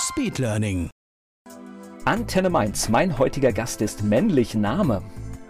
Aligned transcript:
Speedlearning. 0.00 0.88
Antenne 2.06 2.48
Mainz. 2.48 2.88
Mein 2.88 3.18
heutiger 3.18 3.52
Gast 3.52 3.82
ist 3.82 4.02
männlich 4.02 4.54
Name. 4.54 5.02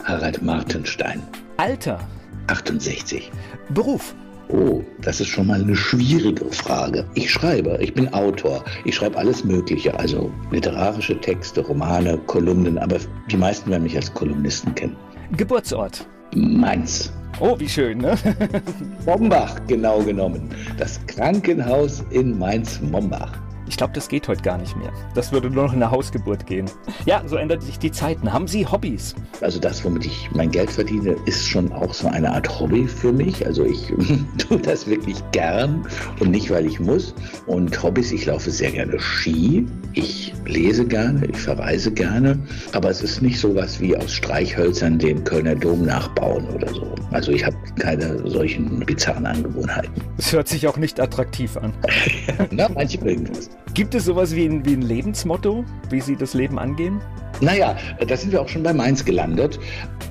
Harald 0.03 0.43
Martenstein, 0.43 1.23
Alter. 1.57 2.01
68. 2.49 3.31
Beruf. 3.69 4.13
Oh, 4.49 4.83
das 5.03 5.21
ist 5.21 5.29
schon 5.29 5.47
mal 5.47 5.61
eine 5.63 5.77
schwierige 5.77 6.45
Frage. 6.47 7.09
Ich 7.15 7.31
schreibe, 7.31 7.79
ich 7.81 7.95
bin 7.95 8.13
Autor. 8.13 8.65
Ich 8.85 8.97
schreibe 8.97 9.19
alles 9.19 9.45
Mögliche, 9.45 9.97
also 9.97 10.33
literarische 10.51 11.21
Texte, 11.21 11.61
Romane, 11.61 12.19
Kolumnen, 12.27 12.77
aber 12.79 12.97
die 13.31 13.37
meisten 13.37 13.71
werden 13.71 13.85
mich 13.85 13.95
als 13.95 14.13
Kolumnisten 14.13 14.75
kennen. 14.75 14.97
Geburtsort. 15.37 16.05
Mainz. 16.35 17.13
Oh, 17.39 17.55
wie 17.61 17.69
schön, 17.69 17.99
ne? 17.99 18.19
Mombach, 19.07 19.61
genau 19.69 20.03
genommen. 20.03 20.49
Das 20.77 20.99
Krankenhaus 21.07 22.03
in 22.11 22.37
Mainz-Mombach. 22.37 23.39
Ich 23.71 23.77
glaube, 23.77 23.93
das 23.95 24.09
geht 24.09 24.27
heute 24.27 24.43
gar 24.43 24.59
nicht 24.59 24.77
mehr. 24.77 24.93
Das 25.15 25.31
würde 25.31 25.49
nur 25.49 25.67
noch 25.67 25.73
in 25.73 25.81
eine 25.81 25.93
Hausgeburt 25.93 26.45
gehen. 26.45 26.69
Ja, 27.07 27.23
so 27.25 27.37
ändern 27.37 27.61
sich 27.61 27.79
die 27.79 27.93
Zeiten. 27.93 28.33
Haben 28.33 28.49
Sie 28.49 28.67
Hobbys? 28.67 29.15
Also 29.43 29.61
das, 29.61 29.85
womit 29.85 30.07
ich 30.07 30.29
mein 30.35 30.51
Geld 30.51 30.73
verdiene, 30.73 31.15
ist 31.27 31.49
schon 31.49 31.71
auch 31.71 31.95
so 31.95 32.09
eine 32.09 32.33
Art 32.33 32.59
Hobby 32.59 32.89
für 32.89 33.13
mich. 33.13 33.47
Also 33.47 33.65
ich 33.65 33.95
tue 34.39 34.59
das 34.59 34.89
wirklich 34.89 35.23
gern 35.31 35.87
und 36.19 36.33
nicht, 36.33 36.51
weil 36.51 36.67
ich 36.67 36.81
muss. 36.81 37.15
Und 37.47 37.81
Hobbys, 37.81 38.11
ich 38.11 38.27
laufe 38.27 38.51
sehr 38.51 38.73
gerne 38.73 38.99
Ski. 38.99 39.65
Ich 39.93 40.35
lese 40.47 40.85
gerne, 40.85 41.27
ich 41.27 41.37
verreise 41.37 41.93
gerne. 41.93 42.41
Aber 42.73 42.91
es 42.91 43.03
ist 43.03 43.23
nicht 43.23 43.39
so 43.39 43.55
was 43.55 43.81
wie 43.81 43.97
aus 43.97 44.13
Streichhölzern 44.13 44.99
den 44.99 45.23
Kölner 45.23 45.55
Dom 45.55 45.87
nachbauen 45.87 46.45
oder 46.49 46.75
so. 46.75 46.93
Also 47.13 47.31
ich 47.31 47.47
habe 47.47 47.57
keine 47.79 48.29
solchen 48.29 48.81
bizarren 48.81 49.27
Angewohnheiten. 49.27 49.93
Es 50.19 50.33
hört 50.33 50.49
sich 50.49 50.67
auch 50.67 50.77
nicht 50.77 50.99
attraktiv 50.99 51.57
an. 51.57 51.73
Na, 52.51 52.69
manche 52.69 53.01
mögen 53.01 53.27
das. 53.33 53.49
Gibt 53.75 53.95
es 53.95 54.05
sowas 54.05 54.35
wie 54.35 54.47
ein, 54.47 54.65
wie 54.65 54.75
ein 54.75 54.83
Lebensmotto, 54.83 55.65
wie 55.91 56.01
Sie 56.01 56.17
das 56.17 56.35
Leben 56.35 56.59
angehen? 56.59 57.01
Naja, 57.41 57.77
da 58.07 58.17
sind 58.17 58.33
wir 58.33 58.43
auch 58.43 58.49
schon 58.49 58.63
bei 58.63 58.73
Mainz 58.73 59.05
gelandet. 59.05 59.59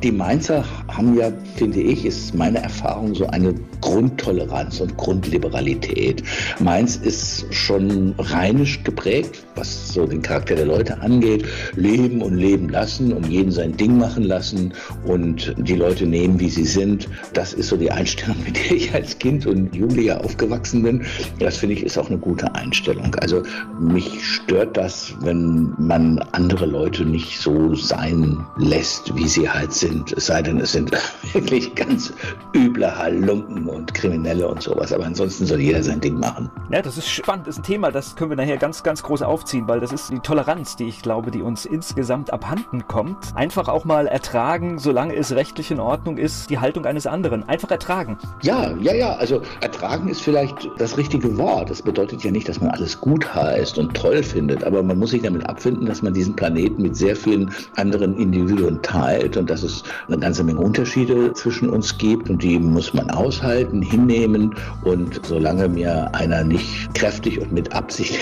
Die 0.02 0.12
Mainzer 0.12 0.64
haben 0.88 1.18
ja, 1.18 1.32
finde 1.58 1.82
ich, 1.82 2.06
ist 2.06 2.34
meine 2.34 2.60
Erfahrung 2.64 3.14
so 3.14 3.28
eine 3.28 3.54
Grundtoleranz 3.82 4.80
und 4.80 4.96
Grundliberalität. 4.98 6.24
Mainz 6.60 6.96
ist 6.96 7.46
schon 7.54 8.16
rheinisch 8.18 8.84
geprägt, 8.84 9.44
was 9.56 9.94
so 9.94 10.06
den 10.06 10.22
Charakter 10.22 10.56
der 10.56 10.66
Leute 10.66 11.02
angeht. 11.02 11.46
Leben 11.76 12.22
und 12.22 12.36
leben 12.36 12.70
lassen 12.70 13.12
und 13.12 13.28
jeden 13.28 13.52
sein 13.52 13.76
Ding 13.76 13.98
machen 13.98 14.24
lassen 14.24 14.74
und 15.06 15.54
die 15.58 15.76
Leute 15.76 16.06
nehmen, 16.06 16.40
wie 16.40 16.50
sie 16.50 16.66
sind. 16.66 17.10
Das 17.34 17.54
ist 17.54 17.68
so 17.68 17.78
die 17.78 17.92
Einstellung, 17.92 18.38
mit 18.46 18.56
der 18.56 18.72
ich 18.72 18.94
als 18.94 19.20
Kind 19.20 19.46
und 19.46 19.76
Jugendlicher 19.76 20.24
aufgewachsen 20.24 20.82
bin. 20.82 21.06
Das 21.40 21.58
finde 21.58 21.76
ich 21.76 21.84
ist 21.84 21.98
auch 21.98 22.10
eine 22.10 22.20
gute 22.20 22.56
Einstellung. 22.56 23.14
Also 23.16 23.44
mich 23.80 24.24
stört 24.24 24.78
das, 24.78 25.14
wenn 25.22 25.74
man 25.78 26.20
andere 26.32 26.66
Leute 26.66 27.06
nicht 27.06 27.19
so 27.26 27.76
sein 27.76 28.46
lässt, 28.58 29.16
wie 29.16 29.28
sie 29.28 29.50
halt 29.50 29.74
sind. 29.74 30.14
Es 30.14 30.28
sei 30.28 30.42
denn, 30.42 30.60
es 30.60 30.72
sind 30.72 30.92
wirklich 31.34 31.76
ganz 31.76 32.14
üble 32.56 32.98
Halunken 32.98 33.68
und 33.68 33.94
Kriminelle 33.94 34.48
und 34.48 34.62
sowas. 34.62 34.94
Aber 34.94 35.06
ansonsten 35.06 35.46
soll 35.46 35.60
jeder 35.60 35.84
sein 35.84 36.00
Ding 36.00 36.20
machen. 36.20 36.50
Ja, 36.72 36.82
das 36.82 36.98
ist 36.98 37.10
spannend, 37.10 37.48
das 37.48 37.56
ist 37.56 37.60
ein 37.62 37.64
Thema, 37.64 37.92
das 37.92 38.16
können 38.16 38.30
wir 38.30 38.38
nachher 38.38 38.58
ganz, 38.58 38.84
ganz 38.84 39.04
groß 39.04 39.22
aufziehen, 39.22 39.68
weil 39.68 39.80
das 39.80 39.92
ist 39.92 40.12
die 40.12 40.20
Toleranz, 40.20 40.76
die 40.76 40.88
ich 40.88 41.02
glaube, 41.02 41.32
die 41.32 41.42
uns 41.42 41.66
insgesamt 41.66 42.32
abhanden 42.32 42.88
kommt. 42.88 43.36
Einfach 43.36 43.68
auch 43.68 43.86
mal 43.86 44.08
ertragen, 44.08 44.80
solange 44.80 45.16
es 45.16 45.34
rechtlich 45.34 45.72
in 45.72 45.80
Ordnung 45.80 46.18
ist, 46.18 46.50
die 46.50 46.60
Haltung 46.60 46.86
eines 46.86 47.08
anderen. 47.08 47.48
Einfach 47.48 47.72
ertragen. 47.72 48.18
Ja, 48.42 48.76
ja, 48.80 48.94
ja. 48.94 49.14
Also 49.16 49.42
ertragen 49.62 50.10
ist 50.10 50.22
vielleicht 50.22 50.70
das 50.78 50.98
richtige 50.98 51.38
Wort. 51.38 51.70
Das 51.70 51.82
bedeutet 51.82 52.24
ja 52.24 52.32
nicht, 52.32 52.48
dass 52.48 52.62
man 52.62 52.70
alles 52.70 53.00
gut 53.00 53.34
heißt 53.34 53.78
und 53.78 53.94
toll 53.96 54.24
findet, 54.24 54.64
aber 54.64 54.84
man 54.84 54.98
muss 54.98 55.12
sich 55.12 55.22
damit 55.22 55.48
abfinden, 55.48 55.86
dass 55.86 56.02
man 56.02 56.14
diesen 56.14 56.36
Planeten 56.36 56.82
mit 56.82 56.96
sehr 56.96 57.09
vielen 57.16 57.52
anderen 57.76 58.18
Individuen 58.18 58.82
teilt 58.82 59.38
und 59.38 59.50
dass 59.50 59.64
es 59.64 59.84
eine 60.08 60.20
ganze 60.20 60.44
Menge 60.44 60.60
Unterschiede 60.60 61.34
zwischen 61.34 61.70
uns 61.70 61.98
gibt 61.98 62.30
und 62.30 62.42
die 62.42 62.60
muss 62.60 62.94
man 62.94 63.10
aushalten, 63.10 63.82
hinnehmen 63.82 64.56
und 64.84 65.20
solange 65.26 65.68
mir 65.68 66.14
einer 66.14 66.44
nicht 66.44 66.94
kräftig 66.94 67.40
und 67.40 67.52
mit 67.52 67.74
Absicht 67.74 68.20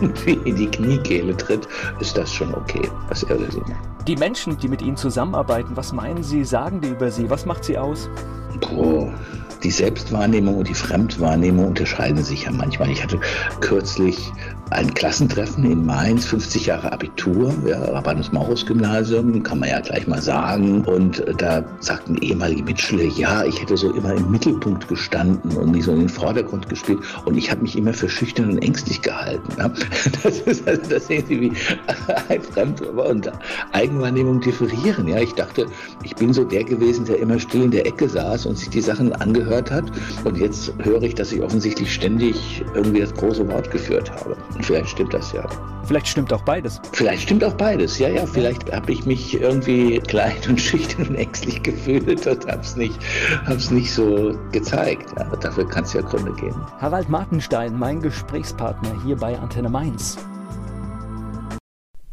in 0.44 0.56
die 0.56 0.66
Kniekehle 0.66 1.36
tritt, 1.36 1.68
ist 2.00 2.16
das 2.16 2.32
schon 2.32 2.54
okay, 2.54 2.88
was 3.08 3.22
er 3.24 3.38
oder 3.38 3.50
sie 3.50 3.60
macht. 3.60 3.92
Die 4.08 4.16
Menschen, 4.16 4.58
die 4.58 4.66
mit 4.66 4.82
Ihnen 4.82 4.96
zusammenarbeiten, 4.96 5.76
was 5.76 5.92
meinen 5.92 6.24
Sie, 6.24 6.44
sagen 6.44 6.80
die 6.80 6.88
über 6.88 7.10
Sie? 7.10 7.30
Was 7.30 7.46
macht 7.46 7.64
Sie 7.64 7.78
aus? 7.78 8.10
Boah. 8.60 9.12
Die 9.62 9.70
Selbstwahrnehmung 9.70 10.56
und 10.56 10.68
die 10.68 10.74
Fremdwahrnehmung 10.74 11.68
unterscheiden 11.68 12.24
sich 12.24 12.44
ja 12.44 12.50
manchmal. 12.50 12.90
Ich 12.90 13.00
hatte 13.00 13.20
kürzlich 13.60 14.32
ein 14.74 14.92
Klassentreffen 14.94 15.64
in 15.64 15.84
Mainz, 15.84 16.26
50 16.26 16.66
Jahre 16.66 16.92
Abitur, 16.92 17.54
ja, 17.66 17.82
Rabanus-Maurus-Gymnasium, 17.84 19.42
kann 19.42 19.60
man 19.60 19.68
ja 19.68 19.80
gleich 19.80 20.06
mal 20.06 20.20
sagen. 20.20 20.82
Und 20.84 21.22
da 21.38 21.64
sagten 21.80 22.16
ehemalige 22.16 22.62
Mitschüler, 22.62 23.04
ja, 23.04 23.44
ich 23.44 23.60
hätte 23.60 23.76
so 23.76 23.92
immer 23.92 24.14
im 24.14 24.30
Mittelpunkt 24.30 24.88
gestanden 24.88 25.56
und 25.56 25.72
nicht 25.72 25.84
so 25.84 25.92
in 25.92 26.00
den 26.00 26.08
Vordergrund 26.08 26.68
gespielt. 26.68 27.00
Und 27.24 27.36
ich 27.36 27.50
habe 27.50 27.62
mich 27.62 27.76
immer 27.76 27.92
für 27.92 28.08
schüchtern 28.08 28.50
und 28.50 28.58
ängstlich 28.58 29.02
gehalten. 29.02 29.48
Ja. 29.58 29.70
Das 30.22 30.38
ist 30.40 30.68
also, 30.68 30.82
das 30.88 31.06
sehen 31.06 31.24
Sie, 31.26 31.40
wie 31.40 31.52
Fremd- 32.52 32.82
und 32.82 33.32
Eigenwahrnehmung 33.72 34.40
differieren. 34.40 35.08
Ja, 35.08 35.18
ich 35.18 35.32
dachte, 35.32 35.66
ich 36.04 36.14
bin 36.14 36.32
so 36.32 36.44
der 36.44 36.64
gewesen, 36.64 37.04
der 37.04 37.18
immer 37.18 37.38
still 37.38 37.62
in 37.62 37.70
der 37.70 37.86
Ecke 37.86 38.08
saß 38.08 38.46
und 38.46 38.58
sich 38.58 38.70
die 38.70 38.80
Sachen 38.80 39.12
angehört 39.12 39.70
hat. 39.70 39.84
Und 40.24 40.38
jetzt 40.38 40.72
höre 40.78 41.02
ich, 41.02 41.14
dass 41.14 41.32
ich 41.32 41.42
offensichtlich 41.42 41.92
ständig 41.92 42.64
irgendwie 42.74 43.00
das 43.00 43.12
große 43.14 43.46
Wort 43.48 43.70
geführt 43.70 44.10
habe. 44.10 44.36
Vielleicht 44.62 44.88
stimmt 44.88 45.12
das 45.12 45.32
ja. 45.32 45.44
Vielleicht 45.84 46.08
stimmt 46.08 46.32
auch 46.32 46.42
beides. 46.42 46.80
Vielleicht 46.92 47.22
stimmt 47.22 47.44
auch 47.44 47.54
beides. 47.54 47.98
Ja, 47.98 48.08
ja, 48.08 48.24
vielleicht 48.24 48.72
habe 48.72 48.92
ich 48.92 49.04
mich 49.04 49.40
irgendwie 49.40 49.98
klein 49.98 50.36
und 50.48 50.60
schüchtern 50.60 51.08
und 51.08 51.14
ängstlich 51.16 51.62
gefühlt 51.62 52.26
und 52.26 52.46
habe 52.46 52.60
es 52.60 52.76
nicht, 52.76 52.98
hab's 53.44 53.70
nicht 53.70 53.92
so 53.92 54.38
gezeigt. 54.52 55.18
Aber 55.18 55.36
dafür 55.36 55.68
kann 55.68 55.84
es 55.84 55.92
ja 55.92 56.00
Gründe 56.00 56.32
geben. 56.34 56.64
Harald 56.78 57.08
Martenstein, 57.08 57.78
mein 57.78 58.00
Gesprächspartner 58.00 58.94
hier 59.04 59.16
bei 59.16 59.38
Antenne 59.38 59.68
Mainz. 59.68 60.18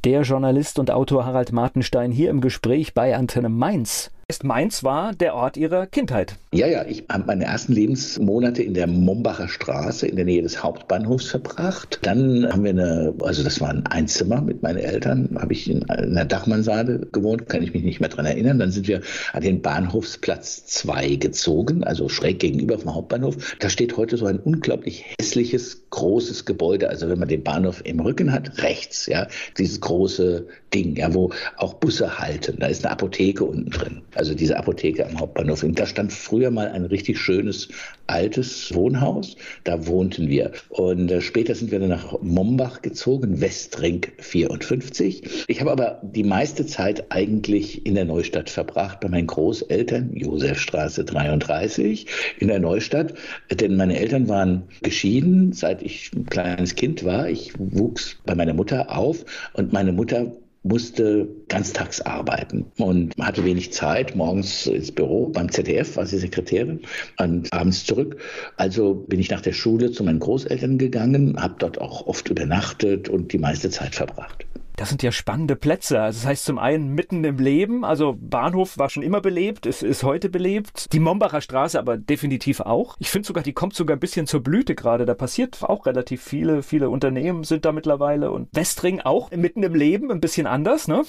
Der 0.06 0.22
Journalist 0.22 0.80
und 0.80 0.92
Autor 0.92 1.26
Harald 1.26 1.52
Martenstein 1.52 2.12
hier 2.12 2.30
im 2.30 2.42
Gespräch 2.42 2.94
bei 2.94 3.16
Antenne 3.16 3.50
Mainz. 3.50 4.12
Ist 4.32 4.44
Mainz 4.44 4.84
war 4.84 5.16
der 5.16 5.34
Ort 5.34 5.58
Ihrer 5.58 5.88
Kindheit. 5.88 6.36
Ja, 6.54 6.68
ja, 6.68 6.86
ich 6.86 7.06
habe 7.12 7.26
meine 7.26 7.46
ersten 7.46 7.74
Lebensmonate 7.74 8.62
in 8.62 8.76
der 8.76 8.86
Mombacher 8.86 9.48
Straße 9.48 10.06
in 10.06 10.18
der 10.18 10.26
Nähe 10.26 10.44
des 10.44 10.62
Hauptbahnhofs 10.62 11.26
verbracht. 11.26 11.98
Dann 12.04 12.48
haben 12.48 12.64
wir 12.64 12.70
eine, 12.70 13.16
also 13.24 13.42
das 13.42 13.60
war 13.60 13.70
ein 13.70 13.88
Einzimmer 13.88 14.42
mit 14.42 14.62
meinen 14.62 14.78
Eltern, 14.78 15.36
habe 15.40 15.54
ich 15.54 15.68
in 15.68 15.90
einer 15.90 16.26
Dachmannsade 16.26 17.08
gewohnt, 17.12 17.50
kann 17.50 17.64
ich 17.64 17.74
mich 17.74 17.84
nicht 17.84 18.02
mehr 18.02 18.10
dran 18.10 18.28
erinnern. 18.28 18.60
Dann 18.60 18.70
sind 18.70 18.88
wir 18.88 19.02
an 19.34 19.42
den 19.42 19.64
Bahnhofsplatz 19.64 20.68
2 20.68 21.16
gezogen, 21.16 21.84
also 21.84 22.08
schräg 22.08 22.38
gegenüber 22.38 22.78
vom 22.78 22.94
Hauptbahnhof. 22.94 23.56
Da 23.58 23.68
steht 23.68 23.98
heute 23.98 24.16
so 24.16 24.28
ein 24.28 24.38
unglaublich 24.38 25.06
hässliches, 25.20 25.90
großes 25.90 26.46
Gebäude. 26.46 26.90
Also 26.90 27.10
wenn 27.10 27.18
man 27.18 27.30
den 27.30 27.44
Bahnhof 27.44 27.82
im 27.84 28.00
Rücken 28.00 28.32
hat, 28.32 28.62
rechts, 28.62 29.08
ja, 29.08 29.28
dieses 29.58 29.82
große 29.82 30.46
Ding, 30.72 30.96
ja, 30.98 31.16
wo 31.16 31.32
auch 31.58 31.74
Busse 31.74 32.20
halten. 32.20 32.58
Da 32.60 32.68
ist 32.68 32.86
eine 32.86 32.92
Apotheke 32.92 33.44
unten 33.44 33.72
drin 33.72 34.02
also 34.20 34.36
diese 34.36 34.58
Apotheke 34.58 35.08
am 35.08 35.18
Hauptbahnhof. 35.18 35.64
Und 35.64 35.80
da 35.80 35.86
stand 35.86 36.12
früher 36.12 36.52
mal 36.52 36.68
ein 36.68 36.84
richtig 36.84 37.18
schönes 37.18 37.70
altes 38.06 38.74
Wohnhaus. 38.76 39.38
Da 39.64 39.88
wohnten 39.88 40.28
wir. 40.28 40.52
Und 40.68 41.10
äh, 41.10 41.22
später 41.22 41.56
sind 41.56 41.72
wir 41.72 41.80
dann 41.80 41.88
nach 41.88 42.22
Mombach 42.22 42.82
gezogen, 42.82 43.40
Westring 43.40 44.06
54. 44.18 45.46
Ich 45.48 45.62
habe 45.62 45.72
aber 45.72 46.02
die 46.04 46.26
meiste 46.26 46.66
Zeit 46.66 47.14
eigentlich 47.14 47.86
in 47.86 47.96
der 47.96 48.04
Neustadt 48.04 48.50
verbracht, 48.50 49.00
bei 49.00 49.08
meinen 49.08 49.28
Großeltern, 49.28 50.12
Josefstraße 50.14 51.06
33, 51.06 52.06
in 52.40 52.50
der 52.50 52.60
Neustadt. 52.60 53.14
Denn 53.50 53.78
meine 53.78 53.98
Eltern 53.98 54.28
waren 54.28 54.64
geschieden, 54.84 55.54
seit 55.54 55.82
ich 55.82 56.12
ein 56.14 56.26
kleines 56.26 56.76
Kind 56.76 57.06
war. 57.06 57.30
Ich 57.30 57.54
wuchs 57.58 58.18
bei 58.26 58.36
meiner 58.36 58.54
Mutter 58.54 58.98
auf 58.98 59.24
und 59.54 59.72
meine 59.72 59.94
Mutter 59.94 60.34
musste 60.64 61.28
ganztags 61.48 62.02
arbeiten 62.02 62.66
und 62.78 63.16
hatte 63.20 63.46
wenig 63.46 63.72
Zeit, 63.72 64.16
morgens 64.16 64.68
ins 64.68 64.92
Büro 64.92 65.30
beim 65.30 65.52
ZDF, 65.52 65.96
war 65.96 66.06
sie 66.06 66.18
Sekretärin, 66.18 66.82
und 67.18 67.52
abends 67.54 67.86
zurück. 67.86 68.18
Also 68.58 68.94
bin 68.94 69.20
ich 69.20 69.30
nach 69.30 69.42
der 69.42 69.54
Schule 69.54 69.92
zu 69.92 70.04
meinen 70.04 70.20
Großeltern 70.20 70.78
gegangen, 70.78 71.42
habe 71.42 71.56
dort 71.60 71.80
auch 71.80 72.08
oft 72.08 72.30
übernachtet 72.30 73.10
und 73.10 73.32
die 73.32 73.38
meiste 73.38 73.70
Zeit 73.70 73.96
verbracht. 73.96 74.46
Das 74.80 74.88
sind 74.88 75.04
ja 75.04 75.12
spannende 75.12 75.58
Plätze. 75.58 76.00
Also 76.00 76.20
das 76.20 76.26
heißt 76.26 76.46
zum 76.46 76.58
einen 76.58 76.96
mitten 76.96 77.26
im 77.26 77.38
Leben, 77.38 77.84
also 77.84 78.16
Bahnhof 78.18 78.78
war 78.78 78.90
schon 78.90 79.04
immer 79.04 79.20
belebt, 79.20 79.66
es 79.66 79.84
ist 79.84 80.04
heute 80.04 80.30
belebt. 80.30 80.94
Die 80.94 81.02
Mombacher 81.02 81.42
Straße 81.42 81.78
aber 81.78 81.98
definitiv 81.98 82.62
auch. 82.62 82.96
Ich 82.98 83.10
finde 83.10 83.28
sogar, 83.28 83.44
die 83.44 83.52
kommt 83.52 83.76
sogar 83.76 83.98
ein 83.98 84.00
bisschen 84.00 84.26
zur 84.26 84.42
Blüte 84.42 84.76
gerade. 84.76 85.06
Da 85.06 85.16
passiert 85.16 85.62
auch 85.64 85.86
relativ 85.86 86.24
viele, 86.24 86.64
viele 86.64 86.90
Unternehmen 86.90 87.44
sind 87.44 87.66
da 87.66 87.74
mittlerweile 87.74 88.32
und 88.32 88.48
Westring 88.54 89.02
auch 89.02 89.32
mitten 89.32 89.64
im 89.64 89.76
Leben, 89.76 90.12
ein 90.12 90.22
bisschen 90.22 90.48
anders, 90.48 90.88
ne? 90.88 91.04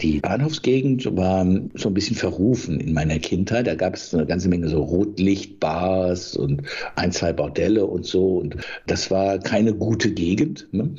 Die 0.00 0.20
Bahnhofsgegend 0.20 1.04
war 1.14 1.46
so 1.74 1.88
ein 1.90 1.94
bisschen 1.94 2.16
verrufen 2.16 2.80
in 2.80 2.94
meiner 2.94 3.18
Kindheit. 3.18 3.66
Da 3.66 3.74
gab 3.74 3.94
es 3.96 4.14
eine 4.14 4.24
ganze 4.24 4.48
Menge 4.48 4.68
so 4.68 4.82
Rotlichtbars 4.82 6.36
und 6.36 6.62
ein, 6.96 7.12
zwei 7.12 7.34
Bordelle 7.34 7.84
und 7.84 8.06
so. 8.06 8.38
Und 8.38 8.56
das 8.86 9.10
war 9.10 9.38
keine 9.38 9.74
gute 9.74 10.10
Gegend. 10.12 10.68
Ne? 10.72 10.94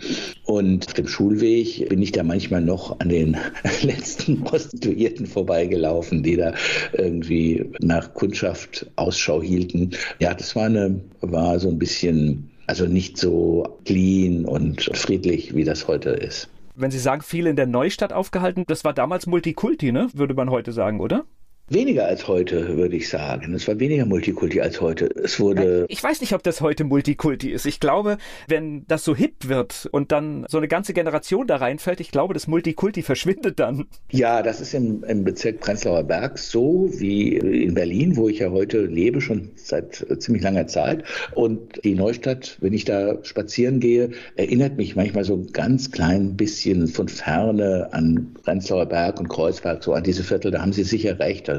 Und 0.45 0.87
auf 0.87 0.93
dem 0.93 1.07
Schulweg 1.07 1.89
bin 1.89 2.01
ich 2.03 2.10
ich 2.11 2.17
da 2.17 2.23
manchmal 2.23 2.61
noch 2.61 2.99
an 2.99 3.09
den 3.09 3.37
letzten 3.81 4.43
Prostituierten 4.43 5.25
vorbeigelaufen, 5.25 6.23
die 6.23 6.35
da 6.35 6.53
irgendwie 6.93 7.71
nach 7.79 8.13
Kundschaft 8.13 8.85
Ausschau 8.97 9.41
hielten. 9.41 9.91
Ja, 10.19 10.33
das 10.33 10.55
war 10.55 10.65
eine, 10.65 10.99
war 11.21 11.59
so 11.59 11.69
ein 11.69 11.79
bisschen, 11.79 12.51
also 12.67 12.85
nicht 12.85 13.17
so 13.17 13.79
clean 13.85 14.45
und 14.45 14.89
friedlich, 14.93 15.55
wie 15.55 15.63
das 15.63 15.87
heute 15.87 16.09
ist. 16.09 16.49
Wenn 16.75 16.91
Sie 16.91 16.99
sagen, 16.99 17.21
viele 17.21 17.49
in 17.49 17.55
der 17.55 17.67
Neustadt 17.67 18.13
aufgehalten, 18.13 18.65
das 18.67 18.83
war 18.83 18.93
damals 18.93 19.27
Multikulti, 19.27 19.91
ne? 19.91 20.09
Würde 20.13 20.33
man 20.33 20.49
heute 20.49 20.71
sagen, 20.71 20.99
oder? 20.99 21.25
Weniger 21.71 22.05
als 22.05 22.27
heute, 22.27 22.75
würde 22.75 22.97
ich 22.97 23.07
sagen. 23.07 23.53
Es 23.53 23.65
war 23.65 23.79
weniger 23.79 24.05
Multikulti 24.05 24.59
als 24.59 24.81
heute. 24.81 25.05
Es 25.05 25.39
wurde. 25.39 25.85
Ich 25.87 26.03
weiß 26.03 26.19
nicht, 26.19 26.33
ob 26.33 26.43
das 26.43 26.59
heute 26.59 26.83
Multikulti 26.83 27.49
ist. 27.49 27.65
Ich 27.65 27.79
glaube, 27.79 28.17
wenn 28.49 28.85
das 28.87 29.05
so 29.05 29.15
hip 29.15 29.47
wird 29.47 29.87
und 29.89 30.11
dann 30.11 30.45
so 30.49 30.57
eine 30.57 30.67
ganze 30.67 30.91
Generation 30.93 31.47
da 31.47 31.55
reinfällt, 31.55 32.01
ich 32.01 32.11
glaube, 32.11 32.33
das 32.33 32.47
Multikulti 32.47 33.03
verschwindet 33.03 33.57
dann. 33.59 33.85
Ja, 34.09 34.41
das 34.43 34.59
ist 34.59 34.73
im, 34.73 35.05
im 35.05 35.23
Bezirk 35.23 35.61
Prenzlauer 35.61 36.03
Berg 36.03 36.39
so 36.39 36.89
wie 36.91 37.37
in 37.37 37.73
Berlin, 37.73 38.17
wo 38.17 38.27
ich 38.27 38.39
ja 38.39 38.51
heute 38.51 38.81
lebe, 38.81 39.21
schon 39.21 39.51
seit 39.55 40.05
ziemlich 40.19 40.43
langer 40.43 40.67
Zeit. 40.67 41.05
Und 41.35 41.85
die 41.85 41.95
Neustadt, 41.95 42.57
wenn 42.59 42.73
ich 42.73 42.83
da 42.83 43.23
spazieren 43.23 43.79
gehe, 43.79 44.11
erinnert 44.35 44.75
mich 44.75 44.97
manchmal 44.97 45.23
so 45.23 45.35
ein 45.35 45.53
ganz 45.53 45.89
klein 45.89 46.35
bisschen 46.35 46.89
von 46.89 47.07
ferne 47.07 47.87
an 47.93 48.35
Prenzlauer 48.43 48.87
Berg 48.87 49.21
und 49.21 49.29
Kreuzberg, 49.29 49.81
so 49.81 49.93
an 49.93 50.03
diese 50.03 50.25
Viertel. 50.25 50.51
Da 50.51 50.61
haben 50.61 50.73
Sie 50.73 50.83
sicher 50.83 51.17
recht. 51.17 51.49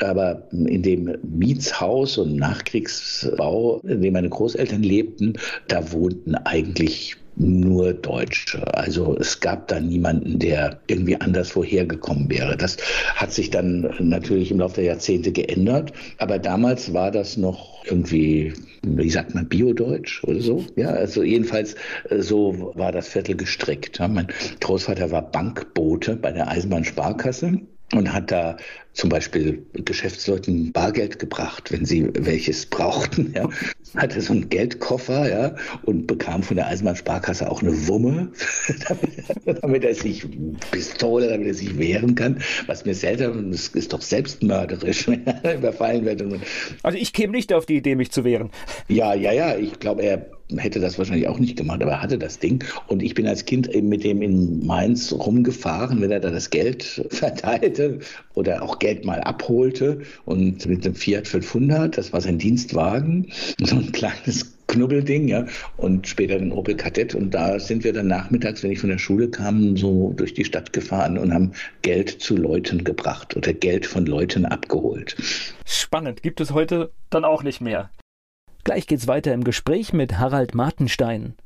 Aber 0.00 0.48
in 0.52 0.82
dem 0.82 1.16
Mietshaus 1.22 2.18
und 2.18 2.36
Nachkriegsbau, 2.36 3.80
in 3.84 4.02
dem 4.02 4.12
meine 4.12 4.28
Großeltern 4.28 4.82
lebten, 4.82 5.34
da 5.68 5.92
wohnten 5.92 6.34
eigentlich 6.34 7.16
nur 7.36 7.92
Deutsche. 7.92 8.62
Also 8.74 9.16
es 9.18 9.40
gab 9.40 9.68
da 9.68 9.80
niemanden, 9.80 10.38
der 10.38 10.80
irgendwie 10.86 11.20
anderswo 11.20 11.64
hergekommen 11.64 12.30
wäre. 12.30 12.56
Das 12.56 12.76
hat 13.14 13.32
sich 13.32 13.50
dann 13.50 13.92
natürlich 13.98 14.50
im 14.50 14.60
Laufe 14.60 14.76
der 14.76 14.84
Jahrzehnte 14.84 15.32
geändert. 15.32 15.92
Aber 16.18 16.38
damals 16.38 16.92
war 16.92 17.10
das 17.10 17.36
noch 17.36 17.84
irgendwie, 17.86 18.54
wie 18.82 19.10
sagt 19.10 19.34
man, 19.34 19.48
Biodeutsch 19.48 20.22
oder 20.24 20.40
so. 20.40 20.64
Ja, 20.76 20.90
also 20.90 21.22
jedenfalls 21.22 21.74
äh, 22.10 22.20
so 22.20 22.72
war 22.74 22.92
das 22.92 23.08
Viertel 23.08 23.36
gestrickt. 23.36 23.98
Mein 24.00 24.28
Großvater 24.60 25.10
war 25.10 25.22
Bankbote 25.22 26.16
bei 26.16 26.32
der 26.32 26.48
Eisenbahnsparkasse 26.48 27.60
und 27.92 28.12
hat 28.12 28.30
da 28.30 28.56
zum 28.94 29.10
Beispiel 29.10 29.66
Geschäftsleuten 29.72 30.72
Bargeld 30.72 31.18
gebracht, 31.18 31.70
wenn 31.72 31.84
sie 31.84 32.08
welches 32.14 32.66
brauchten. 32.66 33.34
Ja. 33.34 33.48
Hatte 33.96 34.20
so 34.20 34.32
einen 34.32 34.48
Geldkoffer 34.48 35.28
ja, 35.28 35.54
und 35.84 36.08
bekam 36.08 36.42
von 36.42 36.56
der 36.56 36.66
Eisenbahnsparkasse 36.66 37.48
auch 37.48 37.62
eine 37.62 37.86
Wumme, 37.86 38.32
damit, 38.88 39.62
damit, 39.62 39.84
er 39.84 39.94
sich 39.94 40.26
Pistole, 40.72 41.28
damit 41.28 41.46
er 41.46 41.54
sich 41.54 41.78
wehren 41.78 42.16
kann. 42.16 42.40
Was 42.66 42.84
mir 42.84 42.94
selten, 42.94 43.52
das 43.52 43.68
ist 43.68 43.92
doch 43.92 44.00
selbstmörderisch, 44.00 45.06
wenn 45.08 45.24
er 45.26 45.56
überfallen 45.56 46.04
wird. 46.04 46.24
Also 46.82 46.98
ich 46.98 47.12
käme 47.12 47.32
nicht 47.32 47.52
auf 47.52 47.66
die 47.66 47.76
Idee, 47.76 47.94
mich 47.94 48.10
zu 48.10 48.24
wehren. 48.24 48.50
Ja, 48.88 49.14
ja, 49.14 49.32
ja. 49.32 49.56
Ich 49.56 49.78
glaube, 49.78 50.02
er 50.02 50.26
hätte 50.56 50.80
das 50.80 50.98
wahrscheinlich 50.98 51.28
auch 51.28 51.38
nicht 51.38 51.56
gemacht, 51.56 51.82
aber 51.82 51.92
er 51.92 52.02
hatte 52.02 52.18
das 52.18 52.38
Ding. 52.38 52.64
Und 52.86 53.02
ich 53.02 53.14
bin 53.14 53.26
als 53.26 53.44
Kind 53.44 53.68
eben 53.68 53.88
mit 53.88 54.04
dem 54.04 54.22
in 54.22 54.66
Mainz 54.66 55.12
rumgefahren, 55.12 56.00
wenn 56.00 56.10
er 56.10 56.20
da 56.20 56.30
das 56.30 56.50
Geld 56.50 57.06
verteilte 57.10 58.00
oder 58.34 58.62
auch 58.62 58.78
Geld 58.84 59.06
mal 59.06 59.22
abholte. 59.22 60.02
Und 60.26 60.66
mit 60.66 60.84
dem 60.84 60.94
Fiat 60.94 61.26
500, 61.26 61.96
das 61.96 62.12
war 62.12 62.20
sein 62.20 62.36
Dienstwagen, 62.36 63.28
so 63.58 63.76
ein 63.76 63.92
kleines 63.92 64.58
Knubbelding, 64.66 65.26
ja, 65.26 65.46
und 65.78 66.06
später 66.06 66.38
den 66.38 66.52
Opel 66.52 66.76
Kadett. 66.76 67.14
Und 67.14 67.32
da 67.32 67.58
sind 67.58 67.82
wir 67.82 67.94
dann 67.94 68.08
nachmittags, 68.08 68.62
wenn 68.62 68.72
ich 68.72 68.80
von 68.80 68.90
der 68.90 68.98
Schule 68.98 69.30
kam, 69.30 69.78
so 69.78 70.12
durch 70.14 70.34
die 70.34 70.44
Stadt 70.44 70.74
gefahren 70.74 71.16
und 71.16 71.32
haben 71.32 71.52
Geld 71.80 72.10
zu 72.10 72.36
Leuten 72.36 72.84
gebracht 72.84 73.34
oder 73.34 73.54
Geld 73.54 73.86
von 73.86 74.04
Leuten 74.04 74.44
abgeholt. 74.44 75.16
Spannend, 75.64 76.22
gibt 76.22 76.42
es 76.42 76.52
heute 76.52 76.90
dann 77.08 77.24
auch 77.24 77.42
nicht 77.42 77.62
mehr. 77.62 77.90
Gleich 78.64 78.86
geht's 78.86 79.06
weiter 79.06 79.32
im 79.32 79.44
Gespräch 79.44 79.94
mit 79.94 80.18
Harald 80.18 80.54
Martenstein. 80.54 81.36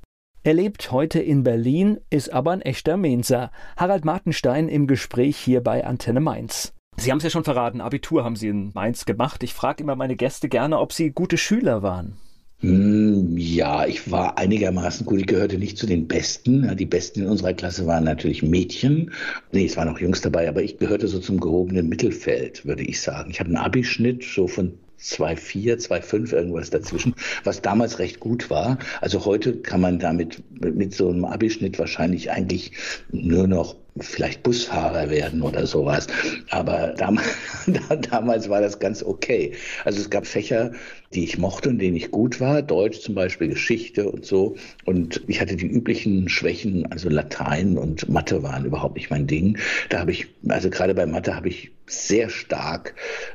Er 0.43 0.55
lebt 0.55 0.91
heute 0.91 1.21
in 1.21 1.45
Berlin, 1.45 1.99
ist 2.11 2.33
aber 2.33 2.51
ein 2.51 2.63
echter 2.63 2.97
Mainzer. 2.97 3.53
Harald 3.77 4.05
Martenstein 4.05 4.69
im 4.69 4.89
Gespräch 4.89 5.37
hier 5.37 5.61
bei 5.61 5.85
Antenne 5.85 6.21
Mainz. 6.21 6.73
Sie 7.01 7.13
haben 7.13 7.19
es 7.19 7.25
ja 7.25 7.31
schon 7.31 7.45
verraten, 7.45 7.81
Abitur 7.81 8.25
haben 8.25 8.35
Sie 8.35 8.49
in 8.49 8.73
Mainz 8.75 9.05
gemacht. 9.05 9.45
Ich 9.45 9.55
frage 9.55 9.85
immer 9.85 9.95
meine 9.95 10.17
Gäste 10.17 10.49
gerne, 10.49 10.81
ob 10.81 10.93
Sie 10.93 11.11
gute 11.11 11.39
Schüler 11.39 11.81
waren. 11.83 12.15
Hm, 12.59 13.39
ja, 13.39 13.87
ich 13.87 14.11
war 14.11 14.37
einigermaßen 14.37 15.07
gut. 15.07 15.21
Ich 15.21 15.27
gehörte 15.29 15.59
nicht 15.59 15.79
zu 15.79 15.87
den 15.87 16.09
Besten. 16.09 16.77
Die 16.77 16.87
Besten 16.87 17.21
in 17.21 17.29
unserer 17.29 17.55
Klasse 17.55 17.87
waren 17.87 18.03
natürlich 18.03 18.43
Mädchen. 18.43 19.13
Nee, 19.53 19.67
es 19.67 19.77
waren 19.77 19.89
auch 19.89 20.01
Jungs 20.01 20.23
dabei, 20.23 20.49
aber 20.49 20.61
ich 20.61 20.79
gehörte 20.79 21.07
so 21.07 21.21
zum 21.21 21.39
gehobenen 21.39 21.89
Mittelfeld, 21.89 22.67
würde 22.67 22.83
ich 22.83 23.01
sagen. 23.01 23.31
Ich 23.31 23.39
hatte 23.39 23.51
einen 23.51 23.59
Abischnitt 23.59 24.25
so 24.25 24.49
von 24.49 24.75
2,4, 25.01 25.77
2,5, 25.77 26.33
irgendwas 26.33 26.71
dazwischen, 26.71 27.15
was 27.45 27.63
damals 27.63 28.01
recht 28.01 28.19
gut 28.19 28.51
war. 28.51 28.79
Also 29.01 29.25
heute 29.25 29.57
kann 29.59 29.81
man 29.81 30.01
damit 30.01 30.43
mit 30.61 30.95
so 30.95 31.11
einem 31.11 31.25
Abischnitt 31.25 31.79
wahrscheinlich 31.79 32.33
eigentlich 32.33 32.73
nur 33.13 33.47
noch 33.47 33.77
vielleicht 34.01 34.43
Busfahrer 34.43 35.11
werden 35.11 35.43
oder 35.43 35.67
sowas. 35.67 36.07
Aber 36.51 36.95
damals, 36.97 37.27
damals 38.11 38.49
war 38.49 38.61
das 38.61 38.79
ganz 38.79 39.03
okay. 39.03 39.53
Also 39.85 40.01
es 40.01 40.11
gab 40.11 40.27
Fächer, 40.27 40.73
die 41.15 41.25
ich 41.25 41.39
mochte 41.39 41.69
und 41.69 41.79
denen 41.79 41.97
ich 41.97 42.11
gut 42.11 42.41
war. 42.41 42.63
Deutsch 42.63 43.01
zum 43.01 43.15
Beispiel, 43.15 43.49
Geschichte 43.49 44.11
und 44.11 44.27
so. 44.27 44.57
Und 44.85 45.23
ich 45.27 45.41
hatte 45.41 45.57
die 45.57 45.67
üblichen 45.67 46.29
Schwächen, 46.29 46.91
also 46.93 47.09
Latein 47.09 47.79
und 47.79 48.09
Mathe 48.09 48.43
waren 48.43 48.65
überhaupt 48.65 48.97
nicht 48.97 49.11
mein 49.11 49.27
Ding. 49.27 49.59
Da 49.89 50.01
habe 50.01 50.13
ich, 50.13 50.27
also 50.49 50.71
gerade 50.71 50.95
bei 50.95 51.07
Mathe 51.07 51.35
habe 51.35 51.49
ich 51.49 51.71
sehr 51.87 52.29
stark 52.29 52.95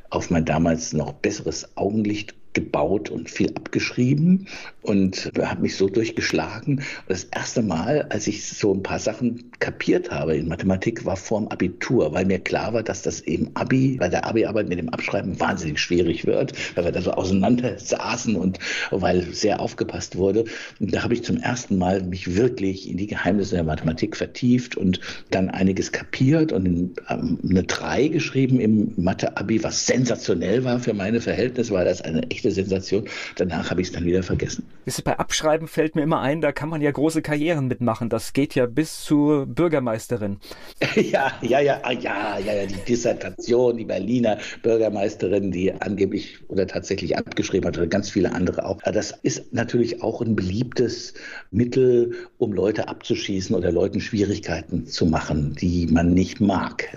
auf 0.10 0.30
mein 0.30 0.46
damals 0.46 0.94
noch 0.94 1.14
besseres 1.14 1.76
Augenlicht 1.76 2.36
gebaut 2.54 3.10
und 3.10 3.30
viel 3.30 3.50
abgeschrieben 3.56 4.48
und 4.82 5.32
habe 5.42 5.62
mich 5.62 5.76
so 5.76 5.88
durchgeschlagen. 5.88 6.84
Das 7.08 7.26
erste 7.26 7.62
Mal, 7.62 8.04
als 8.10 8.28
ich 8.28 8.46
so 8.46 8.74
ein 8.74 8.84
paar 8.84 9.00
Sachen 9.00 9.52
kapiert 9.60 10.12
habe 10.12 10.36
in 10.36 10.48
Mathematik, 10.48 11.06
war 11.06 11.16
vorm 11.16 11.48
Abitur, 11.48 12.14
weil 12.14 12.26
mir 12.26 12.40
klar 12.40 12.74
war, 12.74 12.84
dass 12.84 13.02
das 13.02 13.22
eben 13.22 13.52
Abi, 13.56 13.98
bei 13.98 14.10
der 14.10 14.26
Abi-Arbeit 14.26 14.70
mit 14.70 14.78
dem 14.78 14.90
Abschreiben 14.90 15.40
wahnsinnig 15.40 15.80
schwierig 15.80 16.26
wird, 16.26 16.54
weil 16.76 16.86
wir 16.86 16.92
da 16.92 17.02
so 17.02 17.12
auseinander 17.12 17.80
saßen 17.80 18.36
und 18.36 18.60
weil 18.92 19.24
sehr 19.34 19.60
aufgepasst 19.60 20.18
wurde. 20.18 20.46
Und 20.80 20.94
da 20.94 21.04
habe 21.04 21.14
ich 21.14 21.24
zum 21.24 21.38
ersten 21.38 21.78
Mal 21.78 22.04
mich 22.04 22.36
wirklich 22.36 22.90
in 22.90 22.98
die 22.98 23.08
Geheimnisse 23.08 23.56
der 23.56 23.64
Mathematik 23.64 24.18
vertieft 24.18 24.76
und 24.76 25.00
dann 25.32 25.50
einiges 25.50 25.92
kapiert 25.92 26.52
und 26.52 26.94
ähm, 27.10 27.40
eine 27.50 27.64
3 27.64 28.10
geschrieben 28.10 28.60
im 28.60 28.94
Mathe-Abi, 28.98 29.64
was 29.64 29.86
sensationell 29.86 30.64
war 30.64 30.80
für 30.80 30.94
meine 30.94 31.22
Verhältnisse, 31.22 31.74
weil 31.74 31.86
das 31.86 32.02
eine 32.02 32.30
echt 32.30 32.43
echte 32.44 32.52
Sensation. 32.52 33.06
Danach 33.36 33.70
habe 33.70 33.82
ich 33.82 33.88
es 33.88 33.94
dann 33.94 34.06
wieder 34.06 34.24
vergessen. 34.24 34.66
Bei 35.04 35.18
Abschreiben 35.18 35.68
fällt 35.68 35.96
mir 35.96 36.02
immer 36.02 36.20
ein, 36.20 36.42
da 36.42 36.52
kann 36.52 36.70
man 36.70 36.82
ja 36.82 36.92
große 36.92 37.22
Karrieren 37.22 37.68
mitmachen. 37.68 38.10
Das 38.10 38.34
geht 38.34 38.56
ja 38.56 38.66
bis 38.66 39.02
zur 39.02 39.46
Bürgermeisterin. 39.46 40.38
ja, 40.96 41.32
ja, 41.42 41.60
ja, 41.62 41.80
ah, 41.84 41.92
ja, 41.92 42.40
ja, 42.40 42.54
ja, 42.54 42.66
die 42.66 42.84
Dissertation, 42.88 43.78
die 43.78 43.86
Berliner 43.86 44.40
Bürgermeisterin, 44.62 45.52
die 45.52 45.72
angeblich 45.74 46.40
oder 46.50 46.68
tatsächlich 46.68 47.18
abgeschrieben 47.18 47.68
hat, 47.68 47.78
oder 47.78 47.88
ganz 47.88 48.10
viele 48.10 48.34
andere 48.34 48.66
auch. 48.66 48.82
Das 48.82 49.12
ist 49.24 49.54
natürlich 49.54 50.02
auch 50.02 50.22
ein 50.22 50.36
beliebtes 50.36 51.14
Mittel, 51.52 52.14
um 52.38 52.52
Leute 52.52 52.90
abzuschießen 52.90 53.56
oder 53.56 53.72
Leuten 53.72 54.02
Schwierigkeiten 54.02 54.86
zu 54.86 55.06
machen, 55.06 55.56
die 55.60 55.88
man 55.88 56.14
nicht 56.14 56.42
mag. 56.42 56.90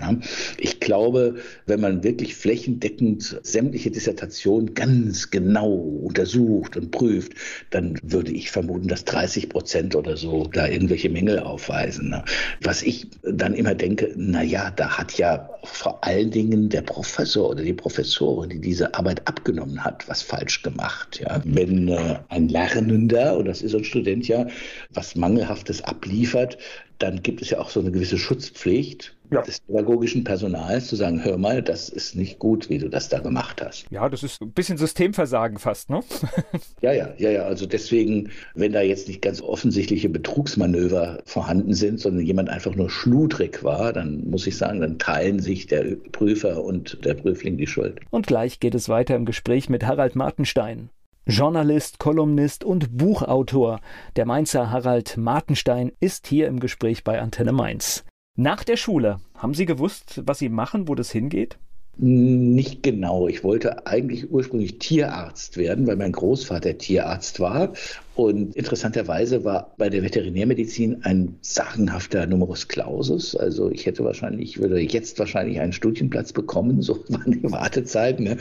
Ich 0.57 0.79
glaube, 0.79 1.35
wenn 1.65 1.79
man 1.79 2.03
wirklich 2.03 2.35
flächendeckend 2.35 3.39
sämtliche 3.43 3.91
Dissertationen 3.91 4.73
ganz 4.73 5.31
genau 5.37 5.71
untersucht 5.71 6.77
und 6.77 6.89
prüft, 6.91 7.33
dann 7.69 7.99
würde 8.01 8.31
ich 8.31 8.49
vermuten, 8.49 8.87
dass 8.87 9.05
30 9.05 9.49
Prozent 9.49 9.95
oder 9.95 10.17
so 10.17 10.47
da 10.51 10.67
irgendwelche 10.67 11.09
Mängel 11.09 11.39
aufweisen. 11.39 12.09
Ne? 12.09 12.23
Was 12.61 12.81
ich 12.81 13.07
dann 13.23 13.53
immer 13.53 13.75
denke, 13.75 14.11
na 14.15 14.41
ja, 14.41 14.71
da 14.71 14.97
hat 14.97 15.17
ja 15.17 15.49
vor 15.63 16.03
allen 16.03 16.31
Dingen 16.31 16.69
der 16.69 16.81
Professor 16.81 17.49
oder 17.49 17.63
die 17.63 17.73
Professorin, 17.73 18.49
die 18.49 18.61
diese 18.61 18.95
Arbeit 18.95 19.27
abgenommen 19.27 19.83
hat, 19.83 20.07
was 20.09 20.23
falsch 20.23 20.63
gemacht. 20.63 21.19
Ja? 21.21 21.41
Wenn 21.45 21.87
äh, 21.87 22.19
ein 22.29 22.49
Lernender, 22.49 23.37
und 23.37 23.45
das 23.45 23.61
ist 23.61 23.75
ein 23.75 23.83
Student 23.83 24.27
ja, 24.27 24.47
was 24.91 25.15
Mangelhaftes 25.15 25.83
abliefert, 25.83 26.57
dann 26.97 27.21
gibt 27.21 27.43
es 27.43 27.51
ja 27.51 27.59
auch 27.59 27.69
so 27.69 27.79
eine 27.79 27.91
gewisse 27.91 28.17
Schutzpflicht 28.17 29.16
ja. 29.31 29.41
des 29.41 29.59
pädagogischen 29.61 30.23
Personals 30.23 30.87
zu 30.87 30.95
sagen, 30.95 31.23
hör 31.23 31.37
mal, 31.37 31.61
das 31.61 31.89
ist 31.89 32.15
nicht 32.15 32.39
gut, 32.39 32.69
wie 32.69 32.77
du 32.77 32.89
das 32.89 33.09
da 33.09 33.19
gemacht 33.19 33.61
hast. 33.61 33.85
Ja, 33.89 34.07
das 34.09 34.23
ist 34.23 34.41
ein 34.41 34.51
bisschen 34.51 34.77
Systemversagen 34.77 35.57
fast, 35.57 35.89
ne? 35.89 36.01
ja, 36.81 36.93
ja, 36.93 37.09
ja, 37.17 37.29
ja. 37.29 37.43
Also 37.43 37.65
deswegen, 37.65 38.29
wenn 38.55 38.73
da 38.73 38.81
jetzt 38.81 39.07
nicht 39.07 39.21
ganz 39.21 39.41
offensichtliche 39.41 40.09
Betrugsmanöver 40.09 41.19
vorhanden 41.25 41.73
sind, 41.73 41.99
sondern 41.99 42.25
jemand 42.25 42.49
einfach 42.49 42.75
nur 42.75 42.89
schludrig 42.89 43.63
war, 43.63 43.93
dann 43.93 44.29
muss 44.29 44.47
ich 44.47 44.57
sagen, 44.57 44.81
dann 44.81 44.99
teilen 44.99 45.39
sich 45.39 45.67
der 45.67 45.83
Prüfer 46.11 46.63
und 46.63 47.03
der 47.05 47.13
Prüfling 47.13 47.57
die 47.57 47.67
Schuld. 47.67 47.99
Und 48.09 48.27
gleich 48.27 48.59
geht 48.59 48.75
es 48.75 48.89
weiter 48.89 49.15
im 49.15 49.25
Gespräch 49.25 49.69
mit 49.69 49.85
Harald 49.85 50.15
Martenstein. 50.15 50.89
Journalist, 51.29 51.99
Kolumnist 51.99 52.63
und 52.63 52.97
Buchautor. 52.97 53.81
Der 54.15 54.25
Mainzer 54.25 54.71
Harald 54.71 55.17
Martenstein 55.17 55.91
ist 55.99 56.27
hier 56.27 56.47
im 56.47 56.61
Gespräch 56.61 57.03
bei 57.03 57.19
Antenne 57.19 57.51
Mainz. 57.51 58.05
Nach 58.39 58.63
der 58.63 58.77
Schule, 58.77 59.19
haben 59.33 59.55
Sie 59.55 59.65
gewusst, 59.65 60.21
was 60.23 60.37
Sie 60.37 60.49
machen, 60.49 60.87
wo 60.87 60.93
das 60.93 61.09
hingeht? 61.09 61.57
Nicht 61.97 62.83
genau. 62.83 63.27
Ich 63.27 63.43
wollte 63.43 63.87
eigentlich 63.87 64.31
ursprünglich 64.31 64.77
Tierarzt 64.77 65.57
werden, 65.57 65.87
weil 65.87 65.95
mein 65.95 66.11
Großvater 66.11 66.77
Tierarzt 66.77 67.39
war. 67.39 67.73
Und 68.17 68.55
interessanterweise 68.55 69.43
war 69.43 69.75
bei 69.77 69.91
der 69.91 70.01
Veterinärmedizin 70.01 71.03
ein 71.03 71.35
sagenhafter 71.41 72.25
Numerus 72.25 72.67
Clausus. 72.67 73.35
Also 73.35 73.69
ich 73.69 73.85
hätte 73.85 74.03
wahrscheinlich, 74.03 74.49
ich 74.49 74.59
würde 74.59 74.79
jetzt 74.79 75.19
wahrscheinlich 75.19 75.59
einen 75.59 75.71
Studienplatz 75.71 76.33
bekommen, 76.33 76.81
so 76.81 76.95
waren 77.09 77.33
die 77.33 77.43
Wartezeiten. 77.43 78.25
Ne? 78.25 78.37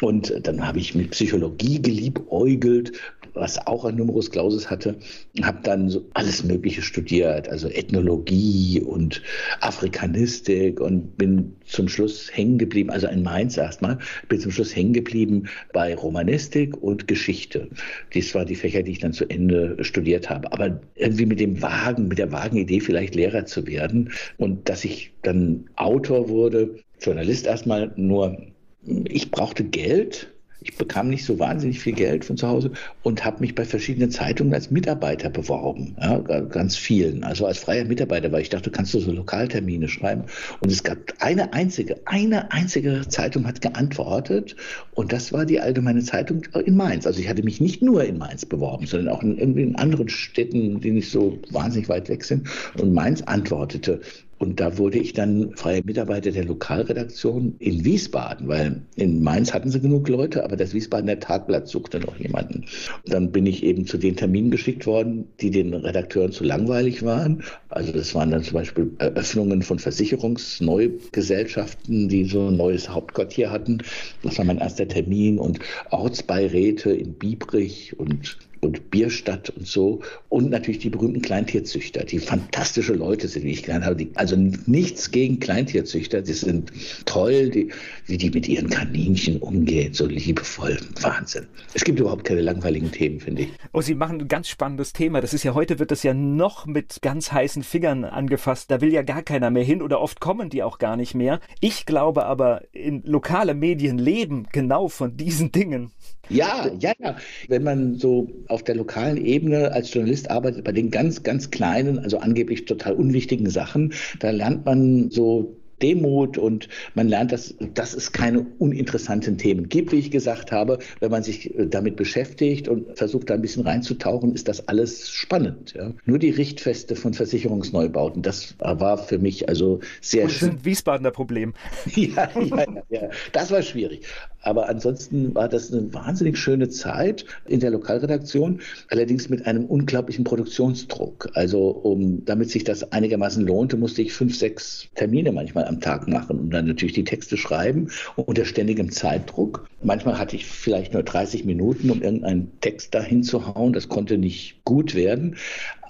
Und 0.00 0.32
dann 0.44 0.66
habe 0.66 0.78
ich 0.78 0.94
mit 0.94 1.10
Psychologie 1.10 1.82
geliebäugelt, 1.82 2.92
was 3.34 3.66
auch 3.66 3.84
ein 3.84 3.96
Numerus 3.96 4.30
Clausus 4.30 4.70
hatte, 4.70 4.96
habe 5.42 5.58
dann 5.62 5.90
so 5.90 6.04
alles 6.14 6.42
Mögliche 6.42 6.82
studiert, 6.82 7.48
also 7.48 7.68
Ethnologie 7.68 8.80
und 8.80 9.22
Afrikanistik 9.60 10.80
und 10.80 11.16
bin 11.18 11.54
zum 11.66 11.88
Schluss 11.88 12.30
hängen 12.32 12.58
geblieben, 12.58 12.90
also 12.90 13.06
in 13.06 13.22
Mainz 13.22 13.56
erstmal, 13.56 13.98
bin 14.28 14.40
zum 14.40 14.50
Schluss 14.50 14.74
hängen 14.74 14.94
geblieben 14.94 15.44
bei 15.72 15.94
Romanistik 15.94 16.76
und 16.82 17.06
Geschichte. 17.06 17.68
Dies 18.14 18.34
waren 18.34 18.46
die 18.46 18.56
Fächer, 18.56 18.82
die 18.82 18.92
ich 18.92 18.98
dann 18.98 19.12
zu 19.18 19.28
Ende 19.28 19.76
studiert 19.84 20.30
habe. 20.30 20.52
Aber 20.52 20.80
irgendwie 20.94 21.26
mit 21.26 21.40
dem 21.40 21.60
Wagen, 21.60 22.08
mit 22.08 22.18
der 22.18 22.32
Wagenidee 22.32 22.80
vielleicht 22.80 23.14
Lehrer 23.14 23.44
zu 23.44 23.66
werden 23.66 24.10
und 24.38 24.68
dass 24.68 24.84
ich 24.84 25.12
dann 25.22 25.68
Autor 25.76 26.28
wurde, 26.28 26.76
Journalist 27.00 27.46
erstmal, 27.46 27.92
nur 27.96 28.38
ich 28.84 29.30
brauchte 29.30 29.64
Geld 29.64 30.32
ich 30.68 30.76
bekam 30.76 31.08
nicht 31.08 31.24
so 31.24 31.38
wahnsinnig 31.38 31.80
viel 31.80 31.94
Geld 31.94 32.24
von 32.24 32.36
zu 32.36 32.46
Hause 32.46 32.72
und 33.02 33.24
habe 33.24 33.40
mich 33.40 33.54
bei 33.54 33.64
verschiedenen 33.64 34.10
Zeitungen 34.10 34.52
als 34.52 34.70
Mitarbeiter 34.70 35.30
beworben, 35.30 35.96
ja, 36.00 36.18
ganz 36.18 36.76
vielen, 36.76 37.24
also 37.24 37.46
als 37.46 37.58
freier 37.58 37.84
Mitarbeiter, 37.84 38.30
weil 38.32 38.42
ich 38.42 38.50
dachte, 38.50 38.70
kannst 38.70 38.92
du 38.92 39.00
so 39.00 39.10
Lokaltermine 39.10 39.88
schreiben. 39.88 40.24
Und 40.60 40.70
es 40.70 40.82
gab 40.82 40.98
eine 41.20 41.52
einzige, 41.54 41.96
eine 42.04 42.52
einzige 42.52 43.02
Zeitung 43.08 43.46
hat 43.46 43.62
geantwortet 43.62 44.56
und 44.94 45.12
das 45.12 45.32
war 45.32 45.46
die 45.46 45.60
Allgemeine 45.60 46.02
Zeitung 46.02 46.42
in 46.64 46.76
Mainz. 46.76 47.06
Also 47.06 47.20
ich 47.20 47.28
hatte 47.28 47.42
mich 47.42 47.60
nicht 47.60 47.82
nur 47.82 48.04
in 48.04 48.18
Mainz 48.18 48.44
beworben, 48.44 48.86
sondern 48.86 49.14
auch 49.14 49.22
in, 49.22 49.56
in 49.56 49.76
anderen 49.76 50.08
Städten, 50.08 50.80
die 50.80 50.90
nicht 50.90 51.10
so 51.10 51.38
wahnsinnig 51.50 51.88
weit 51.88 52.08
weg 52.08 52.24
sind. 52.24 52.48
Und 52.78 52.92
Mainz 52.92 53.22
antwortete 53.22 54.00
und 54.38 54.60
da 54.60 54.78
wurde 54.78 54.98
ich 54.98 55.14
dann 55.14 55.56
freier 55.56 55.82
Mitarbeiter 55.84 56.30
der 56.30 56.44
Lokalredaktion 56.44 57.56
in 57.58 57.84
Wiesbaden, 57.84 58.46
weil 58.46 58.82
in 58.94 59.20
Mainz 59.22 59.52
hatten 59.52 59.70
sie 59.70 59.80
genug 59.80 60.08
Leute, 60.08 60.44
aber 60.44 60.56
das 60.56 60.72
Wiesbadener 60.74 61.18
Tagblatt 61.18 61.66
suchte 61.66 61.98
noch 61.98 62.16
jemanden. 62.18 62.66
Und 63.04 63.12
dann 63.12 63.32
bin 63.32 63.46
ich 63.46 63.64
eben 63.64 63.84
zu 63.86 63.98
den 63.98 64.14
Terminen 64.16 64.52
geschickt 64.52 64.86
worden, 64.86 65.26
die 65.40 65.50
den 65.50 65.74
Redakteuren 65.74 66.30
zu 66.32 66.44
langweilig 66.44 67.02
waren. 67.02 67.42
Also 67.68 67.90
das 67.92 68.14
waren 68.14 68.30
dann 68.30 68.44
zum 68.44 68.54
Beispiel 68.54 68.92
Eröffnungen 68.98 69.62
von 69.62 69.80
Versicherungsneugesellschaften, 69.80 72.08
die 72.08 72.24
so 72.24 72.48
ein 72.48 72.56
neues 72.56 72.88
Hauptquartier 72.88 73.50
hatten. 73.50 73.78
Das 74.22 74.38
war 74.38 74.44
mein 74.44 74.58
erster 74.58 74.86
Termin 74.86 75.38
und 75.38 75.58
Ortsbeiräte 75.90 76.92
in 76.92 77.14
Biebrich 77.14 77.98
und 77.98 78.38
und 78.60 78.90
Bierstadt 78.90 79.50
und 79.50 79.66
so. 79.66 80.00
Und 80.28 80.50
natürlich 80.50 80.80
die 80.80 80.90
berühmten 80.90 81.22
Kleintierzüchter, 81.22 82.04
die 82.04 82.18
fantastische 82.18 82.94
Leute 82.94 83.28
sind, 83.28 83.44
wie 83.44 83.52
ich 83.52 83.62
gelernt 83.62 83.84
habe. 83.84 83.96
Die, 83.96 84.10
also 84.14 84.36
nichts 84.36 85.10
gegen 85.10 85.40
Kleintierzüchter, 85.40 86.22
die 86.22 86.32
sind 86.32 86.72
toll, 87.04 87.50
die, 87.50 87.70
wie 88.08 88.16
die 88.16 88.30
mit 88.30 88.48
ihren 88.48 88.68
Kaninchen 88.68 89.38
umgehen, 89.38 89.92
so 89.92 90.06
liebevoll. 90.06 90.78
Wahnsinn. 91.00 91.46
Es 91.74 91.84
gibt 91.84 92.00
überhaupt 92.00 92.24
keine 92.24 92.40
langweiligen 92.40 92.90
Themen, 92.90 93.20
finde 93.20 93.42
ich. 93.42 93.48
Oh, 93.72 93.80
Sie 93.80 93.94
machen 93.94 94.22
ein 94.22 94.28
ganz 94.28 94.48
spannendes 94.48 94.92
Thema. 94.92 95.20
Das 95.20 95.34
ist 95.34 95.44
ja 95.44 95.54
heute 95.54 95.78
wird 95.78 95.90
das 95.90 96.02
ja 96.02 96.14
noch 96.14 96.66
mit 96.66 97.02
ganz 97.02 97.32
heißen 97.32 97.62
Fingern 97.62 98.04
angefasst. 98.04 98.70
Da 98.70 98.80
will 98.80 98.92
ja 98.92 99.02
gar 99.02 99.22
keiner 99.22 99.50
mehr 99.50 99.64
hin 99.64 99.82
oder 99.82 100.00
oft 100.00 100.20
kommen 100.20 100.48
die 100.48 100.62
auch 100.62 100.78
gar 100.78 100.96
nicht 100.96 101.14
mehr. 101.14 101.40
Ich 101.60 101.86
glaube 101.86 102.24
aber, 102.24 102.62
in 102.72 103.02
lokale 103.04 103.54
Medien 103.54 103.98
leben 103.98 104.46
genau 104.52 104.88
von 104.88 105.16
diesen 105.16 105.52
Dingen. 105.52 105.92
Ja, 106.30 106.70
ja, 106.78 106.92
ja. 106.98 107.16
Wenn 107.48 107.62
man 107.62 107.94
so 107.94 108.28
auf 108.48 108.62
der 108.62 108.74
lokalen 108.74 109.16
Ebene 109.16 109.72
als 109.72 109.92
Journalist 109.92 110.30
arbeitet, 110.30 110.64
bei 110.64 110.72
den 110.72 110.90
ganz, 110.90 111.22
ganz 111.22 111.50
kleinen, 111.50 111.98
also 111.98 112.18
angeblich 112.18 112.66
total 112.66 112.94
unwichtigen 112.94 113.48
Sachen, 113.48 113.94
da 114.18 114.30
lernt 114.30 114.64
man 114.66 115.10
so 115.10 115.57
Demut 115.82 116.38
und 116.38 116.68
man 116.94 117.08
lernt, 117.08 117.32
dass, 117.32 117.54
dass 117.74 117.94
es 117.94 118.12
keine 118.12 118.46
uninteressanten 118.58 119.38
Themen 119.38 119.68
gibt, 119.68 119.92
wie 119.92 119.98
ich 119.98 120.10
gesagt 120.10 120.52
habe. 120.52 120.78
Wenn 121.00 121.10
man 121.10 121.22
sich 121.22 121.54
äh, 121.58 121.66
damit 121.66 121.96
beschäftigt 121.96 122.68
und 122.68 122.96
versucht, 122.96 123.30
da 123.30 123.34
ein 123.34 123.42
bisschen 123.42 123.64
reinzutauchen, 123.64 124.34
ist 124.34 124.48
das 124.48 124.68
alles 124.68 125.10
spannend. 125.10 125.74
Ja. 125.76 125.92
Nur 126.04 126.18
die 126.18 126.30
Richtfeste 126.30 126.96
von 126.96 127.14
Versicherungsneubauten, 127.14 128.22
das 128.22 128.54
war 128.58 128.98
für 128.98 129.18
mich 129.18 129.48
also 129.48 129.80
sehr 130.00 130.24
und 130.24 130.30
schön. 130.30 130.48
Das 130.48 130.56
ist 130.56 130.60
ein 130.60 130.64
Wiesbadener 130.64 131.10
Problem. 131.10 131.54
ja, 131.94 132.28
ja, 132.34 132.66
ja, 132.88 133.10
das 133.32 133.50
war 133.50 133.62
schwierig. 133.62 134.02
Aber 134.42 134.68
ansonsten 134.68 135.34
war 135.34 135.48
das 135.48 135.72
eine 135.72 135.92
wahnsinnig 135.92 136.38
schöne 136.38 136.68
Zeit 136.68 137.24
in 137.46 137.60
der 137.60 137.70
Lokalredaktion, 137.70 138.60
allerdings 138.88 139.28
mit 139.28 139.46
einem 139.46 139.64
unglaublichen 139.64 140.24
Produktionsdruck. 140.24 141.30
Also 141.34 141.68
um, 141.68 142.24
damit 142.24 142.50
sich 142.50 142.64
das 142.64 142.92
einigermaßen 142.92 143.44
lohnte, 143.44 143.76
musste 143.76 144.02
ich 144.02 144.12
fünf, 144.12 144.36
sechs 144.36 144.88
Termine 144.94 145.32
manchmal 145.32 145.64
am 145.64 145.80
Tag 145.80 146.08
machen 146.08 146.38
und 146.38 146.50
dann 146.50 146.66
natürlich 146.66 146.94
die 146.94 147.04
Texte 147.04 147.36
schreiben 147.36 147.88
unter 148.16 148.44
ständigem 148.44 148.90
Zeitdruck. 148.90 149.68
Manchmal 149.82 150.18
hatte 150.18 150.36
ich 150.36 150.46
vielleicht 150.46 150.92
nur 150.92 151.02
30 151.02 151.44
Minuten, 151.44 151.90
um 151.90 152.02
irgendeinen 152.02 152.52
Text 152.60 152.94
dahin 152.94 153.22
zu 153.22 153.46
hauen. 153.46 153.72
Das 153.72 153.88
konnte 153.88 154.18
nicht 154.18 154.64
gut 154.64 154.94
werden, 154.94 155.36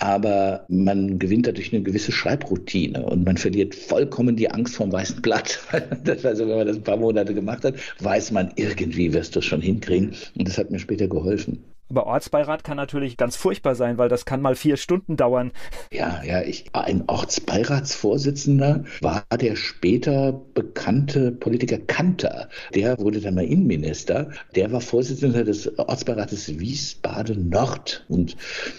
aber 0.01 0.65
man 0.69 1.19
gewinnt 1.19 1.47
dadurch 1.47 1.73
eine 1.73 1.83
gewisse 1.83 2.13
Schreibroutine 2.13 3.05
und 3.05 3.25
man 3.25 3.37
verliert 3.37 3.75
vollkommen 3.75 4.37
die 4.37 4.51
Angst 4.51 4.77
vom 4.77 4.93
weißen 4.93 5.23
Blatt. 5.23 5.61
also 6.23 6.49
wenn 6.49 6.57
man 6.57 6.67
das 6.67 6.77
ein 6.77 6.85
paar 6.85 6.97
Monate 6.97 7.35
gemacht 7.35 7.65
hat, 7.65 7.75
weiß 8.01 8.33
man, 8.33 8.53
irgendwie 8.57 9.13
wirst 9.13 9.35
du 9.35 9.41
es 9.41 9.45
schon 9.45 9.61
hinkriegen 9.61 10.15
und 10.37 10.49
das 10.49 10.59
hat 10.59 10.71
mir 10.71 10.79
später 10.79 11.09
geholfen. 11.09 11.65
Aber 11.91 12.07
Ortsbeirat 12.07 12.65
kann 12.65 12.77
natürlich 12.77 13.17
ganz 13.17 13.37
furchtbar 13.37 13.75
sein, 13.75 13.99
weil 13.99 14.09
das 14.09 14.25
kann 14.25 14.43
mal 14.43 14.55
vier 14.55 14.77
Stunden 14.77 15.17
dauern. 15.17 15.53
Ja, 15.93 16.23
ja, 16.23 16.43
ich, 16.43 16.67
ein 16.75 17.05
Ortsbeiratsvorsitzender 17.07 18.85
war 19.01 19.25
der 19.41 19.57
später 19.57 20.33
bekannte 20.55 21.33
Politiker 21.33 21.79
Kanter. 21.79 22.49
Der 22.75 22.99
wurde 22.99 23.21
dann 23.21 23.35
mal 23.35 23.45
Innenminister. 23.45 24.31
Der 24.55 24.71
war 24.73 24.81
Vorsitzender 24.81 25.45
des 25.45 25.79
Ortsbeirates 25.79 26.59
Wiesbaden 26.59 27.49
Nord 27.49 28.05
und 28.09 28.37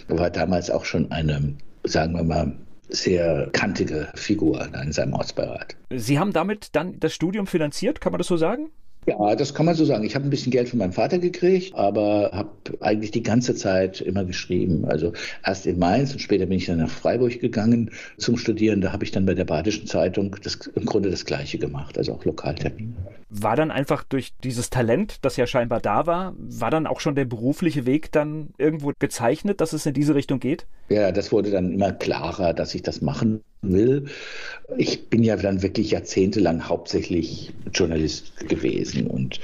war 0.07 0.29
damals 0.29 0.69
auch 0.69 0.85
schon 0.85 1.11
eine, 1.11 1.55
sagen 1.83 2.13
wir 2.13 2.23
mal, 2.23 2.55
sehr 2.89 3.49
kantige 3.51 4.09
Figur 4.15 4.67
in 4.83 4.91
seinem 4.91 5.13
Ortsbeirat. 5.13 5.75
Sie 5.91 6.19
haben 6.19 6.33
damit 6.33 6.75
dann 6.75 6.99
das 6.99 7.13
Studium 7.13 7.47
finanziert, 7.47 8.01
kann 8.01 8.11
man 8.11 8.17
das 8.17 8.27
so 8.27 8.37
sagen? 8.37 8.71
Ja, 9.09 9.35
das 9.35 9.55
kann 9.55 9.65
man 9.65 9.73
so 9.73 9.85
sagen. 9.85 10.03
Ich 10.03 10.13
habe 10.13 10.25
ein 10.25 10.29
bisschen 10.29 10.51
Geld 10.51 10.69
von 10.69 10.77
meinem 10.77 10.91
Vater 10.91 11.17
gekriegt, 11.17 11.73
aber 11.73 12.29
habe 12.31 12.51
eigentlich 12.79 13.09
die 13.09 13.23
ganze 13.23 13.55
Zeit 13.55 14.01
immer 14.01 14.23
geschrieben. 14.23 14.85
Also 14.85 15.13
erst 15.43 15.65
in 15.65 15.79
Mainz 15.79 16.11
und 16.13 16.19
später 16.19 16.45
bin 16.45 16.57
ich 16.57 16.67
dann 16.67 16.77
nach 16.77 16.91
Freiburg 16.91 17.39
gegangen 17.39 17.89
zum 18.17 18.37
Studieren. 18.37 18.81
Da 18.81 18.93
habe 18.93 19.03
ich 19.03 19.11
dann 19.11 19.25
bei 19.25 19.33
der 19.33 19.45
Badischen 19.45 19.87
Zeitung 19.87 20.35
das, 20.43 20.59
im 20.75 20.85
Grunde 20.85 21.09
das 21.09 21.25
Gleiche 21.25 21.57
gemacht, 21.57 21.97
also 21.97 22.13
auch 22.13 22.23
Lokaltermine. 22.23 22.93
War 23.31 23.55
dann 23.55 23.71
einfach 23.71 24.03
durch 24.03 24.33
dieses 24.43 24.69
Talent, 24.69 25.17
das 25.23 25.37
ja 25.37 25.47
scheinbar 25.47 25.79
da 25.79 26.05
war, 26.05 26.35
war 26.37 26.69
dann 26.69 26.85
auch 26.85 26.99
schon 26.99 27.15
der 27.15 27.25
berufliche 27.25 27.87
Weg 27.87 28.11
dann 28.11 28.49
irgendwo 28.59 28.91
gezeichnet, 28.99 29.59
dass 29.59 29.73
es 29.73 29.87
in 29.87 29.93
diese 29.93 30.13
Richtung 30.13 30.39
geht? 30.39 30.67
Ja, 30.89 31.11
das 31.11 31.31
wurde 31.31 31.49
dann 31.49 31.71
immer 31.71 31.93
klarer, 31.93 32.53
dass 32.53 32.75
ich 32.75 32.83
das 32.83 33.01
machen 33.01 33.41
will. 33.61 34.05
Ich 34.77 35.09
bin 35.09 35.23
ja 35.23 35.35
dann 35.35 35.61
wirklich 35.61 35.91
jahrzehntelang 35.91 36.67
hauptsächlich 36.67 37.51
Journalist 37.73 38.47
gewesen 38.47 39.07
und, 39.07 39.39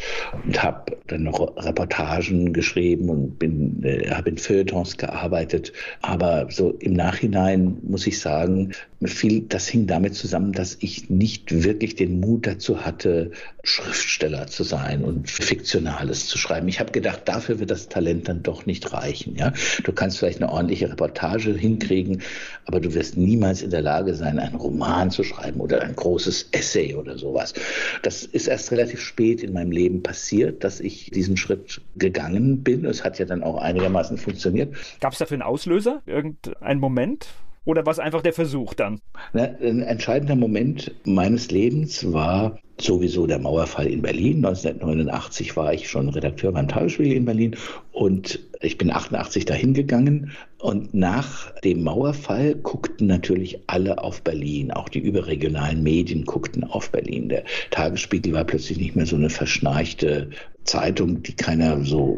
und 0.45 0.63
habe 0.63 0.98
dann 1.07 1.24
noch 1.24 1.55
Reportagen 1.57 2.53
geschrieben 2.53 3.10
und 3.10 3.43
äh, 3.84 4.10
habe 4.12 4.29
in 4.29 4.38
Feuilletons 4.38 4.98
gearbeitet. 4.98 5.74
Aber 6.01 6.48
so 6.50 6.72
im 6.79 6.93
Nachhinein 6.93 7.77
muss 7.84 8.07
ich 8.07 8.19
sagen, 8.19 8.72
viel, 9.03 9.41
das 9.41 9.67
hing 9.67 9.87
damit 9.87 10.15
zusammen, 10.15 10.53
dass 10.53 10.77
ich 10.79 11.09
nicht 11.09 11.63
wirklich 11.63 11.95
den 11.95 12.19
Mut 12.19 12.47
dazu 12.47 12.85
hatte, 12.85 13.31
Schriftsteller 13.63 14.47
zu 14.47 14.63
sein 14.63 15.03
und 15.03 15.29
Fiktionales 15.29 16.27
zu 16.27 16.37
schreiben. 16.37 16.67
Ich 16.67 16.79
habe 16.79 16.91
gedacht, 16.91 17.21
dafür 17.25 17.59
wird 17.59 17.71
das 17.71 17.89
Talent 17.89 18.29
dann 18.29 18.41
doch 18.43 18.65
nicht 18.65 18.93
reichen. 18.93 19.35
Ja? 19.35 19.53
Du 19.83 19.91
kannst 19.91 20.19
vielleicht 20.19 20.41
eine 20.41 20.51
ordentliche 20.51 20.89
Reportage 20.89 21.53
hinkriegen, 21.53 22.21
aber 22.65 22.79
du 22.79 22.93
wirst 22.93 23.17
niemals 23.17 23.61
in 23.61 23.69
der 23.69 23.81
Lage 23.81 24.13
sein, 24.15 24.39
einen 24.39 24.55
Roman 24.55 25.11
zu 25.11 25.23
schreiben 25.23 25.59
oder 25.59 25.81
ein 25.81 25.95
großes 25.95 26.49
Essay 26.51 26.95
oder 26.95 27.17
sowas. 27.17 27.53
Das 28.01 28.23
ist 28.23 28.47
erst 28.47 28.71
relativ 28.71 29.01
spät 29.01 29.43
in 29.43 29.53
meinem 29.53 29.71
Leben 29.71 30.03
passiert, 30.03 30.63
dass 30.63 30.79
ich 30.79 31.11
diesen 31.11 31.37
Schritt 31.37 31.81
gegangen 31.95 32.63
bin. 32.63 32.85
Es 32.85 33.03
hat 33.03 33.19
ja 33.19 33.25
dann 33.25 33.43
auch 33.43 33.57
einigermaßen 33.57 34.17
funktioniert. 34.17 34.73
Gab 35.01 35.13
es 35.13 35.19
dafür 35.19 35.35
einen 35.35 35.41
Auslöser? 35.41 36.01
Irgendein 36.05 36.79
Moment? 36.79 37.27
Oder 37.65 37.86
war 37.86 37.91
es 37.91 38.00
einfach 38.00 38.22
der 38.22 38.34
Versuch 38.34 38.74
dann? 38.74 39.00
Na, 39.34 39.43
ein 39.43 39.81
entscheidender 39.81 40.36
Moment 40.36 40.95
meines 41.05 41.51
Lebens 41.51 42.13
war 42.13 42.60
sowieso 42.79 43.25
der 43.27 43.39
Mauerfall 43.39 43.88
in 43.88 44.01
Berlin. 44.01 44.46
1989 44.46 45.55
war 45.55 45.74
ich 45.74 45.89
schon 45.89 46.10
Redakteur 46.10 46.51
beim 46.51 46.67
Tagesspiegel 46.67 47.17
in 47.17 47.25
Berlin 47.25 47.55
und 47.91 48.39
ich 48.62 48.77
bin 48.77 48.91
88 48.91 49.46
dahin 49.46 49.74
gegangen 49.74 50.32
und 50.60 50.94
nach 50.94 51.51
dem 51.62 51.84
Mauerfall 51.84 52.55
guckten 52.55 53.08
natürlich 53.08 53.60
alle 53.67 54.00
auf 54.00 54.24
Berlin, 54.24 54.72
auch 54.72 54.89
die 54.89 55.00
überregionalen 55.00 55.84
Medien 55.84 56.25
guckten 56.25 56.63
auf 56.63 56.89
Berlin. 56.91 57.29
Der 57.29 57.44
Tagesspiegel 57.72 58.34
war 58.34 58.44
plötzlich 58.44 58.79
nicht 58.79 58.96
mehr 58.96 59.05
so 59.05 59.15
eine 59.15 59.29
verschnarchte 59.29 60.29
Zeitung, 60.63 61.22
die 61.22 61.36
keiner 61.36 61.84
so 61.86 62.17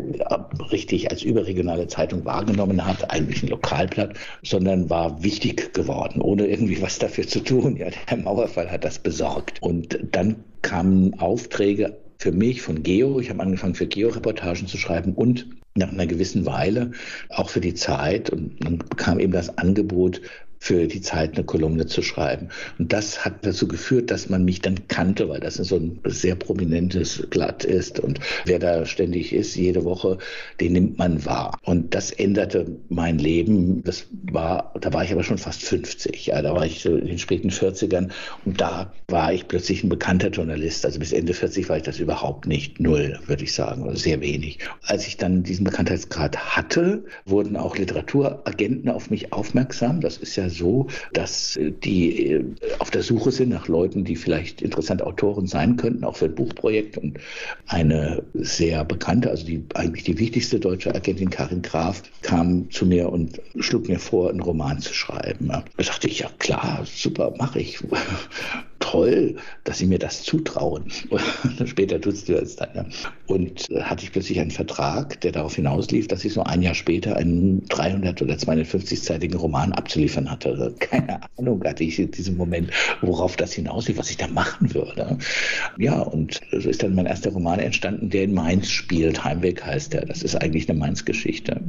richtig 0.71 1.11
als 1.11 1.21
überregionale 1.21 1.87
Zeitung 1.87 2.23
wahrgenommen 2.25 2.85
hat, 2.85 3.11
eigentlich 3.11 3.43
ein 3.43 3.49
Lokalblatt, 3.49 4.17
sondern 4.41 4.89
war 4.89 5.21
wichtig 5.21 5.73
geworden, 5.73 6.21
ohne 6.21 6.47
irgendwie 6.47 6.81
was 6.81 6.97
dafür 6.97 7.27
zu 7.27 7.41
tun. 7.41 7.75
Ja, 7.75 7.87
der 8.09 8.17
Mauerfall 8.17 8.71
hat 8.71 8.85
das 8.85 8.99
besorgt. 8.99 9.61
Und 9.61 9.99
dann 10.11 10.37
kamen 10.67 11.17
Aufträge 11.19 11.97
für 12.17 12.33
mich 12.33 12.61
von 12.61 12.83
Geo. 12.83 13.21
Ich 13.21 13.29
habe 13.29 13.41
angefangen 13.41 13.75
für 13.75 13.87
Geo-Reportagen 13.87 14.67
zu 14.67 14.77
schreiben 14.77 15.13
und 15.13 15.47
nach 15.75 15.93
einer 15.93 16.07
gewissen 16.07 16.45
Weile 16.45 16.91
auch 17.29 17.49
für 17.49 17.61
die 17.61 17.73
Zeit. 17.73 18.29
Und 18.31 18.57
dann 18.59 18.79
kam 18.97 19.21
eben 19.21 19.31
das 19.31 19.57
Angebot, 19.57 20.21
für 20.59 20.87
die 20.87 21.01
Zeit 21.01 21.35
eine 21.35 21.45
Kolumne 21.45 21.85
zu 21.85 22.01
schreiben. 22.01 22.49
Und 22.79 22.93
das 22.93 23.23
hat 23.23 23.45
dazu 23.45 23.67
geführt, 23.67 24.11
dass 24.11 24.29
man 24.29 24.45
mich 24.45 24.61
dann 24.61 24.87
kannte, 24.87 25.29
weil 25.29 25.39
das 25.39 25.55
so 25.55 25.75
ein 25.75 25.99
sehr 26.05 26.35
prominentes 26.35 27.25
Blatt 27.29 27.63
ist. 27.63 27.99
Und 27.99 28.19
wer 28.45 28.59
da 28.59 28.85
ständig 28.85 29.33
ist, 29.33 29.55
jede 29.55 29.83
Woche, 29.83 30.17
den 30.59 30.73
nimmt 30.73 30.97
man 30.97 31.25
wahr. 31.25 31.57
Und 31.63 31.93
das 31.93 32.11
änderte 32.11 32.67
mein 32.89 33.19
Leben. 33.19 33.83
Das 33.83 34.05
war, 34.31 34.73
da 34.79 34.93
war 34.93 35.03
ich 35.03 35.11
aber 35.11 35.23
schon 35.23 35.37
fast 35.37 35.63
50. 35.63 36.27
Ja, 36.27 36.41
da 36.41 36.53
war 36.53 36.65
ich 36.65 36.81
so 36.81 36.95
in 36.95 37.07
den 37.07 37.19
späten 37.19 37.49
40ern. 37.49 38.09
Und 38.45 38.59
da 38.59 38.91
war 39.07 39.33
ich 39.33 39.47
plötzlich 39.47 39.83
ein 39.83 39.89
bekannter 39.89 40.29
Journalist. 40.29 40.85
Also 40.85 40.99
bis 40.99 41.13
Ende 41.13 41.33
40 41.33 41.69
war 41.69 41.77
ich 41.77 41.83
das 41.83 41.99
überhaupt 41.99 42.47
nicht. 42.47 42.79
Null, 42.79 43.19
würde 43.25 43.43
ich 43.43 43.53
sagen, 43.53 43.83
oder 43.83 43.95
sehr 43.95 44.21
wenig. 44.21 44.59
Als 44.83 45.07
ich 45.07 45.17
dann 45.17 45.43
diesen 45.43 45.63
Bekanntheitsgrad 45.63 46.37
hatte, 46.55 47.03
wurden 47.25 47.55
auch 47.55 47.77
Literaturagenten 47.77 48.89
auf 48.89 49.09
mich 49.09 49.33
aufmerksam. 49.33 50.01
Das 50.01 50.17
ist 50.17 50.35
ja 50.35 50.46
so, 50.49 50.87
dass 51.13 51.57
die 51.83 52.31
äh, 52.31 52.45
auf 52.79 52.91
der 52.91 53.03
Suche 53.03 53.31
sind 53.31 53.49
nach 53.49 53.67
Leuten, 53.67 54.03
die 54.03 54.15
vielleicht 54.15 54.61
interessante 54.61 55.05
Autoren 55.05 55.47
sein 55.47 55.77
könnten, 55.77 56.03
auch 56.03 56.17
für 56.17 56.25
ein 56.25 56.35
Buchprojekt. 56.35 56.97
Und 56.97 57.19
eine 57.67 58.23
sehr 58.33 58.83
bekannte, 58.85 59.29
also 59.29 59.45
die 59.45 59.63
eigentlich 59.73 60.03
die 60.03 60.19
wichtigste 60.19 60.59
deutsche 60.59 60.93
Agentin 60.93 61.29
Karin 61.29 61.61
Graf, 61.61 62.03
kam 62.21 62.69
zu 62.71 62.85
mir 62.85 63.09
und 63.09 63.41
schlug 63.59 63.87
mir 63.87 63.99
vor, 63.99 64.29
einen 64.29 64.41
Roman 64.41 64.79
zu 64.79 64.93
schreiben. 64.93 65.47
Da 65.47 65.63
dachte 65.77 66.07
ich, 66.07 66.19
ja 66.19 66.29
klar, 66.39 66.85
super, 66.85 67.33
mache 67.37 67.59
ich 67.59 67.79
toll, 68.91 69.35
dass 69.65 69.79
sie 69.79 69.85
mir 69.85 69.99
das 69.99 70.23
zutrauen. 70.23 70.85
Später 71.65 71.99
tut 71.99 72.13
es 72.13 72.25
das 72.25 72.55
dann. 72.55 72.69
Ja. 72.73 72.85
Und 73.25 73.69
äh, 73.69 73.81
hatte 73.81 74.05
ich 74.05 74.13
plötzlich 74.13 74.39
einen 74.39 74.51
Vertrag, 74.51 75.19
der 75.21 75.33
darauf 75.33 75.55
hinauslief, 75.55 76.07
dass 76.07 76.23
ich 76.23 76.33
so 76.33 76.43
ein 76.43 76.61
Jahr 76.61 76.73
später 76.73 77.17
einen 77.17 77.65
300 77.67 78.21
oder 78.21 78.35
250-seitigen 78.35 79.37
Roman 79.37 79.73
abzuliefern 79.73 80.31
hatte. 80.31 80.51
Also 80.51 80.75
keine 80.79 81.19
Ahnung 81.37 81.61
hatte 81.65 81.83
ich 81.83 81.99
in 81.99 82.11
diesem 82.11 82.37
Moment, 82.37 82.71
worauf 83.01 83.35
das 83.35 83.53
hinauslief, 83.53 83.97
was 83.97 84.09
ich 84.09 84.17
da 84.17 84.27
machen 84.27 84.73
würde. 84.73 85.17
Ja, 85.77 85.99
und 85.99 86.39
so 86.51 86.69
ist 86.69 86.81
dann 86.81 86.95
mein 86.95 87.07
erster 87.07 87.31
Roman 87.31 87.59
entstanden, 87.59 88.09
der 88.09 88.23
in 88.23 88.33
Mainz 88.33 88.69
spielt. 88.69 89.23
Heimweg 89.23 89.65
heißt 89.65 89.95
er. 89.95 90.05
Das 90.05 90.23
ist 90.23 90.35
eigentlich 90.35 90.69
eine 90.69 90.79
Mainz-Geschichte. 90.79 91.59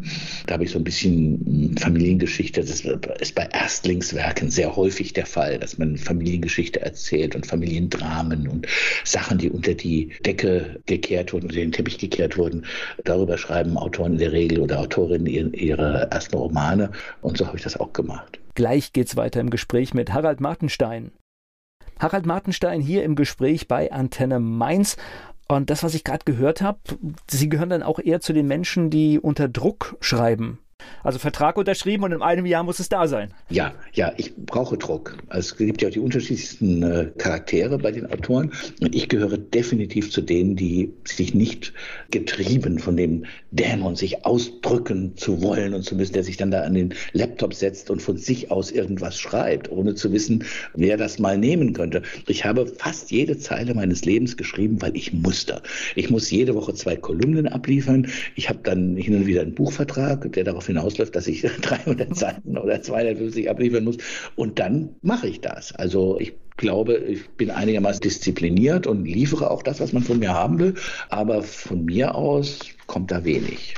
Da 0.47 0.55
habe 0.55 0.65
ich 0.65 0.71
so 0.71 0.79
ein 0.79 0.85
bisschen 0.85 1.73
hm, 1.73 1.77
Familiengeschichte. 1.79 2.61
Das 2.61 2.83
ist 2.83 3.35
bei 3.35 3.49
Erstlingswerken 3.53 4.51
sehr 4.51 4.77
häufig 4.77 5.13
der 5.15 5.27
Fall, 5.27 5.59
dass 5.59 5.79
man 5.79 5.97
Familiengeschichte 5.97 6.81
erzählt 6.81 7.08
erzählt 7.09 7.35
und 7.35 7.47
Familiendramen 7.47 8.49
und 8.49 8.67
Sachen, 9.05 9.39
die 9.39 9.51
unter 9.51 9.75
die 9.75 10.11
Decke 10.27 10.81
gekehrt 10.87 11.33
wurden, 11.33 11.45
unter 11.47 11.57
den 11.57 11.73
Teppich 11.73 11.99
gekehrt 11.99 12.37
wurden. 12.37 12.67
Darüber 13.05 13.39
schreiben 13.39 13.79
Autoren 13.79 14.13
in 14.13 14.19
der 14.19 14.33
Regel 14.33 14.61
oder 14.61 14.79
Autorinnen 14.79 15.55
ihre 15.55 16.09
ersten 16.11 16.37
Romane 16.37 16.91
und 17.23 17.39
so 17.39 17.47
habe 17.47 17.57
ich 17.57 17.63
das 17.63 17.79
auch 17.79 17.93
gemacht. 17.93 18.39
Gleich 18.55 18.93
geht's 18.93 19.17
weiter 19.17 19.41
im 19.41 19.51
Gespräch 19.51 19.95
mit 19.95 20.13
Harald 20.13 20.41
Martenstein. 20.41 21.13
Harald 21.99 22.27
Martenstein 22.27 22.81
hier 22.81 23.05
im 23.05 23.15
Gespräch 23.15 23.69
bei 23.69 23.91
Antenne 23.91 24.39
Mainz. 24.39 24.97
Und 25.49 25.71
das, 25.71 25.83
was 25.83 25.95
ich 25.95 26.05
gerade 26.05 26.25
gehört 26.27 26.61
habe, 26.61 26.79
Sie 27.31 27.49
gehören 27.49 27.71
dann 27.71 27.83
auch 27.83 27.99
eher 27.99 28.21
zu 28.21 28.35
den 28.35 28.47
Menschen, 28.47 28.91
die 28.91 29.19
unter 29.19 29.49
Druck 29.49 29.97
schreiben. 30.01 30.59
Also 31.03 31.19
Vertrag 31.19 31.57
unterschrieben 31.57 32.05
und 32.05 32.13
in 32.13 32.23
einem 32.23 32.47
Jahr 32.47 32.65
muss 32.65 32.81
es 32.81 32.89
da 32.89 33.07
sein. 33.07 33.33
Ja, 33.51 33.73
ja, 33.93 34.13
ich 34.17 34.35
brauche 34.37 34.77
Druck. 34.77 35.17
Also 35.29 35.55
es 35.55 35.57
gibt 35.57 35.81
ja 35.83 35.89
auch 35.89 35.93
die 35.93 36.01
unterschiedlichsten 36.01 36.83
äh, 36.83 37.11
Charaktere 37.19 37.79
bei 37.79 37.93
den 37.93 38.07
Autoren. 38.07 38.53
Und 38.81 38.95
ich 38.95 39.09
gehöre 39.09 39.39
definitiv 39.39 40.11
zu 40.11 40.21
denen, 40.21 40.57
die 40.57 40.93
sich 41.05 41.35
nicht 41.35 41.73
getrieben 42.11 42.79
von 42.79 42.97
dem 42.97 43.25
Dämon, 43.53 43.97
sich 43.97 44.25
ausdrücken 44.25 45.17
zu 45.17 45.41
wollen 45.41 45.75
und 45.75 45.83
zu 45.83 45.95
müssen, 45.95 46.13
der 46.13 46.25
sich 46.25 46.37
dann 46.37 46.51
da 46.51 46.63
an 46.63 46.75
den 46.75 46.95
Laptop 47.13 47.55
setzt 47.55 47.91
und 47.91 48.03
von 48.03 48.17
sich 48.17 48.51
aus 48.51 48.71
irgendwas 48.71 49.19
schreibt, 49.19 49.71
ohne 49.71 49.95
zu 49.95 50.13
wissen, 50.13 50.45
wer 50.75 50.97
das 50.97 51.19
mal 51.19 51.39
nehmen 51.39 51.73
könnte. 51.73 52.03
Ich 52.27 52.45
habe 52.45 52.67
fast 52.67 53.11
jede 53.11 53.39
Zeile 53.39 53.75
meines 53.75 54.05
Lebens 54.05 54.37
geschrieben, 54.37 54.83
weil 54.83 54.97
ich 54.97 55.13
musste. 55.13 55.63
Ich 55.95 56.11
muss 56.11 56.31
jede 56.31 56.55
Woche 56.55 56.75
zwei 56.75 56.97
Kolumnen 56.97 57.47
abliefern. 57.49 58.09
Ich 58.35 58.49
habe 58.49 58.61
dann 58.63 58.97
hin 58.97 59.15
und 59.15 59.27
wieder 59.27 59.43
einen 59.43 59.55
Buchvertrag, 59.55 60.31
der 60.33 60.45
darauf 60.45 60.68
hinausläuft, 60.69 61.15
dass 61.17 61.27
ich 61.27 61.43
300 61.61 62.17
Seiten 62.17 62.57
oder 62.57 62.81
250 62.81 63.51
abliefern 63.51 63.85
muss. 63.85 63.99
Und 64.37 64.59
dann 64.59 64.97
mache 65.03 65.29
ich 65.29 65.41
das. 65.41 65.75
Also 65.75 66.19
ich 66.21 66.35
glaube, 66.57 66.97
ich 66.97 67.29
bin 67.31 67.51
einigermaßen 67.51 68.01
diszipliniert 68.01 68.87
und 68.87 69.05
liefere 69.05 69.51
auch 69.51 69.63
das, 69.63 69.81
was 69.81 69.93
man 69.93 70.03
von 70.03 70.19
mir 70.19 70.33
haben 70.33 70.59
will. 70.59 70.75
Aber 71.09 71.43
von 71.43 71.85
mir 71.85 72.15
aus 72.15 72.61
kommt 72.87 73.11
da 73.11 73.25
wenig. 73.25 73.75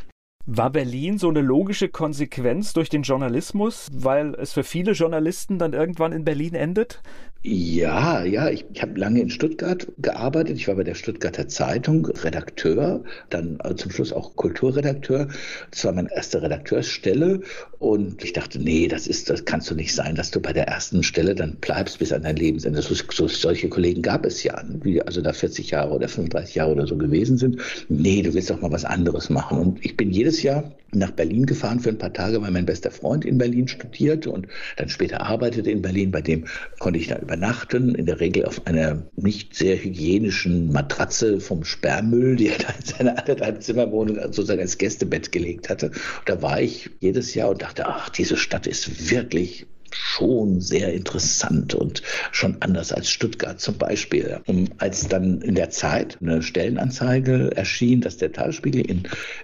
War 0.46 0.70
Berlin 0.70 1.18
so 1.18 1.28
eine 1.28 1.42
logische 1.42 1.88
Konsequenz 1.88 2.72
durch 2.72 2.88
den 2.88 3.02
Journalismus, 3.02 3.88
weil 3.92 4.34
es 4.34 4.52
für 4.52 4.64
viele 4.64 4.92
Journalisten 4.92 5.58
dann 5.58 5.74
irgendwann 5.74 6.12
in 6.12 6.24
Berlin 6.24 6.54
endet? 6.54 7.02
Ja, 7.42 8.22
ja, 8.22 8.50
ich, 8.50 8.66
ich 8.70 8.82
habe 8.82 9.00
lange 9.00 9.20
in 9.22 9.30
Stuttgart 9.30 9.86
gearbeitet. 9.96 10.58
Ich 10.58 10.68
war 10.68 10.74
bei 10.74 10.84
der 10.84 10.94
Stuttgarter 10.94 11.48
Zeitung 11.48 12.04
Redakteur, 12.04 13.02
dann 13.30 13.58
äh, 13.64 13.74
zum 13.76 13.90
Schluss 13.90 14.12
auch 14.12 14.36
Kulturredakteur. 14.36 15.28
Das 15.70 15.84
war 15.86 15.92
meine 15.92 16.14
erste 16.14 16.42
Redakteursstelle 16.42 17.40
und 17.78 18.22
ich 18.22 18.34
dachte, 18.34 18.58
nee, 18.58 18.88
das 18.88 19.06
ist, 19.06 19.30
das 19.30 19.46
kannst 19.46 19.70
du 19.70 19.74
nicht 19.74 19.94
sein, 19.94 20.16
dass 20.16 20.30
du 20.30 20.40
bei 20.40 20.52
der 20.52 20.68
ersten 20.68 21.02
Stelle 21.02 21.34
dann 21.34 21.56
bleibst 21.56 21.98
bis 21.98 22.12
an 22.12 22.24
dein 22.24 22.36
Lebensende. 22.36 22.82
So, 22.82 22.94
so, 22.94 23.26
solche 23.26 23.70
Kollegen 23.70 24.02
gab 24.02 24.26
es 24.26 24.42
ja, 24.42 24.62
die 24.62 25.00
also 25.00 25.22
da 25.22 25.32
40 25.32 25.70
Jahre 25.70 25.94
oder 25.94 26.08
35 26.08 26.56
Jahre 26.56 26.72
oder 26.72 26.86
so 26.86 26.98
gewesen 26.98 27.38
sind. 27.38 27.58
Nee, 27.88 28.20
du 28.20 28.34
willst 28.34 28.50
doch 28.50 28.60
mal 28.60 28.70
was 28.70 28.84
anderes 28.84 29.30
machen. 29.30 29.58
Und 29.58 29.82
ich 29.82 29.96
bin 29.96 30.10
jedes 30.10 30.42
Jahr 30.42 30.70
nach 30.92 31.10
Berlin 31.10 31.46
gefahren 31.46 31.80
für 31.80 31.90
ein 31.90 31.98
paar 31.98 32.12
Tage, 32.12 32.40
weil 32.42 32.50
mein 32.50 32.66
bester 32.66 32.90
Freund 32.90 33.24
in 33.24 33.38
Berlin 33.38 33.68
studierte 33.68 34.30
und 34.30 34.46
dann 34.76 34.88
später 34.88 35.22
arbeitete 35.22 35.70
in 35.70 35.82
Berlin. 35.82 36.10
Bei 36.10 36.20
dem 36.20 36.44
konnte 36.78 36.98
ich 36.98 37.08
da 37.08 37.18
übernachten, 37.18 37.94
in 37.94 38.06
der 38.06 38.20
Regel 38.20 38.44
auf 38.44 38.66
einer 38.66 39.02
nicht 39.16 39.54
sehr 39.54 39.76
hygienischen 39.82 40.72
Matratze 40.72 41.40
vom 41.40 41.64
Sperrmüll, 41.64 42.36
die 42.36 42.48
er 42.48 42.58
da 42.58 42.68
in 42.78 42.84
seiner 42.84 43.18
anderthalb 43.18 43.62
Zimmerwohnung 43.62 44.16
sozusagen 44.16 44.60
als 44.60 44.78
Gästebett 44.78 45.32
gelegt 45.32 45.68
hatte. 45.68 45.86
Und 45.88 46.26
da 46.26 46.42
war 46.42 46.60
ich 46.60 46.90
jedes 47.00 47.34
Jahr 47.34 47.50
und 47.50 47.62
dachte, 47.62 47.86
ach, 47.86 48.08
diese 48.08 48.36
Stadt 48.36 48.66
ist 48.66 49.10
wirklich 49.10 49.66
schon 49.94 50.60
sehr 50.60 50.92
interessant 50.92 51.74
und 51.74 52.02
schon 52.32 52.56
anders 52.60 52.92
als 52.92 53.10
Stuttgart 53.10 53.60
zum 53.60 53.78
Beispiel. 53.78 54.40
Und 54.46 54.70
als 54.78 55.08
dann 55.08 55.40
in 55.42 55.54
der 55.54 55.70
Zeit 55.70 56.18
eine 56.20 56.42
Stellenanzeige 56.42 57.50
erschien, 57.56 58.00
dass 58.00 58.16
der 58.16 58.32
Tagesspiegel 58.32 58.82
in, 58.82 59.02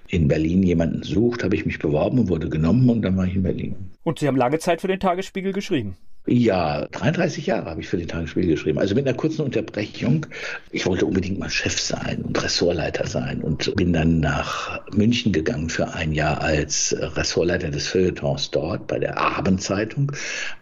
in 0.09 0.29
Berlin 0.29 0.63
jemanden 0.63 1.03
sucht, 1.03 1.45
habe 1.45 1.55
ich 1.55 1.67
mich 1.67 1.79
beworben 1.79 2.19
und 2.19 2.29
wurde 2.29 2.49
genommen 2.49 2.89
und 2.89 3.03
dann 3.03 3.17
war 3.17 3.27
ich 3.27 3.35
in 3.35 3.43
Berlin. 3.43 3.77
Und 4.03 4.19
Sie 4.19 4.27
haben 4.27 4.37
lange 4.37 4.59
Zeit 4.59 4.81
für 4.81 4.89
den 4.89 5.01
Tagesspiegel 5.01 5.53
geschrieben? 5.53 5.97
Ja, 6.29 6.89
33 6.89 7.47
Jahre 7.47 7.71
habe 7.71 7.81
ich 7.81 7.87
für 7.87 7.99
den 7.99 8.09
Tagesspiegel 8.09 8.51
geschrieben. 8.51 8.81
Also 8.81 8.97
mit 8.97 9.07
einer 9.07 9.17
kurzen 9.17 9.43
Unterbrechung. 9.43 10.27
Ich 10.73 10.85
wollte 10.85 11.07
unbedingt 11.07 11.39
mal 11.39 11.49
Chef 11.49 11.81
sein 11.81 12.23
und 12.23 12.43
Ressortleiter 12.43 13.07
sein 13.07 13.43
und 13.43 13.73
bin 13.77 13.93
dann 13.93 14.19
nach 14.19 14.81
München 14.91 15.31
gegangen 15.31 15.71
für 15.71 15.95
ein 15.95 16.11
Jahr 16.11 16.41
als 16.41 16.97
Ressortleiter 16.99 17.71
des 17.71 17.87
Feuilletons 17.87 18.51
dort 18.51 18.89
bei 18.89 18.99
der 18.99 19.19
Abendzeitung, 19.19 20.11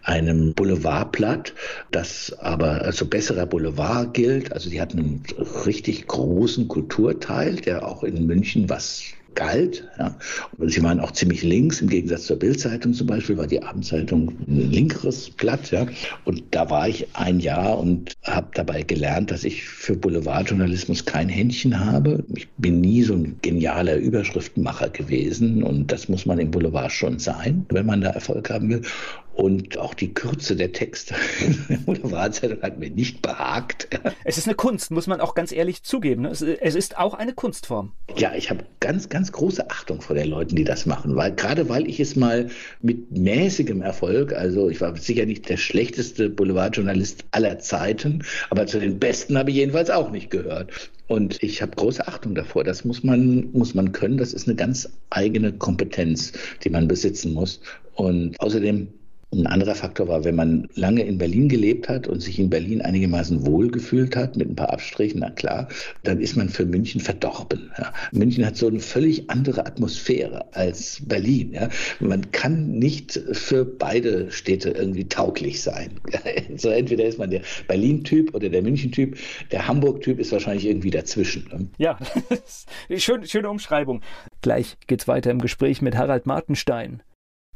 einem 0.03 0.53
Boulevardblatt, 0.53 1.53
das 1.89 2.31
aber 2.39 2.83
als 2.83 2.97
so 2.97 3.07
besserer 3.07 3.47
Boulevard 3.47 4.13
gilt. 4.13 4.53
Also 4.53 4.69
die 4.69 4.79
hatten 4.79 4.99
einen 4.99 5.23
richtig 5.65 6.05
großen 6.05 6.67
Kulturteil, 6.67 7.55
der 7.55 7.87
auch 7.87 8.03
in 8.03 8.27
München 8.27 8.69
was 8.69 9.14
galt. 9.35 9.87
Ja. 9.99 10.15
Sie 10.59 10.81
waren 10.81 10.99
auch 10.99 11.11
ziemlich 11.11 11.43
links, 11.43 11.81
im 11.81 11.89
Gegensatz 11.89 12.25
zur 12.25 12.39
Bildzeitung 12.39 12.93
zum 12.93 13.07
Beispiel, 13.07 13.37
war 13.37 13.47
die 13.47 13.61
Abendzeitung 13.61 14.29
ein 14.47 14.71
linkeres 14.71 15.29
Blatt. 15.29 15.71
Ja. 15.71 15.85
Und 16.23 16.43
da 16.51 16.69
war 16.69 16.87
ich 16.87 17.07
ein 17.13 17.39
Jahr 17.39 17.77
und 17.77 18.13
habe 18.23 18.47
dabei 18.53 18.83
gelernt, 18.83 19.31
dass 19.31 19.43
ich 19.43 19.63
für 19.63 19.95
Boulevardjournalismus 19.95 21.05
kein 21.05 21.29
Händchen 21.29 21.79
habe. 21.79 22.23
Ich 22.35 22.47
bin 22.57 22.81
nie 22.81 23.03
so 23.03 23.13
ein 23.13 23.37
genialer 23.41 23.97
Überschriftenmacher 23.97 24.89
gewesen 24.89 25.63
und 25.63 25.91
das 25.91 26.09
muss 26.09 26.25
man 26.25 26.39
im 26.39 26.51
Boulevard 26.51 26.91
schon 26.91 27.19
sein, 27.19 27.65
wenn 27.69 27.85
man 27.85 28.01
da 28.01 28.11
Erfolg 28.11 28.49
haben 28.49 28.69
will. 28.69 28.81
Und 29.35 29.77
auch 29.77 29.93
die 29.93 30.13
Kürze 30.13 30.55
der 30.55 30.71
Texte 30.71 31.13
in 31.41 31.65
der 31.69 31.77
Boulevardzeitung 31.77 32.61
hat 32.61 32.79
mir 32.79 32.89
nicht 32.89 33.21
behagt. 33.21 33.89
Es 34.23 34.37
ist 34.37 34.47
eine 34.47 34.55
Kunst, 34.55 34.91
muss 34.91 35.07
man 35.07 35.19
auch 35.19 35.35
ganz 35.35 35.51
ehrlich 35.51 35.83
zugeben. 35.83 36.21
Ne? 36.21 36.29
Es 36.29 36.41
ist 36.41 36.97
auch 36.97 37.13
eine 37.13 37.33
Kunstform. 37.33 37.91
Ja, 38.15 38.33
ich 38.33 38.49
habe 38.49 38.63
ganz, 38.79 39.09
ganz 39.09 39.33
große 39.33 39.69
Achtung 39.69 39.99
vor 39.99 40.15
den 40.15 40.29
Leuten, 40.29 40.55
die 40.55 40.63
das 40.63 40.85
machen. 40.85 41.17
Weil, 41.17 41.35
gerade 41.35 41.67
weil 41.67 41.85
ich 41.89 41.99
es 41.99 42.15
mal 42.15 42.49
mit 42.81 43.11
mäßigem 43.11 43.81
Erfolg, 43.81 44.31
also 44.31 44.69
ich 44.69 44.79
war 44.79 44.95
sicher 44.95 45.25
nicht 45.25 45.49
der 45.49 45.57
schlechteste 45.57 46.29
Boulevardjournalist 46.29 47.25
aller 47.31 47.59
Zeiten, 47.59 48.23
aber 48.49 48.67
zu 48.67 48.79
den 48.79 48.99
besten 48.99 49.37
habe 49.37 49.49
ich 49.49 49.57
jedenfalls 49.57 49.89
auch 49.89 50.11
nicht 50.11 50.31
gehört. 50.31 50.71
Und 51.07 51.43
ich 51.43 51.61
habe 51.61 51.75
große 51.75 52.07
Achtung 52.07 52.35
davor. 52.35 52.63
Das 52.63 52.85
muss 52.85 53.03
man, 53.03 53.51
muss 53.51 53.75
man 53.75 53.91
können. 53.91 54.17
Das 54.17 54.33
ist 54.33 54.47
eine 54.47 54.55
ganz 54.55 54.89
eigene 55.09 55.51
Kompetenz, 55.51 56.31
die 56.63 56.69
man 56.69 56.87
besitzen 56.87 57.33
muss. 57.33 57.59
Und 57.95 58.39
außerdem 58.39 58.87
ein 59.35 59.47
anderer 59.47 59.75
Faktor 59.75 60.07
war, 60.07 60.23
wenn 60.23 60.35
man 60.35 60.67
lange 60.75 61.03
in 61.03 61.17
Berlin 61.17 61.49
gelebt 61.49 61.89
hat 61.89 62.07
und 62.07 62.21
sich 62.21 62.39
in 62.39 62.49
Berlin 62.49 62.81
einigermaßen 62.81 63.45
wohl 63.45 63.69
gefühlt 63.69 64.15
hat, 64.15 64.35
mit 64.35 64.49
ein 64.49 64.55
paar 64.55 64.71
Abstrichen, 64.71 65.19
na 65.19 65.29
klar, 65.29 65.67
dann 66.03 66.19
ist 66.19 66.35
man 66.35 66.49
für 66.49 66.65
München 66.65 67.01
verdorben. 67.01 67.71
Ja. 67.77 67.93
München 68.11 68.45
hat 68.45 68.55
so 68.55 68.67
eine 68.67 68.79
völlig 68.79 69.29
andere 69.29 69.65
Atmosphäre 69.65 70.45
als 70.53 71.01
Berlin. 71.05 71.53
Ja. 71.53 71.69
Man 71.99 72.31
kann 72.31 72.71
nicht 72.71 73.19
für 73.33 73.65
beide 73.65 74.31
Städte 74.31 74.71
irgendwie 74.71 75.07
tauglich 75.07 75.61
sein. 75.61 75.99
So 76.57 76.69
entweder 76.69 77.05
ist 77.05 77.19
man 77.19 77.29
der 77.29 77.41
Berlin-Typ 77.67 78.33
oder 78.33 78.49
der 78.49 78.61
München-Typ. 78.61 79.17
Der 79.51 79.67
Hamburg-Typ 79.67 80.19
ist 80.19 80.31
wahrscheinlich 80.31 80.65
irgendwie 80.65 80.89
dazwischen. 80.89 81.47
Ne? 81.51 81.67
Ja, 81.77 81.97
schön, 82.97 83.25
schöne 83.25 83.49
Umschreibung. 83.49 84.01
Gleich 84.41 84.77
geht's 84.87 85.07
weiter 85.07 85.31
im 85.31 85.39
Gespräch 85.39 85.81
mit 85.81 85.95
Harald 85.95 86.25
Martenstein. 86.25 87.01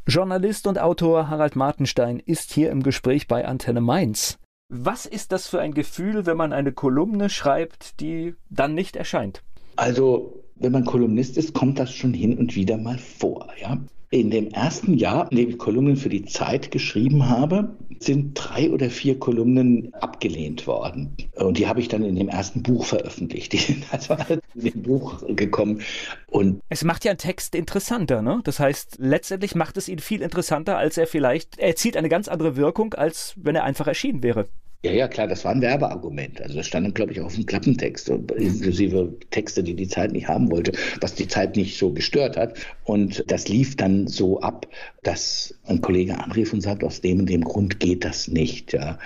Journalist 0.10 0.66
und 0.66 0.80
Autor 0.80 1.30
Harald 1.30 1.56
Martenstein 1.56 2.20
ist 2.20 2.52
hier 2.52 2.72
im 2.72 2.82
Gespräch 2.82 3.28
bei 3.28 3.46
Antenne 3.46 3.80
Mainz. 3.80 4.40
Was 4.68 5.06
ist 5.06 5.32
das 5.32 5.48
für 5.48 5.60
ein 5.62 5.74
Gefühl, 5.74 6.26
wenn 6.26 6.36
man 6.36 6.52
eine 6.52 6.72
Kolumne 6.72 7.30
schreibt, 7.30 8.00
die 8.00 8.34
dann 8.50 8.74
nicht 8.74 8.96
erscheint? 8.96 9.44
Also, 9.76 10.44
wenn 10.56 10.72
man 10.72 10.86
Kolumnist 10.86 11.38
ist, 11.38 11.54
kommt 11.54 11.78
das 11.78 11.94
schon 11.94 12.16
hin 12.16 12.40
und 12.40 12.56
wieder 12.56 12.78
mal 12.78 12.98
vor, 12.98 13.50
ja. 13.62 13.78
In 14.12 14.32
dem 14.32 14.48
ersten 14.50 14.96
Jahr, 14.96 15.32
in 15.32 15.38
dem 15.38 15.50
ich 15.50 15.58
Kolumnen 15.60 15.96
für 15.96 16.10
die 16.10 16.26
Zeit 16.26 16.72
geschrieben 16.72 17.30
habe, 17.30 17.78
sind 18.00 18.34
drei 18.34 18.72
oder 18.72 18.90
vier 18.90 19.20
Kolumnen 19.20 19.94
abgelehnt 19.94 20.66
worden. 20.66 21.16
Und 21.36 21.58
die 21.58 21.68
habe 21.68 21.80
ich 21.80 21.90
dann 21.90 22.04
in 22.04 22.16
dem 22.16 22.30
ersten 22.30 22.64
Buch 22.64 22.86
veröffentlicht. 22.86 23.54
Die 23.54 23.58
sind 23.58 23.86
also 23.92 24.16
in 24.56 24.62
dem 24.64 24.82
Buch 24.82 25.24
gekommen. 25.36 25.82
Und 26.28 26.62
es 26.70 26.84
macht 26.84 27.06
ja 27.06 27.12
einen 27.12 27.18
Text 27.18 27.54
interessanter, 27.54 28.22
ne? 28.22 28.42
Das 28.44 28.60
heißt, 28.60 28.98
letztendlich 29.00 29.54
macht 29.54 29.78
es 29.78 29.88
ihn 29.88 30.00
viel 30.00 30.22
interessanter, 30.22 30.78
als 30.78 30.98
er 30.98 31.06
vielleicht, 31.06 31.60
er 31.60 31.70
erzielt 31.70 31.98
eine 31.98 32.10
ganz 32.10 32.28
andere 32.28 32.56
Wirkung, 32.56 32.94
als 32.94 33.34
wenn 33.38 33.56
er 33.56 33.64
einfach 33.64 33.88
erschienen 33.88 34.24
wäre. 34.24 34.48
Ja, 34.82 34.94
ja, 34.94 35.10
klar, 35.10 35.28
das 35.28 35.44
war 35.44 35.52
ein 35.52 35.62
Werbeargument. 35.62 36.42
Also 36.42 36.56
das 36.56 36.68
stand 36.68 36.86
dann, 36.86 36.94
glaube 36.94 37.12
ich, 37.12 37.20
auf 37.20 37.36
dem 37.36 37.46
Klappentext, 37.46 38.08
inklusive 38.08 39.14
Texte, 39.30 39.62
die 39.62 39.74
die 39.74 39.90
Zeit 39.90 40.14
nicht 40.14 40.30
haben 40.30 40.50
wollte, 40.50 40.72
was 41.02 41.16
die 41.16 41.28
Zeit 41.28 41.58
nicht 41.58 41.78
so 41.78 41.92
gestört 41.92 42.38
hat. 42.38 42.58
Und 42.86 43.26
das 43.28 43.50
lief 43.50 43.76
dann 43.76 44.08
so 44.08 44.40
ab, 44.40 44.68
dass 45.04 45.54
ein 45.66 45.82
Kollege 45.82 46.18
anrief 46.18 46.54
und 46.54 46.62
sagt, 46.62 46.86
aus 46.86 47.02
dem 47.02 47.20
und 47.20 47.30
dem 47.30 47.44
Grund 47.44 47.82
geht 47.82 48.06
das 48.06 48.30
nicht. 48.30 48.72
Ja. 48.72 49.00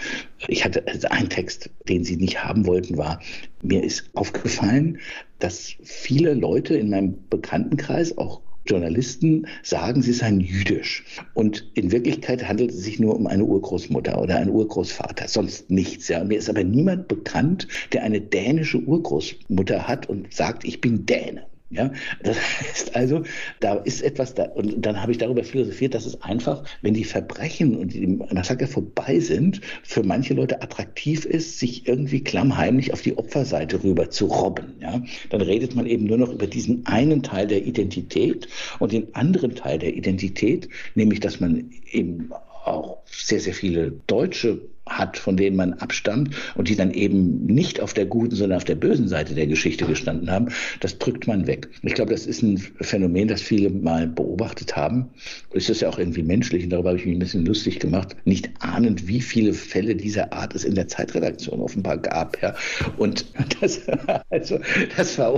Ich 0.47 0.63
hatte 0.63 0.87
also 0.87 1.07
einen 1.07 1.29
Text, 1.29 1.71
den 1.89 2.03
sie 2.03 2.17
nicht 2.17 2.43
haben 2.43 2.67
wollten, 2.67 2.95
war, 2.95 3.19
mir 3.63 3.83
ist 3.83 4.11
aufgefallen, 4.13 4.99
dass 5.39 5.73
viele 5.81 6.35
Leute 6.35 6.75
in 6.75 6.91
meinem 6.91 7.17
Bekanntenkreis, 7.31 8.15
auch 8.15 8.41
Journalisten 8.65 9.47
sagen, 9.61 10.01
sie 10.01 10.13
seien 10.13 10.39
jüdisch. 10.39 11.03
Und 11.33 11.69
in 11.73 11.91
Wirklichkeit 11.91 12.47
handelt 12.47 12.71
es 12.71 12.83
sich 12.83 12.99
nur 12.99 13.15
um 13.15 13.27
eine 13.27 13.43
Urgroßmutter 13.43 14.21
oder 14.21 14.37
einen 14.37 14.51
Urgroßvater, 14.51 15.27
sonst 15.27 15.69
nichts. 15.69 16.07
Ja. 16.07 16.23
Mir 16.23 16.37
ist 16.37 16.49
aber 16.49 16.63
niemand 16.63 17.07
bekannt, 17.07 17.67
der 17.91 18.03
eine 18.03 18.21
dänische 18.21 18.79
Urgroßmutter 18.79 19.87
hat 19.87 20.07
und 20.09 20.33
sagt, 20.33 20.63
ich 20.63 20.81
bin 20.81 21.05
Däne. 21.05 21.45
Ja, 21.73 21.91
das 22.21 22.37
heißt 22.37 22.95
also, 22.95 23.23
da 23.59 23.75
ist 23.75 24.03
etwas 24.03 24.35
da, 24.35 24.45
und 24.45 24.85
dann 24.85 25.01
habe 25.01 25.11
ich 25.11 25.17
darüber 25.17 25.43
philosophiert, 25.43 25.95
dass 25.95 26.05
es 26.05 26.21
einfach, 26.21 26.63
wenn 26.81 26.93
die 26.93 27.03
Verbrechen 27.03 27.75
und 27.77 27.93
die 27.93 28.05
Massaker 28.07 28.67
vorbei 28.67 29.19
sind, 29.19 29.61
für 29.83 30.03
manche 30.03 30.35
Leute 30.35 30.61
attraktiv 30.61 31.25
ist, 31.25 31.57
sich 31.59 31.87
irgendwie 31.87 32.23
klammheimlich 32.23 32.93
auf 32.93 33.01
die 33.01 33.17
Opferseite 33.17 33.83
rüber 33.83 34.09
zu 34.11 34.25
robben. 34.27 34.75
Ja, 34.81 35.01
dann 35.29 35.41
redet 35.41 35.75
man 35.75 35.87
eben 35.87 36.05
nur 36.05 36.17
noch 36.17 36.31
über 36.31 36.45
diesen 36.45 36.85
einen 36.85 37.23
Teil 37.23 37.47
der 37.47 37.65
Identität 37.65 38.47
und 38.79 38.91
den 38.91 39.15
anderen 39.15 39.55
Teil 39.55 39.79
der 39.79 39.95
Identität, 39.95 40.69
nämlich, 40.93 41.21
dass 41.21 41.39
man 41.39 41.71
eben 41.91 42.29
auch 42.65 42.99
sehr, 43.05 43.39
sehr 43.39 43.53
viele 43.53 43.91
Deutsche 44.07 44.61
hat, 44.87 45.17
von 45.17 45.37
denen 45.37 45.55
man 45.55 45.73
abstammt 45.73 46.35
und 46.55 46.67
die 46.67 46.75
dann 46.75 46.91
eben 46.91 47.45
nicht 47.45 47.79
auf 47.79 47.93
der 47.93 48.05
guten, 48.05 48.35
sondern 48.35 48.57
auf 48.57 48.65
der 48.65 48.75
bösen 48.75 49.07
Seite 49.07 49.33
der 49.33 49.47
Geschichte 49.47 49.85
gestanden 49.85 50.29
haben, 50.29 50.49
das 50.79 50.97
drückt 50.97 51.27
man 51.27 51.47
weg. 51.47 51.69
Ich 51.81 51.93
glaube, 51.93 52.11
das 52.11 52.25
ist 52.25 52.41
ein 52.43 52.57
Phänomen, 52.57 53.27
das 53.27 53.41
viele 53.41 53.69
mal 53.69 54.07
beobachtet 54.07 54.75
haben. 54.75 55.09
Ist 55.51 55.69
ja 55.81 55.89
auch 55.89 55.97
irgendwie 55.97 56.23
menschlich 56.23 56.65
und 56.65 56.69
darüber 56.69 56.89
habe 56.89 56.99
ich 56.99 57.05
mich 57.05 57.15
ein 57.15 57.19
bisschen 57.19 57.45
lustig 57.45 57.79
gemacht, 57.79 58.15
nicht 58.25 58.49
ahnend, 58.59 59.07
wie 59.07 59.21
viele 59.21 59.53
Fälle 59.53 59.95
dieser 59.95 60.33
Art 60.33 60.53
es 60.55 60.63
in 60.63 60.75
der 60.75 60.87
Zeitredaktion 60.87 61.61
offenbar 61.61 61.97
gab. 61.97 62.41
Ja. 62.41 62.55
Und 62.97 63.25
das, 63.61 63.81
also, 64.29 64.59
das 64.97 65.17
war 65.17 65.33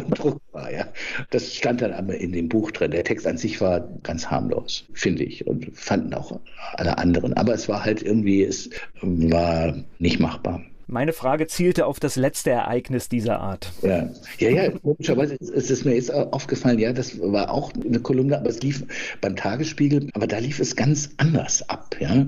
undruckbar. 0.55 0.71
Ja. 0.71 0.87
Das 1.29 1.53
stand 1.53 1.81
dann 1.81 1.93
aber 1.93 2.15
in 2.15 2.31
dem 2.31 2.49
Buch 2.49 2.71
drin. 2.71 2.91
Der 2.91 3.03
Text 3.03 3.27
an 3.27 3.37
sich 3.37 3.61
war 3.61 3.87
ganz 4.03 4.29
harmlos, 4.29 4.85
finde 4.93 5.23
ich, 5.23 5.45
und 5.47 5.67
fanden 5.73 6.13
auch 6.13 6.39
alle 6.73 6.97
anderen. 6.97 7.33
Aber 7.33 7.53
es 7.53 7.67
war 7.69 7.83
halt 7.83 8.01
irgendwie, 8.01 8.43
es 8.43 8.69
war 9.01 9.75
nicht 9.99 10.19
machbar. 10.19 10.61
Meine 10.87 11.13
Frage 11.13 11.47
zielte 11.47 11.87
auf 11.87 11.99
das 11.99 12.15
letzte 12.15 12.51
Ereignis 12.51 13.09
dieser 13.09 13.39
Art. 13.39 13.71
Ja, 13.81 14.09
ja, 14.37 14.49
ja 14.49 14.69
komischerweise 14.69 15.35
ist 15.35 15.71
es 15.71 15.83
mir 15.83 15.95
jetzt 15.95 16.13
aufgefallen, 16.13 16.77
ja, 16.77 16.93
das 16.93 17.19
war 17.19 17.49
auch 17.49 17.71
eine 17.73 17.99
Kolumne, 17.99 18.37
aber 18.37 18.49
es 18.49 18.61
lief 18.61 18.83
beim 19.19 19.35
Tagesspiegel, 19.35 20.09
aber 20.13 20.27
da 20.27 20.37
lief 20.37 20.59
es 20.59 20.75
ganz 20.75 21.09
anders 21.17 21.67
ab. 21.69 21.95
Ja. 21.99 22.27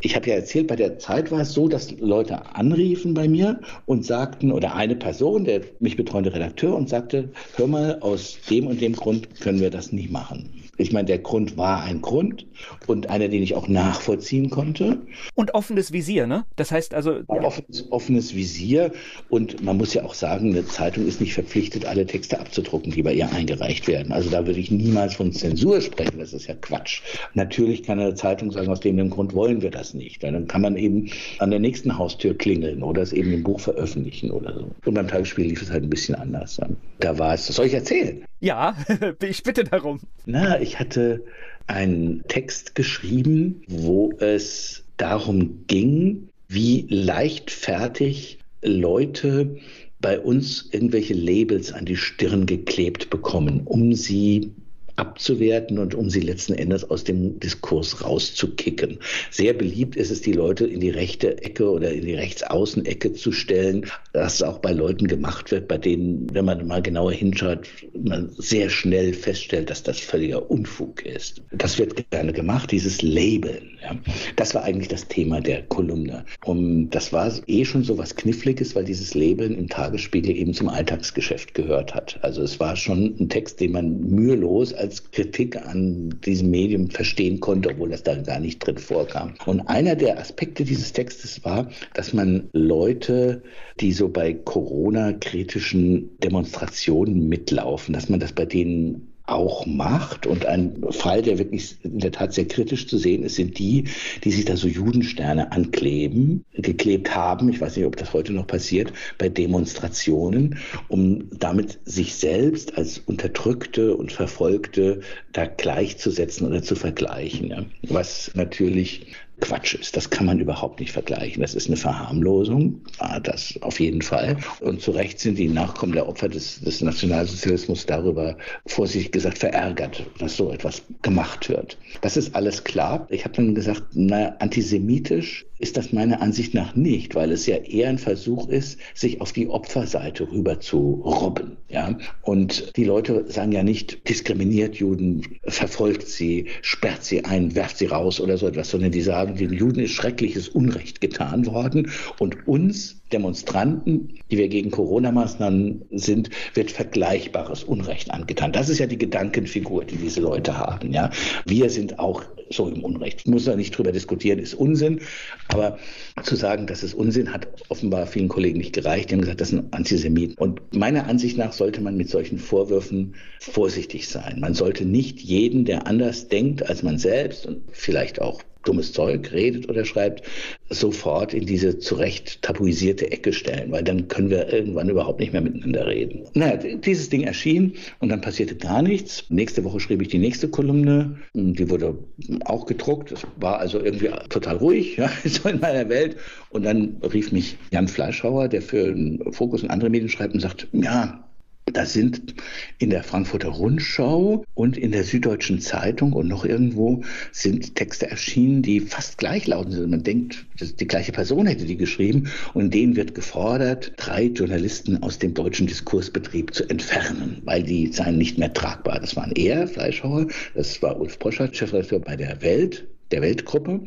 Ich 0.00 0.16
habe 0.16 0.30
ja 0.30 0.36
erzählt, 0.36 0.68
bei 0.68 0.76
der 0.76 0.98
Zeit 0.98 1.30
war 1.30 1.40
es 1.40 1.52
so, 1.52 1.68
dass 1.68 1.90
Leute 1.98 2.54
anriefen 2.54 3.12
bei 3.12 3.28
mir 3.28 3.60
und 3.84 4.06
sagten, 4.06 4.52
oder 4.52 4.74
eine 4.74 4.96
Person, 4.96 5.44
der 5.44 5.60
mich 5.80 5.96
betreuende 5.96 6.32
Redakteur, 6.32 6.74
und 6.74 6.88
sagte, 6.88 7.28
hör 7.56 7.66
mal, 7.66 7.98
aus 8.00 8.38
dem 8.48 8.66
und 8.66 8.80
dem 8.80 8.94
Grund 8.94 9.40
können 9.40 9.60
wir 9.60 9.70
das 9.70 9.92
nicht 9.92 10.10
machen. 10.10 10.48
Ich 10.78 10.92
meine, 10.92 11.06
der 11.06 11.18
Grund 11.18 11.56
war 11.56 11.82
ein 11.82 12.00
Grund 12.00 12.46
und 12.86 13.10
einer, 13.10 13.28
den 13.28 13.42
ich 13.42 13.54
auch 13.54 13.68
nachvollziehen 13.68 14.48
konnte. 14.48 14.98
Und 15.34 15.54
offenes 15.54 15.92
Visier, 15.92 16.26
ne? 16.26 16.44
Das 16.56 16.70
heißt 16.70 16.94
also. 16.94 17.18
Ja. 17.18 17.42
Offenes, 17.42 17.90
offenes 17.90 18.34
Visier. 18.34 18.92
Und 19.28 19.62
man 19.62 19.76
muss 19.76 19.92
ja 19.94 20.04
auch 20.04 20.14
sagen, 20.14 20.50
eine 20.50 20.64
Zeitung 20.66 21.06
ist 21.06 21.20
nicht 21.20 21.34
verpflichtet, 21.34 21.84
alle 21.84 22.06
Texte 22.06 22.38
abzudrucken, 22.38 22.92
die 22.92 23.02
bei 23.02 23.12
ihr 23.12 23.30
eingereicht 23.32 23.88
werden. 23.88 24.12
Also 24.12 24.30
da 24.30 24.46
würde 24.46 24.60
ich 24.60 24.70
niemals 24.70 25.16
von 25.16 25.32
Zensur 25.32 25.80
sprechen. 25.80 26.18
Das 26.18 26.32
ist 26.32 26.46
ja 26.46 26.54
Quatsch. 26.54 27.02
Natürlich 27.34 27.82
kann 27.82 27.98
eine 27.98 28.14
Zeitung 28.14 28.52
sagen, 28.52 28.68
aus 28.68 28.80
dem, 28.80 28.96
dem 28.96 29.10
Grund 29.10 29.34
wollen 29.34 29.62
wir 29.62 29.70
das 29.70 29.94
nicht. 29.94 30.22
Dann 30.22 30.46
kann 30.46 30.62
man 30.62 30.76
eben 30.76 31.10
an 31.40 31.50
der 31.50 31.58
nächsten 31.58 31.98
Haustür 31.98 32.38
klingeln 32.38 32.82
oder 32.82 33.02
es 33.02 33.12
eben 33.12 33.32
im 33.32 33.42
Buch 33.42 33.58
veröffentlichen 33.58 34.30
oder 34.30 34.54
so. 34.54 34.70
Und 34.84 34.94
beim 34.94 35.08
Tagesspiel 35.08 35.46
lief 35.46 35.60
es 35.60 35.70
halt 35.70 35.82
ein 35.82 35.90
bisschen 35.90 36.14
anders. 36.14 36.60
Da 37.00 37.18
war 37.18 37.34
es, 37.34 37.46
das 37.46 37.56
soll 37.56 37.66
ich 37.66 37.74
erzählen? 37.74 38.24
Ja, 38.40 38.76
ich 39.22 39.42
bitte 39.42 39.64
darum. 39.64 40.00
Na, 40.26 40.60
ich 40.60 40.78
hatte 40.78 41.24
einen 41.66 42.24
Text 42.28 42.74
geschrieben, 42.74 43.62
wo 43.68 44.12
es 44.18 44.84
darum 44.96 45.64
ging, 45.66 46.28
wie 46.48 46.86
leichtfertig 46.88 48.38
Leute 48.62 49.56
bei 50.00 50.18
uns 50.18 50.68
irgendwelche 50.70 51.14
Labels 51.14 51.72
an 51.72 51.84
die 51.84 51.96
Stirn 51.96 52.46
geklebt 52.46 53.10
bekommen, 53.10 53.62
um 53.64 53.92
sie 53.94 54.52
abzuwerten 54.98 55.78
und 55.78 55.94
um 55.94 56.10
sie 56.10 56.20
letzten 56.20 56.54
Endes 56.54 56.88
aus 56.90 57.04
dem 57.04 57.38
Diskurs 57.40 58.04
rauszukicken. 58.04 58.98
Sehr 59.30 59.54
beliebt 59.54 59.96
ist 59.96 60.10
es, 60.10 60.20
die 60.20 60.32
Leute 60.32 60.66
in 60.66 60.80
die 60.80 60.90
rechte 60.90 61.42
Ecke 61.42 61.70
oder 61.70 61.92
in 61.92 62.04
die 62.04 62.14
Rechtsaußenecke 62.14 63.12
zu 63.12 63.32
stellen, 63.32 63.86
das 64.12 64.42
auch 64.42 64.58
bei 64.58 64.72
Leuten 64.72 65.06
gemacht 65.06 65.50
wird, 65.50 65.68
bei 65.68 65.78
denen, 65.78 66.26
wenn 66.32 66.44
man 66.44 66.66
mal 66.66 66.82
genauer 66.82 67.12
hinschaut, 67.12 67.68
man 67.94 68.30
sehr 68.36 68.70
schnell 68.70 69.12
feststellt, 69.12 69.70
dass 69.70 69.82
das 69.82 70.00
völliger 70.00 70.50
Unfug 70.50 71.04
ist. 71.06 71.42
Das 71.52 71.78
wird 71.78 72.10
gerne 72.10 72.32
gemacht, 72.32 72.72
dieses 72.72 73.02
Labeln. 73.02 73.78
Ja. 73.82 73.96
Das 74.36 74.54
war 74.54 74.64
eigentlich 74.64 74.88
das 74.88 75.06
Thema 75.06 75.40
der 75.40 75.62
Kolumne. 75.62 76.24
Und 76.44 76.90
das 76.90 77.12
war 77.12 77.32
eh 77.46 77.64
schon 77.64 77.84
so 77.84 77.98
was 77.98 78.16
Kniffliges, 78.16 78.74
weil 78.74 78.84
dieses 78.84 79.14
Labeln 79.14 79.56
im 79.56 79.68
Tagesspiegel 79.68 80.36
eben 80.36 80.54
zum 80.54 80.68
Alltagsgeschäft 80.68 81.54
gehört 81.54 81.94
hat. 81.94 82.18
Also 82.22 82.42
es 82.42 82.58
war 82.58 82.74
schon 82.74 83.14
ein 83.20 83.28
Text, 83.28 83.60
den 83.60 83.72
man 83.72 84.00
mühelos 84.00 84.72
als 84.74 84.87
Kritik 85.12 85.56
an 85.56 86.18
diesem 86.24 86.50
Medium 86.50 86.90
verstehen 86.90 87.40
konnte, 87.40 87.70
obwohl 87.70 87.90
das 87.90 88.02
da 88.02 88.14
gar 88.16 88.40
nicht 88.40 88.58
drin 88.60 88.78
vorkam. 88.78 89.34
Und 89.46 89.60
einer 89.62 89.96
der 89.96 90.18
Aspekte 90.18 90.64
dieses 90.64 90.92
Textes 90.92 91.44
war, 91.44 91.70
dass 91.94 92.12
man 92.12 92.48
Leute, 92.52 93.42
die 93.80 93.92
so 93.92 94.08
bei 94.08 94.32
Corona-kritischen 94.32 96.18
Demonstrationen 96.18 97.28
mitlaufen, 97.28 97.92
dass 97.92 98.08
man 98.08 98.20
das 98.20 98.32
bei 98.32 98.46
denen 98.46 99.07
auch 99.28 99.66
macht. 99.66 100.26
Und 100.26 100.46
ein 100.46 100.82
Fall, 100.90 101.22
der 101.22 101.38
wirklich 101.38 101.76
in 101.82 101.98
der 101.98 102.12
Tat 102.12 102.32
sehr 102.32 102.46
kritisch 102.46 102.86
zu 102.86 102.98
sehen 102.98 103.22
ist, 103.22 103.36
sind 103.36 103.58
die, 103.58 103.84
die 104.24 104.30
sich 104.30 104.44
da 104.44 104.56
so 104.56 104.68
Judensterne 104.68 105.52
ankleben, 105.52 106.44
geklebt 106.54 107.14
haben. 107.14 107.48
Ich 107.48 107.60
weiß 107.60 107.76
nicht, 107.76 107.86
ob 107.86 107.96
das 107.96 108.12
heute 108.12 108.32
noch 108.32 108.46
passiert, 108.46 108.92
bei 109.18 109.28
Demonstrationen, 109.28 110.58
um 110.88 111.28
damit 111.38 111.78
sich 111.84 112.14
selbst 112.14 112.76
als 112.76 112.98
Unterdrückte 112.98 113.96
und 113.96 114.12
Verfolgte 114.12 115.00
da 115.32 115.46
gleichzusetzen 115.46 116.46
oder 116.46 116.62
zu 116.62 116.74
vergleichen. 116.74 117.50
Ja. 117.50 117.64
Was 117.82 118.32
natürlich 118.34 119.06
Quatsch 119.40 119.74
ist. 119.74 119.96
Das 119.96 120.10
kann 120.10 120.26
man 120.26 120.40
überhaupt 120.40 120.80
nicht 120.80 120.92
vergleichen. 120.92 121.42
Das 121.42 121.54
ist 121.54 121.68
eine 121.68 121.76
Verharmlosung, 121.76 122.82
ah, 122.98 123.20
das 123.20 123.58
auf 123.62 123.80
jeden 123.80 124.02
Fall. 124.02 124.36
Und 124.60 124.80
zu 124.80 124.90
Recht 124.90 125.20
sind 125.20 125.38
die 125.38 125.48
Nachkommen 125.48 125.92
der 125.92 126.08
Opfer 126.08 126.28
des, 126.28 126.60
des 126.60 126.80
Nationalsozialismus 126.80 127.86
darüber, 127.86 128.36
vorsichtig 128.66 129.12
gesagt, 129.12 129.38
verärgert, 129.38 130.04
dass 130.18 130.36
so 130.36 130.50
etwas 130.50 130.82
gemacht 131.02 131.48
wird. 131.48 131.78
Das 132.00 132.16
ist 132.16 132.34
alles 132.34 132.64
klar. 132.64 133.06
Ich 133.10 133.24
habe 133.24 133.34
dann 133.34 133.54
gesagt, 133.54 133.82
na, 133.94 134.36
antisemitisch 134.38 135.47
ist 135.58 135.76
das 135.76 135.92
meiner 135.92 136.20
Ansicht 136.22 136.54
nach 136.54 136.74
nicht, 136.74 137.14
weil 137.14 137.32
es 137.32 137.46
ja 137.46 137.56
eher 137.56 137.88
ein 137.88 137.98
Versuch 137.98 138.48
ist, 138.48 138.78
sich 138.94 139.20
auf 139.20 139.32
die 139.32 139.48
Opferseite 139.48 140.30
rüber 140.30 140.60
zu 140.60 141.02
robben. 141.04 141.56
Ja? 141.68 141.98
Und 142.22 142.76
die 142.76 142.84
Leute 142.84 143.24
sagen 143.28 143.52
ja 143.52 143.62
nicht, 143.62 144.08
diskriminiert 144.08 144.76
Juden, 144.76 145.22
verfolgt 145.44 146.06
sie, 146.08 146.46
sperrt 146.62 147.04
sie 147.04 147.24
ein, 147.24 147.54
werft 147.54 147.78
sie 147.78 147.86
raus 147.86 148.20
oder 148.20 148.38
so 148.38 148.46
etwas, 148.46 148.70
sondern 148.70 148.92
die 148.92 149.00
sagen, 149.00 149.36
den 149.36 149.52
Juden 149.52 149.80
ist 149.80 149.92
schreckliches 149.92 150.48
Unrecht 150.48 151.00
getan 151.00 151.46
worden 151.46 151.90
und 152.18 152.46
uns 152.46 152.98
Demonstranten, 153.12 154.14
die 154.30 154.36
wir 154.36 154.48
gegen 154.48 154.70
Corona-Maßnahmen 154.70 155.82
sind, 155.92 156.30
wird 156.54 156.70
vergleichbares 156.70 157.64
Unrecht 157.64 158.10
angetan. 158.10 158.52
Das 158.52 158.68
ist 158.68 158.78
ja 158.78 158.86
die 158.86 158.98
Gedankenfigur, 158.98 159.84
die 159.84 159.96
diese 159.96 160.20
Leute 160.20 160.58
haben. 160.58 160.92
Ja, 160.92 161.10
wir 161.46 161.70
sind 161.70 161.98
auch 161.98 162.22
so 162.50 162.68
im 162.68 162.84
Unrecht. 162.84 163.26
Muss 163.26 163.44
da 163.44 163.56
nicht 163.56 163.76
drüber 163.76 163.92
diskutieren, 163.92 164.38
ist 164.38 164.54
Unsinn. 164.54 165.00
Aber 165.48 165.78
zu 166.22 166.36
sagen, 166.36 166.66
das 166.66 166.82
ist 166.82 166.94
Unsinn, 166.94 167.32
hat 167.32 167.48
offenbar 167.68 168.06
vielen 168.06 168.28
Kollegen 168.28 168.58
nicht 168.58 168.74
gereicht. 168.74 169.10
Die 169.10 169.14
haben 169.14 169.20
gesagt, 169.20 169.40
das 169.40 169.48
sind 169.48 169.72
Antisemiten. 169.72 170.36
Und 170.38 170.60
meiner 170.74 171.06
Ansicht 171.06 171.36
nach 171.36 171.52
sollte 171.52 171.80
man 171.80 171.96
mit 171.96 172.08
solchen 172.08 172.38
Vorwürfen 172.38 173.14
vorsichtig 173.40 174.08
sein. 174.08 174.40
Man 174.40 174.54
sollte 174.54 174.84
nicht 174.84 175.20
jeden, 175.20 175.64
der 175.64 175.86
anders 175.86 176.28
denkt 176.28 176.68
als 176.68 176.82
man 176.82 176.98
selbst 176.98 177.46
und 177.46 177.62
vielleicht 177.72 178.20
auch 178.20 178.42
dummes 178.68 178.92
Zeug 178.92 179.32
redet 179.32 179.68
oder 179.68 179.84
schreibt, 179.84 180.22
sofort 180.68 181.32
in 181.34 181.46
diese 181.46 181.78
zurecht 181.78 182.42
tabuisierte 182.42 183.10
Ecke 183.10 183.32
stellen, 183.32 183.72
weil 183.72 183.82
dann 183.82 184.08
können 184.08 184.30
wir 184.30 184.52
irgendwann 184.52 184.88
überhaupt 184.90 185.20
nicht 185.20 185.32
mehr 185.32 185.40
miteinander 185.40 185.86
reden. 185.86 186.26
Naja, 186.34 186.56
dieses 186.56 187.08
Ding 187.08 187.22
erschien 187.22 187.74
und 188.00 188.10
dann 188.10 188.20
passierte 188.20 188.54
gar 188.54 188.82
nichts. 188.82 189.24
Nächste 189.30 189.64
Woche 189.64 189.80
schrieb 189.80 190.02
ich 190.02 190.08
die 190.08 190.18
nächste 190.18 190.48
Kolumne, 190.48 191.16
die 191.34 191.70
wurde 191.70 191.98
auch 192.44 192.66
gedruckt. 192.66 193.12
Es 193.12 193.26
war 193.36 193.58
also 193.58 193.80
irgendwie 193.80 194.10
total 194.28 194.56
ruhig, 194.56 194.96
ja, 194.98 195.10
so 195.24 195.48
in 195.48 195.60
meiner 195.60 195.88
Welt. 195.88 196.16
Und 196.50 196.64
dann 196.64 196.96
rief 197.02 197.32
mich 197.32 197.56
Jan 197.70 197.88
Fleischhauer, 197.88 198.48
der 198.48 198.62
für 198.62 198.94
Fokus 199.30 199.62
und 199.62 199.70
andere 199.70 199.90
Medien 199.90 200.08
schreibt 200.08 200.34
und 200.34 200.40
sagt, 200.40 200.68
ja, 200.72 201.27
da 201.72 201.86
sind 201.86 202.34
in 202.78 202.90
der 202.90 203.02
Frankfurter 203.02 203.48
Rundschau 203.48 204.44
und 204.54 204.76
in 204.76 204.92
der 204.92 205.04
Süddeutschen 205.04 205.60
Zeitung 205.60 206.12
und 206.12 206.28
noch 206.28 206.44
irgendwo 206.44 207.02
sind 207.32 207.74
Texte 207.74 208.10
erschienen, 208.10 208.62
die 208.62 208.80
fast 208.80 209.18
gleich 209.18 209.46
lauten. 209.46 209.74
Also 209.74 209.86
man 209.86 210.02
denkt, 210.02 210.46
die 210.60 210.86
gleiche 210.86 211.12
Person 211.12 211.46
hätte 211.46 211.64
die 211.64 211.76
geschrieben 211.76 212.30
und 212.54 212.72
denen 212.72 212.96
wird 212.96 213.14
gefordert, 213.14 213.92
drei 213.96 214.24
Journalisten 214.24 215.02
aus 215.02 215.18
dem 215.18 215.34
deutschen 215.34 215.66
Diskursbetrieb 215.66 216.54
zu 216.54 216.68
entfernen, 216.68 217.42
weil 217.44 217.62
die 217.62 217.92
seien 217.92 218.18
nicht 218.18 218.38
mehr 218.38 218.52
tragbar. 218.52 219.00
Das 219.00 219.16
waren 219.16 219.32
er, 219.32 219.68
Fleischhauer, 219.68 220.26
das 220.54 220.80
war 220.82 220.98
Ulf 221.00 221.18
Poschert, 221.18 221.56
Chefredakteur 221.56 222.00
bei 222.00 222.16
der 222.16 222.40
Welt, 222.42 222.86
der 223.10 223.22
Weltgruppe 223.22 223.80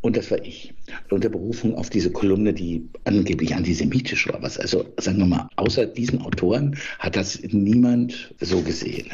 und 0.00 0.16
das 0.16 0.30
war 0.30 0.44
ich. 0.44 0.72
Unter 1.10 1.28
Berufung 1.28 1.74
auf 1.74 1.90
diese 1.90 2.12
Kolumne, 2.12 2.52
die 2.52 2.88
angeblich 3.04 3.54
antisemitisch 3.54 4.28
war. 4.28 4.40
Was 4.40 4.56
also, 4.56 4.84
sagen 4.96 5.18
wir 5.18 5.26
mal, 5.26 5.48
außer 5.56 5.86
diesen 5.86 6.22
Autoren 6.22 6.76
hat 7.00 7.16
das 7.16 7.42
niemand 7.42 8.32
so 8.40 8.62
gesehen. 8.62 9.08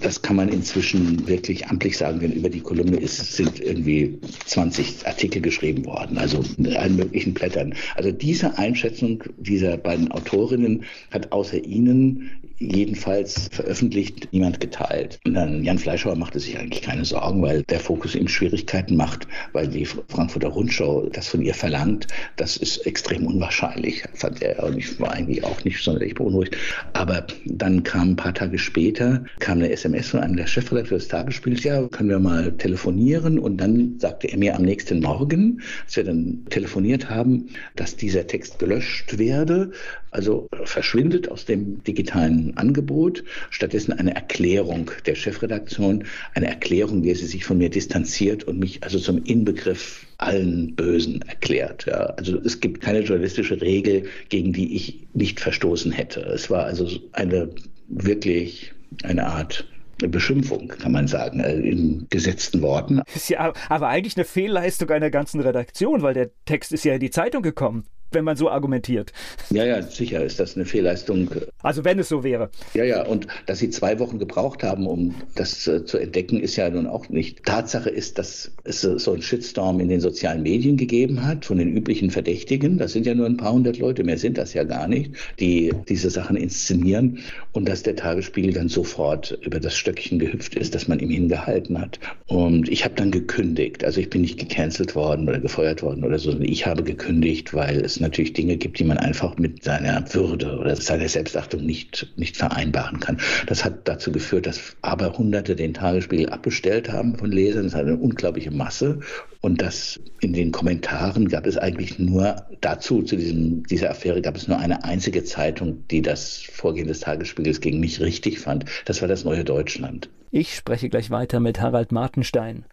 Das 0.00 0.20
kann 0.20 0.36
man 0.36 0.48
inzwischen 0.48 1.28
wirklich 1.28 1.68
amtlich 1.68 1.96
sagen, 1.96 2.18
denn 2.18 2.32
über 2.32 2.48
die 2.48 2.60
Kolumne 2.60 2.96
ist, 2.96 3.36
sind 3.36 3.60
irgendwie 3.60 4.18
20 4.46 5.06
Artikel 5.06 5.40
geschrieben 5.40 5.84
worden, 5.86 6.18
also 6.18 6.44
in 6.56 6.76
allen 6.76 6.96
möglichen 6.96 7.34
Blättern. 7.34 7.74
Also 7.94 8.10
diese 8.10 8.58
Einschätzung 8.58 9.22
dieser 9.38 9.76
beiden 9.76 10.10
Autorinnen 10.10 10.84
hat 11.12 11.30
außer 11.30 11.64
ihnen 11.64 12.30
jedenfalls 12.58 13.48
veröffentlicht, 13.52 14.28
niemand 14.32 14.60
geteilt. 14.60 15.20
Und 15.24 15.34
dann 15.34 15.64
Jan 15.64 15.78
Fleischhauer 15.78 16.16
machte 16.16 16.40
sich 16.40 16.58
eigentlich 16.58 16.82
keine 16.82 17.04
Sorgen, 17.04 17.42
weil 17.42 17.62
der 17.64 17.80
Fokus 17.80 18.14
ihm 18.14 18.28
Schwierigkeiten 18.28 18.96
macht, 18.96 19.28
weil 19.52 19.68
die 19.68 19.84
Frankfurter 19.84 20.48
Rundschau 20.48 21.08
das 21.12 21.28
von 21.28 21.42
ihr 21.42 21.54
verlangt. 21.54 22.06
Das 22.36 22.56
ist 22.56 22.86
extrem 22.86 23.26
unwahrscheinlich, 23.26 24.04
fand 24.14 24.42
er. 24.42 24.62
Und 24.64 24.78
ich 24.78 24.98
war 25.00 25.12
eigentlich 25.12 25.44
auch 25.44 25.64
nicht 25.64 25.82
sonderlich 25.82 26.14
beunruhigt. 26.14 26.56
Aber 26.92 27.26
dann 27.44 27.82
kam 27.82 28.10
ein 28.10 28.16
paar 28.16 28.34
Tage 28.34 28.58
später, 28.58 29.24
kam 29.38 29.58
eine 29.58 29.70
SMS 29.70 30.08
von 30.08 30.20
einem 30.20 30.36
der 30.36 30.46
Chefredakteure 30.46 30.98
des 30.98 31.08
Tagesspiels, 31.08 31.64
ja, 31.64 31.86
können 31.88 32.10
wir 32.10 32.18
mal 32.18 32.52
telefonieren? 32.52 33.38
Und 33.38 33.58
dann 33.58 33.98
sagte 33.98 34.28
er 34.28 34.38
mir 34.38 34.56
am 34.56 34.62
nächsten 34.62 35.00
Morgen, 35.00 35.62
als 35.84 35.96
wir 35.96 36.04
dann 36.04 36.44
telefoniert 36.50 37.08
haben, 37.08 37.48
dass 37.76 37.96
dieser 37.96 38.26
Text 38.26 38.58
gelöscht 38.58 39.18
werde, 39.18 39.70
also 40.10 40.48
verschwindet 40.64 41.30
aus 41.30 41.44
dem 41.44 41.82
digitalen 41.84 42.56
Angebot. 42.56 43.24
Stattdessen 43.50 43.92
eine 43.92 44.14
Erklärung 44.14 44.90
der 45.06 45.14
Chefredaktion, 45.14 46.04
eine 46.34 46.46
Erklärung, 46.46 47.04
wie 47.04 47.14
sie 47.14 47.26
sich 47.26 47.44
von 47.44 47.58
mir 47.58 47.70
distanziert 47.70 48.44
und 48.44 48.58
mich 48.58 48.82
also 48.82 48.98
zum 48.98 49.22
Inbegriff 49.24 50.06
allen 50.18 50.74
Bösen 50.74 51.22
erklärt. 51.22 51.86
Ja. 51.86 52.06
Also 52.16 52.38
es 52.38 52.60
gibt 52.60 52.80
keine 52.80 53.00
journalistische 53.00 53.60
Regel, 53.60 54.04
gegen 54.28 54.52
die 54.52 54.74
ich 54.74 55.06
nicht 55.14 55.40
verstoßen 55.40 55.92
hätte. 55.92 56.20
Es 56.20 56.50
war 56.50 56.64
also 56.64 56.88
eine 57.12 57.50
wirklich 57.88 58.72
eine 59.04 59.26
Art 59.26 59.66
Beschimpfung, 59.98 60.68
kann 60.68 60.92
man 60.92 61.08
sagen, 61.08 61.40
äh, 61.40 61.56
in 61.56 62.06
gesetzten 62.08 62.62
Worten. 62.62 63.02
Ja 63.28 63.52
aber 63.68 63.88
eigentlich 63.88 64.16
eine 64.16 64.24
Fehlleistung 64.24 64.90
einer 64.90 65.10
ganzen 65.10 65.40
Redaktion, 65.40 66.02
weil 66.02 66.14
der 66.14 66.30
Text 66.44 66.72
ist 66.72 66.84
ja 66.84 66.94
in 66.94 67.00
die 67.00 67.10
Zeitung 67.10 67.42
gekommen 67.42 67.84
wenn 68.12 68.24
man 68.24 68.36
so 68.36 68.50
argumentiert. 68.50 69.12
Ja, 69.50 69.64
ja, 69.64 69.82
sicher 69.82 70.24
ist 70.24 70.40
das 70.40 70.56
eine 70.56 70.64
Fehlleistung. 70.64 71.30
Also 71.62 71.84
wenn 71.84 71.98
es 71.98 72.08
so 72.08 72.24
wäre. 72.24 72.50
Ja, 72.74 72.84
ja, 72.84 73.04
und 73.04 73.26
dass 73.46 73.58
sie 73.58 73.70
zwei 73.70 73.98
Wochen 73.98 74.18
gebraucht 74.18 74.62
haben, 74.62 74.86
um 74.86 75.14
das 75.34 75.66
äh, 75.66 75.84
zu 75.84 75.98
entdecken, 75.98 76.40
ist 76.40 76.56
ja 76.56 76.68
nun 76.70 76.86
auch 76.86 77.08
nicht. 77.08 77.44
Tatsache 77.44 77.90
ist, 77.90 78.18
dass 78.18 78.52
es 78.64 78.80
so 78.80 79.12
einen 79.12 79.22
Shitstorm 79.22 79.80
in 79.80 79.88
den 79.88 80.00
sozialen 80.00 80.42
Medien 80.42 80.76
gegeben 80.76 81.26
hat 81.26 81.44
von 81.44 81.58
den 81.58 81.74
üblichen 81.76 82.10
Verdächtigen. 82.10 82.78
Das 82.78 82.92
sind 82.92 83.06
ja 83.06 83.14
nur 83.14 83.26
ein 83.26 83.36
paar 83.36 83.52
hundert 83.52 83.78
Leute, 83.78 84.04
mehr 84.04 84.18
sind 84.18 84.38
das 84.38 84.54
ja 84.54 84.64
gar 84.64 84.88
nicht, 84.88 85.12
die 85.38 85.72
diese 85.88 86.10
Sachen 86.10 86.36
inszenieren 86.36 87.18
und 87.52 87.68
dass 87.68 87.82
der 87.82 87.96
Tagesspiegel 87.96 88.52
dann 88.52 88.68
sofort 88.68 89.38
über 89.42 89.60
das 89.60 89.76
Stöckchen 89.76 90.18
gehüpft 90.18 90.54
ist, 90.54 90.74
das 90.74 90.88
man 90.88 90.98
ihm 91.00 91.10
hingehalten 91.10 91.80
hat. 91.80 91.98
Und 92.26 92.68
ich 92.68 92.84
habe 92.84 92.94
dann 92.94 93.10
gekündigt. 93.10 93.84
Also 93.84 94.00
ich 94.00 94.10
bin 94.10 94.22
nicht 94.22 94.38
gecancelt 94.38 94.94
worden 94.94 95.28
oder 95.28 95.40
gefeuert 95.40 95.82
worden 95.82 96.04
oder 96.04 96.18
so, 96.18 96.30
sondern 96.30 96.48
ich 96.48 96.66
habe 96.66 96.82
gekündigt, 96.82 97.54
weil 97.54 97.80
es 97.80 97.97
natürlich 98.00 98.32
Dinge 98.32 98.56
gibt, 98.56 98.78
die 98.78 98.84
man 98.84 98.98
einfach 98.98 99.36
mit 99.36 99.62
seiner 99.64 100.02
Würde 100.14 100.58
oder 100.58 100.76
seiner 100.76 101.08
Selbstachtung 101.08 101.64
nicht, 101.64 102.12
nicht 102.16 102.36
vereinbaren 102.36 103.00
kann. 103.00 103.18
Das 103.46 103.64
hat 103.64 103.88
dazu 103.88 104.12
geführt, 104.12 104.46
dass 104.46 104.76
aber 104.82 105.16
Hunderte 105.16 105.56
den 105.56 105.74
Tagesspiegel 105.74 106.28
abbestellt 106.28 106.90
haben 106.90 107.16
von 107.16 107.30
Lesern. 107.30 107.64
Das 107.64 107.74
hat 107.74 107.86
eine 107.86 107.96
unglaubliche 107.96 108.50
Masse. 108.50 109.00
Und 109.40 109.62
das 109.62 110.00
in 110.20 110.32
den 110.32 110.50
Kommentaren 110.50 111.28
gab 111.28 111.46
es 111.46 111.56
eigentlich 111.56 111.98
nur 111.98 112.36
dazu, 112.60 113.02
zu 113.02 113.16
diesem, 113.16 113.62
dieser 113.64 113.90
Affäre 113.90 114.20
gab 114.20 114.36
es 114.36 114.48
nur 114.48 114.58
eine 114.58 114.84
einzige 114.84 115.22
Zeitung, 115.24 115.86
die 115.88 116.02
das 116.02 116.38
Vorgehen 116.38 116.88
des 116.88 117.00
Tagesspiegels 117.00 117.60
gegen 117.60 117.80
mich 117.80 118.00
richtig 118.00 118.40
fand. 118.40 118.64
Das 118.84 119.00
war 119.00 119.08
das 119.08 119.24
Neue 119.24 119.44
Deutschland. 119.44 120.10
Ich 120.30 120.54
spreche 120.54 120.88
gleich 120.88 121.10
weiter 121.10 121.40
mit 121.40 121.60
Harald 121.60 121.92
Martenstein. 121.92 122.64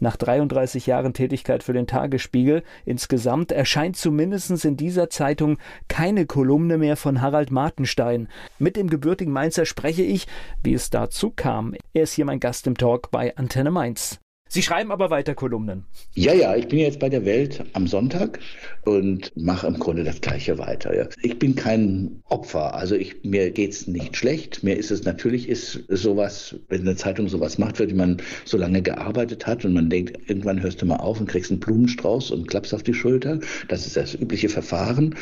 Nach 0.00 0.16
33 0.16 0.86
Jahren 0.86 1.12
Tätigkeit 1.12 1.62
für 1.62 1.74
den 1.74 1.86
Tagesspiegel 1.86 2.62
insgesamt 2.86 3.52
erscheint 3.52 3.96
zumindest 3.96 4.64
in 4.64 4.76
dieser 4.76 5.10
Zeitung 5.10 5.58
keine 5.88 6.26
Kolumne 6.26 6.78
mehr 6.78 6.96
von 6.96 7.20
Harald 7.20 7.50
Martenstein. 7.50 8.28
Mit 8.58 8.76
dem 8.76 8.88
gebürtigen 8.88 9.32
Mainzer 9.32 9.66
spreche 9.66 10.02
ich, 10.02 10.26
wie 10.62 10.74
es 10.74 10.88
dazu 10.88 11.30
kam. 11.30 11.74
Er 11.92 12.04
ist 12.04 12.14
hier 12.14 12.24
mein 12.24 12.40
Gast 12.40 12.66
im 12.66 12.76
Talk 12.76 13.10
bei 13.10 13.36
Antenne 13.36 13.70
Mainz. 13.70 14.18
Sie 14.52 14.62
schreiben 14.62 14.90
aber 14.90 15.10
weiter 15.10 15.36
Kolumnen. 15.36 15.84
Ja, 16.16 16.34
ja, 16.34 16.56
ich 16.56 16.66
bin 16.66 16.80
jetzt 16.80 16.98
bei 16.98 17.08
der 17.08 17.24
Welt 17.24 17.62
am 17.72 17.86
Sonntag 17.86 18.40
und 18.84 19.30
mache 19.36 19.68
im 19.68 19.78
Grunde 19.78 20.02
das 20.02 20.20
Gleiche 20.20 20.58
weiter. 20.58 20.92
Ja. 20.92 21.06
Ich 21.22 21.38
bin 21.38 21.54
kein 21.54 22.20
Opfer, 22.24 22.74
also 22.74 22.96
ich, 22.96 23.22
mir 23.22 23.52
geht's 23.52 23.86
nicht 23.86 24.16
schlecht. 24.16 24.64
Mir 24.64 24.76
ist 24.76 24.90
es 24.90 25.04
natürlich 25.04 25.48
ist 25.48 25.84
sowas, 25.86 26.56
wenn 26.68 26.80
eine 26.80 26.96
Zeitung 26.96 27.28
sowas 27.28 27.58
macht, 27.58 27.78
die 27.78 27.94
man 27.94 28.16
so 28.44 28.56
lange 28.56 28.82
gearbeitet 28.82 29.46
hat 29.46 29.64
und 29.64 29.72
man 29.72 29.88
denkt, 29.88 30.18
irgendwann 30.28 30.60
hörst 30.60 30.82
du 30.82 30.86
mal 30.86 30.96
auf 30.96 31.20
und 31.20 31.28
kriegst 31.28 31.52
einen 31.52 31.60
Blumenstrauß 31.60 32.32
und 32.32 32.48
klappst 32.48 32.74
auf 32.74 32.82
die 32.82 32.94
Schulter. 32.94 33.38
Das 33.68 33.86
ist 33.86 33.96
das 33.96 34.14
übliche 34.16 34.48
Verfahren 34.48 35.14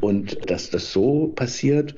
und 0.00 0.48
dass 0.48 0.70
das 0.70 0.92
so 0.92 1.32
passiert, 1.34 1.96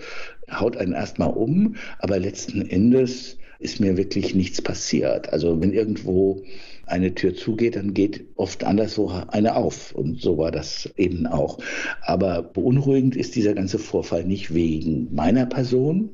haut 0.50 0.78
einen 0.78 0.94
erstmal 0.94 1.34
um, 1.34 1.76
aber 1.98 2.18
letzten 2.18 2.62
Endes 2.62 3.36
ist 3.58 3.78
mir 3.78 3.96
wirklich 3.96 4.34
nichts 4.34 4.62
passiert. 4.62 5.32
Also 5.32 5.60
wenn 5.60 5.72
irgendwo 5.72 6.44
eine 6.88 7.14
Tür 7.14 7.34
zugeht, 7.34 7.76
dann 7.76 7.94
geht 7.94 8.24
oft 8.36 8.64
anderswo 8.64 9.08
eine 9.28 9.56
auf. 9.56 9.92
Und 9.92 10.20
so 10.20 10.38
war 10.38 10.50
das 10.50 10.90
eben 10.96 11.26
auch. 11.26 11.58
Aber 12.02 12.42
beunruhigend 12.42 13.16
ist 13.16 13.36
dieser 13.36 13.54
ganze 13.54 13.78
Vorfall 13.78 14.24
nicht 14.24 14.54
wegen 14.54 15.14
meiner 15.14 15.46
Person. 15.46 16.10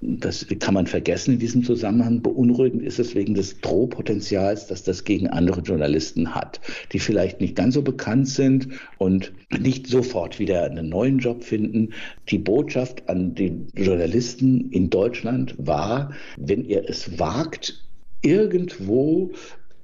Das 0.00 0.46
kann 0.60 0.74
man 0.74 0.86
vergessen 0.86 1.34
in 1.34 1.38
diesem 1.38 1.64
Zusammenhang. 1.64 2.22
Beunruhigend 2.22 2.82
ist 2.82 2.98
es 2.98 3.14
wegen 3.14 3.34
des 3.34 3.60
Drohpotenzials, 3.60 4.66
das 4.66 4.82
das 4.82 5.04
gegen 5.04 5.28
andere 5.28 5.60
Journalisten 5.60 6.34
hat, 6.34 6.60
die 6.92 6.98
vielleicht 6.98 7.40
nicht 7.40 7.56
ganz 7.56 7.74
so 7.74 7.82
bekannt 7.82 8.28
sind 8.28 8.68
und 8.98 9.32
nicht 9.58 9.86
sofort 9.86 10.38
wieder 10.38 10.64
einen 10.64 10.88
neuen 10.88 11.18
Job 11.18 11.42
finden. 11.42 11.90
Die 12.28 12.38
Botschaft 12.38 13.08
an 13.08 13.34
die 13.34 13.66
Journalisten 13.74 14.70
in 14.70 14.90
Deutschland 14.90 15.54
war, 15.58 16.12
wenn 16.36 16.64
ihr 16.64 16.88
es 16.88 17.18
wagt, 17.18 17.84
irgendwo 18.22 19.30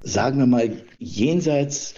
sagen 0.05 0.39
wir 0.39 0.47
mal, 0.47 0.71
jenseits 0.99 1.95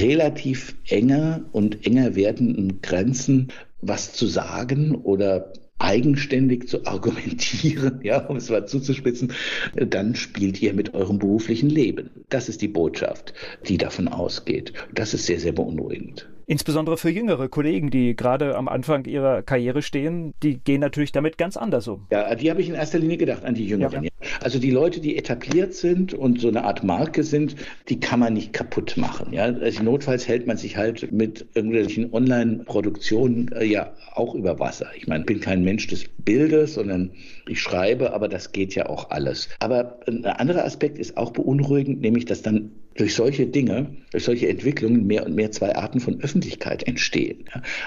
relativ 0.00 0.76
enger 0.88 1.44
und 1.52 1.86
enger 1.86 2.16
werdenden 2.16 2.80
Grenzen 2.80 3.52
was 3.80 4.12
zu 4.14 4.26
sagen 4.26 4.94
oder 4.94 5.52
eigenständig 5.78 6.68
zu 6.68 6.86
argumentieren, 6.86 8.00
ja, 8.02 8.24
um 8.26 8.36
es 8.36 8.48
mal 8.48 8.66
zuzuspitzen, 8.66 9.32
dann 9.74 10.14
spielt 10.14 10.62
ihr 10.62 10.72
mit 10.72 10.94
eurem 10.94 11.18
beruflichen 11.18 11.68
Leben. 11.68 12.10
Das 12.28 12.48
ist 12.48 12.62
die 12.62 12.68
Botschaft, 12.68 13.34
die 13.68 13.76
davon 13.76 14.08
ausgeht. 14.08 14.72
Das 14.94 15.14
ist 15.14 15.26
sehr, 15.26 15.40
sehr 15.40 15.52
beunruhigend. 15.52 16.28
Insbesondere 16.46 16.96
für 16.96 17.10
jüngere 17.10 17.48
Kollegen, 17.48 17.90
die 17.90 18.16
gerade 18.16 18.56
am 18.56 18.68
Anfang 18.68 19.04
ihrer 19.04 19.42
Karriere 19.42 19.82
stehen, 19.82 20.34
die 20.42 20.58
gehen 20.58 20.80
natürlich 20.80 21.12
damit 21.12 21.38
ganz 21.38 21.56
anders 21.56 21.88
um. 21.88 22.06
Ja, 22.10 22.34
die 22.34 22.50
habe 22.50 22.60
ich 22.60 22.68
in 22.68 22.74
erster 22.74 22.98
Linie 22.98 23.16
gedacht, 23.16 23.44
an 23.44 23.54
die 23.54 23.66
Jüngeren. 23.66 24.04
Ja. 24.04 24.10
Also 24.42 24.58
die 24.58 24.70
Leute, 24.70 25.00
die 25.00 25.16
etabliert 25.16 25.74
sind 25.74 26.14
und 26.14 26.40
so 26.40 26.48
eine 26.48 26.64
Art 26.64 26.84
Marke 26.84 27.22
sind, 27.22 27.56
die 27.88 28.00
kann 28.00 28.20
man 28.20 28.34
nicht 28.34 28.52
kaputt 28.52 28.96
machen. 28.96 29.32
Ja? 29.32 29.44
Also 29.44 29.82
notfalls 29.82 30.28
hält 30.28 30.46
man 30.46 30.56
sich 30.56 30.76
halt 30.76 31.12
mit 31.12 31.46
irgendwelchen 31.54 32.12
Online-Produktionen 32.12 33.50
äh, 33.52 33.64
ja 33.64 33.94
auch 34.14 34.34
über 34.34 34.58
Wasser. 34.58 34.86
Ich 34.96 35.06
meine, 35.06 35.20
ich 35.20 35.26
bin 35.26 35.40
kein 35.40 35.64
Mensch 35.64 35.86
des 35.86 36.04
Bildes, 36.18 36.74
sondern 36.74 37.10
ich 37.48 37.60
schreibe, 37.60 38.12
aber 38.12 38.28
das 38.28 38.52
geht 38.52 38.74
ja 38.74 38.88
auch 38.88 39.10
alles. 39.10 39.48
Aber 39.60 40.00
ein 40.06 40.24
anderer 40.24 40.64
Aspekt 40.64 40.98
ist 40.98 41.16
auch 41.16 41.32
beunruhigend, 41.32 42.00
nämlich 42.00 42.24
dass 42.24 42.42
dann 42.42 42.70
durch 42.96 43.14
solche 43.14 43.46
Dinge, 43.46 43.96
durch 44.12 44.24
solche 44.24 44.48
Entwicklungen 44.48 45.06
mehr 45.06 45.26
und 45.26 45.34
mehr 45.34 45.50
zwei 45.50 45.74
Arten 45.74 46.00
von 46.00 46.20
Öffentlichkeit 46.20 46.86
entstehen. 46.86 47.44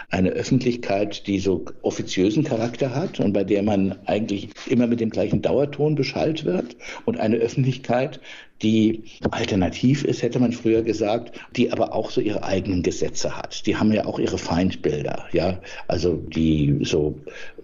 Eine 0.10 0.32
Öffentlichkeit, 0.32 1.28
die 1.28 1.40
so 1.40 1.66
offiziösen 1.82 2.44
Charakter 2.44 2.94
hat 2.94 3.20
und 3.20 3.34
bei 3.34 3.44
der 3.44 3.64
man 3.64 3.96
eigentlich 4.06 4.50
immer 4.68 4.88
mit 4.88 5.00
dem 5.00 5.10
gleichen 5.10 5.42
Dauerton 5.42 5.96
beschallt 5.96 6.46
wird 6.46 6.76
und 7.06 7.18
eine 7.18 7.38
Öffentlichkeit, 7.38 8.20
die 8.62 9.04
alternativ 9.32 10.04
ist, 10.04 10.22
hätte 10.24 10.40
man 10.40 10.52
früher 10.52 10.82
gesagt, 10.82 11.40
die 11.56 11.72
aber 11.72 11.94
auch 11.94 12.10
so 12.10 12.22
ihre 12.22 12.44
eigenen 12.44 12.84
Gesetze 12.84 13.36
hat. 13.36 13.66
Die 13.68 13.76
haben 13.76 13.92
ja 13.92 14.06
auch 14.06 14.20
ihre 14.20 14.38
Feindbilder, 14.38 15.26
ja. 15.32 15.60
Also 15.88 16.16
die 16.16 16.80
so 16.82 17.16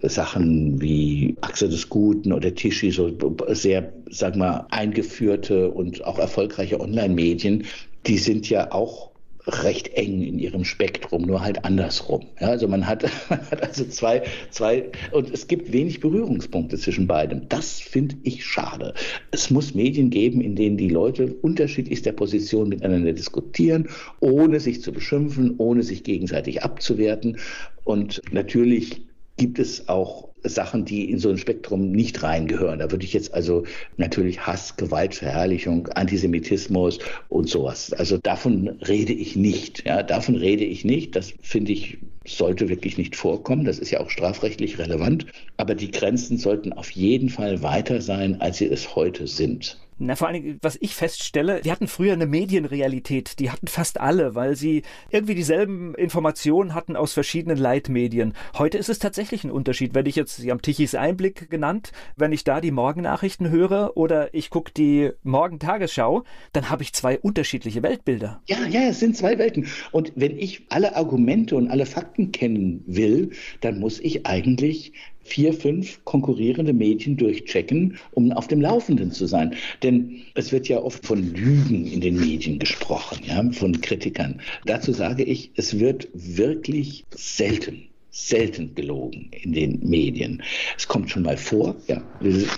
Sachen 0.02 0.80
wie 0.80 1.36
Achse 1.40 1.68
des 1.68 1.88
Guten 1.88 2.32
oder 2.32 2.54
Tischi, 2.54 2.90
so 2.90 3.10
sehr, 3.48 3.92
sag 4.10 4.36
mal, 4.36 4.66
eingeführte 4.70 5.70
und 5.70 6.04
auch 6.04 6.18
erfolgreiche 6.18 6.80
Online-Medien, 6.80 7.64
die 8.06 8.18
sind 8.18 8.48
ja 8.48 8.70
auch 8.70 9.13
recht 9.46 9.88
eng 9.94 10.22
in 10.22 10.38
ihrem 10.38 10.64
Spektrum, 10.64 11.22
nur 11.22 11.42
halt 11.42 11.64
andersrum. 11.64 12.26
Ja, 12.40 12.48
also 12.48 12.68
man 12.68 12.86
hat, 12.86 13.02
man 13.28 13.40
hat 13.50 13.62
also 13.62 13.84
zwei, 13.84 14.22
zwei, 14.50 14.90
und 15.12 15.30
es 15.30 15.48
gibt 15.48 15.72
wenig 15.72 16.00
Berührungspunkte 16.00 16.78
zwischen 16.78 17.06
beidem. 17.06 17.48
Das 17.48 17.80
finde 17.80 18.16
ich 18.22 18.44
schade. 18.44 18.94
Es 19.30 19.50
muss 19.50 19.74
Medien 19.74 20.10
geben, 20.10 20.40
in 20.40 20.56
denen 20.56 20.76
die 20.76 20.88
Leute 20.88 21.34
unterschiedlichster 21.42 22.12
Position 22.12 22.68
miteinander 22.68 23.12
diskutieren, 23.12 23.88
ohne 24.20 24.60
sich 24.60 24.82
zu 24.82 24.92
beschimpfen, 24.92 25.54
ohne 25.58 25.82
sich 25.82 26.04
gegenseitig 26.04 26.62
abzuwerten. 26.62 27.38
Und 27.84 28.22
natürlich 28.32 29.02
gibt 29.36 29.58
es 29.58 29.88
auch 29.88 30.33
Sachen, 30.44 30.84
die 30.84 31.10
in 31.10 31.18
so 31.18 31.30
ein 31.30 31.38
Spektrum 31.38 31.90
nicht 31.90 32.22
reingehören. 32.22 32.78
Da 32.78 32.90
würde 32.90 33.04
ich 33.04 33.12
jetzt 33.12 33.34
also 33.34 33.64
natürlich 33.96 34.46
Hass, 34.46 34.76
Gewaltverherrlichung, 34.76 35.88
Antisemitismus 35.88 36.98
und 37.28 37.48
sowas. 37.48 37.92
Also 37.92 38.18
davon 38.18 38.68
rede 38.86 39.12
ich 39.12 39.36
nicht. 39.36 39.84
Ja, 39.86 40.02
davon 40.02 40.36
rede 40.36 40.64
ich 40.64 40.84
nicht. 40.84 41.16
Das 41.16 41.32
finde 41.40 41.72
ich 41.72 41.98
sollte 42.26 42.68
wirklich 42.68 42.96
nicht 42.96 43.16
vorkommen. 43.16 43.64
Das 43.64 43.78
ist 43.78 43.90
ja 43.90 44.00
auch 44.00 44.10
strafrechtlich 44.10 44.78
relevant. 44.78 45.26
Aber 45.56 45.74
die 45.74 45.90
Grenzen 45.90 46.38
sollten 46.38 46.72
auf 46.72 46.90
jeden 46.90 47.28
Fall 47.28 47.62
weiter 47.62 48.00
sein, 48.00 48.40
als 48.40 48.58
sie 48.58 48.66
es 48.66 48.96
heute 48.96 49.26
sind. 49.26 49.78
Na, 49.98 50.16
vor 50.16 50.26
allen 50.26 50.42
Dingen, 50.42 50.58
was 50.60 50.76
ich 50.80 50.94
feststelle, 50.94 51.60
wir 51.62 51.70
hatten 51.70 51.86
früher 51.86 52.14
eine 52.14 52.26
Medienrealität, 52.26 53.38
die 53.38 53.50
hatten 53.50 53.68
fast 53.68 54.00
alle, 54.00 54.34
weil 54.34 54.56
sie 54.56 54.82
irgendwie 55.10 55.36
dieselben 55.36 55.94
Informationen 55.94 56.74
hatten 56.74 56.96
aus 56.96 57.12
verschiedenen 57.12 57.56
Leitmedien. 57.56 58.34
Heute 58.58 58.76
ist 58.76 58.88
es 58.88 58.98
tatsächlich 58.98 59.44
ein 59.44 59.52
Unterschied. 59.52 59.94
Wenn 59.94 60.06
ich 60.06 60.16
jetzt, 60.16 60.36
Sie 60.36 60.50
haben 60.50 60.62
Tichys 60.62 60.96
Einblick 60.96 61.48
genannt, 61.48 61.92
wenn 62.16 62.32
ich 62.32 62.42
da 62.42 62.60
die 62.60 62.72
Morgennachrichten 62.72 63.50
höre 63.50 63.96
oder 63.96 64.34
ich 64.34 64.50
gucke 64.50 64.72
die 64.72 65.10
Morgentagesschau, 65.22 66.24
dann 66.52 66.70
habe 66.70 66.82
ich 66.82 66.92
zwei 66.92 67.18
unterschiedliche 67.18 67.82
Weltbilder. 67.82 68.42
Ja, 68.46 68.66
ja, 68.66 68.88
es 68.88 68.98
sind 68.98 69.16
zwei 69.16 69.38
Welten. 69.38 69.68
Und 69.92 70.12
wenn 70.16 70.36
ich 70.36 70.66
alle 70.70 70.96
Argumente 70.96 71.54
und 71.54 71.70
alle 71.70 71.86
Fakten 71.86 72.32
kennen 72.32 72.82
will, 72.86 73.30
dann 73.60 73.78
muss 73.78 74.00
ich 74.00 74.26
eigentlich 74.26 74.92
vier, 75.24 75.52
fünf 75.52 76.04
konkurrierende 76.04 76.72
Medien 76.72 77.16
durchchecken, 77.16 77.98
um 78.12 78.32
auf 78.32 78.46
dem 78.46 78.60
Laufenden 78.60 79.10
zu 79.10 79.26
sein. 79.26 79.54
Denn 79.82 80.22
es 80.34 80.52
wird 80.52 80.68
ja 80.68 80.78
oft 80.78 81.04
von 81.04 81.34
Lügen 81.34 81.86
in 81.86 82.00
den 82.00 82.20
Medien 82.20 82.58
gesprochen, 82.58 83.18
ja, 83.26 83.42
von 83.52 83.80
Kritikern. 83.80 84.40
Dazu 84.66 84.92
sage 84.92 85.24
ich, 85.24 85.50
es 85.56 85.78
wird 85.78 86.08
wirklich 86.14 87.04
selten 87.10 87.88
selten 88.14 88.76
gelogen 88.76 89.28
in 89.42 89.52
den 89.52 89.80
Medien. 89.82 90.40
Es 90.78 90.86
kommt 90.86 91.10
schon 91.10 91.24
mal 91.24 91.36
vor, 91.36 91.74
ja, 91.88 92.00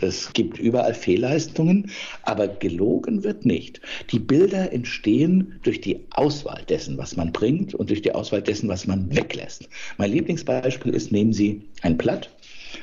es 0.02 0.30
gibt 0.34 0.58
überall 0.58 0.92
Fehlleistungen, 0.92 1.90
aber 2.22 2.46
gelogen 2.46 3.24
wird 3.24 3.46
nicht. 3.46 3.80
Die 4.12 4.18
Bilder 4.18 4.70
entstehen 4.70 5.58
durch 5.62 5.80
die 5.80 6.00
Auswahl 6.10 6.62
dessen, 6.68 6.98
was 6.98 7.16
man 7.16 7.32
bringt 7.32 7.74
und 7.74 7.88
durch 7.88 8.02
die 8.02 8.12
Auswahl 8.12 8.42
dessen, 8.42 8.68
was 8.68 8.86
man 8.86 9.16
weglässt. 9.16 9.66
Mein 9.96 10.12
Lieblingsbeispiel 10.12 10.94
ist, 10.94 11.10
nehmen 11.10 11.32
Sie 11.32 11.62
ein 11.80 11.96
Blatt 11.96 12.35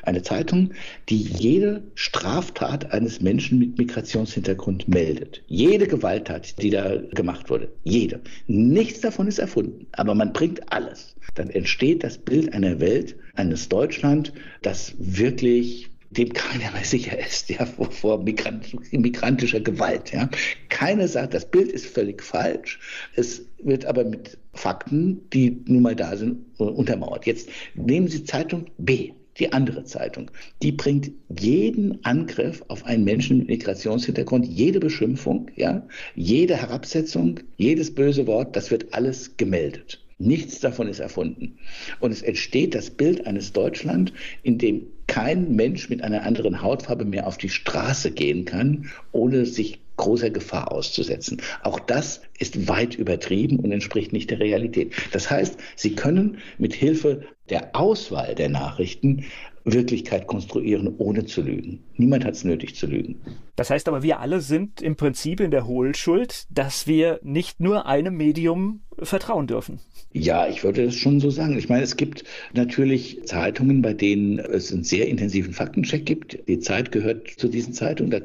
eine 0.04 0.22
Zeitung, 0.22 0.72
die 1.10 1.22
jede 1.22 1.84
Straftat 1.96 2.92
eines 2.92 3.22
Menschen 3.22 3.60
mit 3.60 3.78
Migrationshintergrund 3.78 4.88
meldet. 4.88 5.44
Jede 5.48 5.88
Gewalttat, 5.88 6.62
die 6.62 6.70
da 6.70 6.98
gemacht 7.12 7.50
wurde. 7.50 7.72
Jede. 7.84 8.22
Nichts 8.48 9.02
davon 9.02 9.28
ist 9.28 9.39
erfunden. 9.39 9.88
Aber 9.94 10.16
man 10.16 10.34
bringt 10.34 10.72
alles. 10.72 11.16
Dann 11.36 11.50
entsteht 11.50 12.04
das 12.04 12.18
Bild 12.18 12.54
einer 12.54 12.80
Welt, 12.80 13.16
eines 13.36 13.70
Deutschland, 13.70 14.34
das 14.62 14.94
wirklich 14.98 15.89
dem 16.13 16.32
keiner 16.32 16.72
mehr 16.72 16.84
sicher 16.84 17.18
ist, 17.18 17.50
ja, 17.50 17.66
vor, 17.66 17.92
vor 17.92 18.24
Migrant, 18.24 18.76
migrantischer 18.92 19.60
Gewalt. 19.60 20.13
Ja. 20.13 20.30
Keiner 20.70 21.08
sagt, 21.08 21.34
das 21.34 21.50
Bild 21.50 21.72
ist 21.72 21.88
völlig 21.88 22.22
falsch. 22.22 22.80
Es 23.16 23.46
wird 23.63 23.86
aber 23.86 24.04
mit 24.04 24.38
Fakten, 24.54 25.28
die 25.32 25.63
nun 25.66 25.82
mal 25.82 25.96
da 25.96 26.16
sind, 26.16 26.46
untermauert. 26.60 27.26
Jetzt 27.26 27.50
nehmen 27.74 28.08
Sie 28.08 28.24
Zeitung 28.24 28.66
B. 28.78 29.13
Die 29.39 29.52
andere 29.52 29.84
Zeitung, 29.84 30.30
die 30.62 30.72
bringt 30.72 31.12
jeden 31.39 32.04
Angriff 32.06 32.63
auf 32.67 32.86
einen 32.86 33.04
Menschen 33.04 33.40
mit 33.40 33.48
Migrationshintergrund, 33.48 34.46
jede 34.46 34.79
Beschimpfung, 34.79 35.50
ja, 35.56 35.88
jede 36.15 36.56
Herabsetzung, 36.56 37.40
jedes 37.58 37.96
böse 37.96 38.27
Wort, 38.27 38.56
das 38.56 38.69
wird 38.69 38.94
alles 38.94 39.36
gemeldet. 39.38 40.04
Nichts 40.19 40.60
davon 40.60 40.88
ist 40.88 41.00
erfunden. 41.00 41.58
Und 42.00 42.12
es 42.12 42.21
entsteht 42.21 42.75
das 42.75 42.92
Bild 42.92 43.25
eines 43.25 43.52
Deutschland, 43.52 44.13
in 44.44 44.58
dem 44.58 44.84
kein 45.08 45.56
Mensch 45.56 45.90
mit 45.90 46.02
einer 46.02 46.23
anderen 46.23 46.62
Hautfarbe 46.62 47.04
mehr 47.04 47.27
auf 47.27 47.38
die 47.38 47.50
Straße 47.50 48.12
gehen 48.12 48.46
kann, 48.46 48.90
ohne 49.12 49.46
sich 49.46 49.83
großer 49.98 50.29
Gefahr 50.29 50.71
auszusetzen. 50.71 51.41
Auch 51.62 51.79
das 51.79 52.21
ist 52.39 52.67
weit 52.67 52.96
übertrieben 52.96 53.60
und 53.60 53.71
entspricht 53.71 54.13
nicht 54.13 54.31
der 54.31 54.39
Realität. 54.39 54.94
Das 55.12 55.29
heißt, 55.29 55.58
Sie 55.75 55.96
können 55.96 56.39
mit 56.58 56.73
Hilfe 56.73 57.23
der 57.50 57.75
Auswahl 57.75 58.35
der 58.35 58.50
Nachrichten 58.50 59.25
Wirklichkeit 59.65 60.27
konstruieren, 60.27 60.96
ohne 60.98 61.25
zu 61.25 61.41
lügen. 61.41 61.83
Niemand 61.96 62.25
hat 62.25 62.33
es 62.33 62.44
nötig 62.44 62.75
zu 62.75 62.87
lügen. 62.87 63.21
Das 63.56 63.69
heißt 63.69 63.87
aber, 63.87 64.02
wir 64.02 64.19
alle 64.19 64.41
sind 64.41 64.81
im 64.81 64.96
Prinzip 64.96 65.39
in 65.39 65.52
der 65.52 65.67
Hohlschuld, 65.67 66.46
dass 66.50 66.87
wir 66.87 67.19
nicht 67.21 67.60
nur 67.60 67.85
einem 67.85 68.17
Medium 68.17 68.81
vertrauen 69.00 69.48
dürfen. 69.48 69.79
Ja, 70.15 70.48
ich 70.48 70.63
würde 70.63 70.85
das 70.85 70.96
schon 70.96 71.19
so 71.19 71.31
sagen. 71.31 71.58
Ich 71.58 71.69
meine, 71.69 71.83
es 71.83 71.98
gibt 71.98 72.23
natürlich 72.54 73.25
Zeitungen, 73.25 73.81
bei 73.81 73.94
denen 73.94 74.37
es 74.37 74.71
einen 74.71 74.83
sehr 74.83 75.08
intensiven 75.08 75.54
Faktencheck 75.54 76.06
gibt. 76.06 76.37
Die 76.48 76.60
Zeit 76.60 76.91
gehört 76.91 77.27
zu 77.27 77.48
diesen 77.48 77.73
Zeitungen, 77.73 78.12
das 78.12 78.23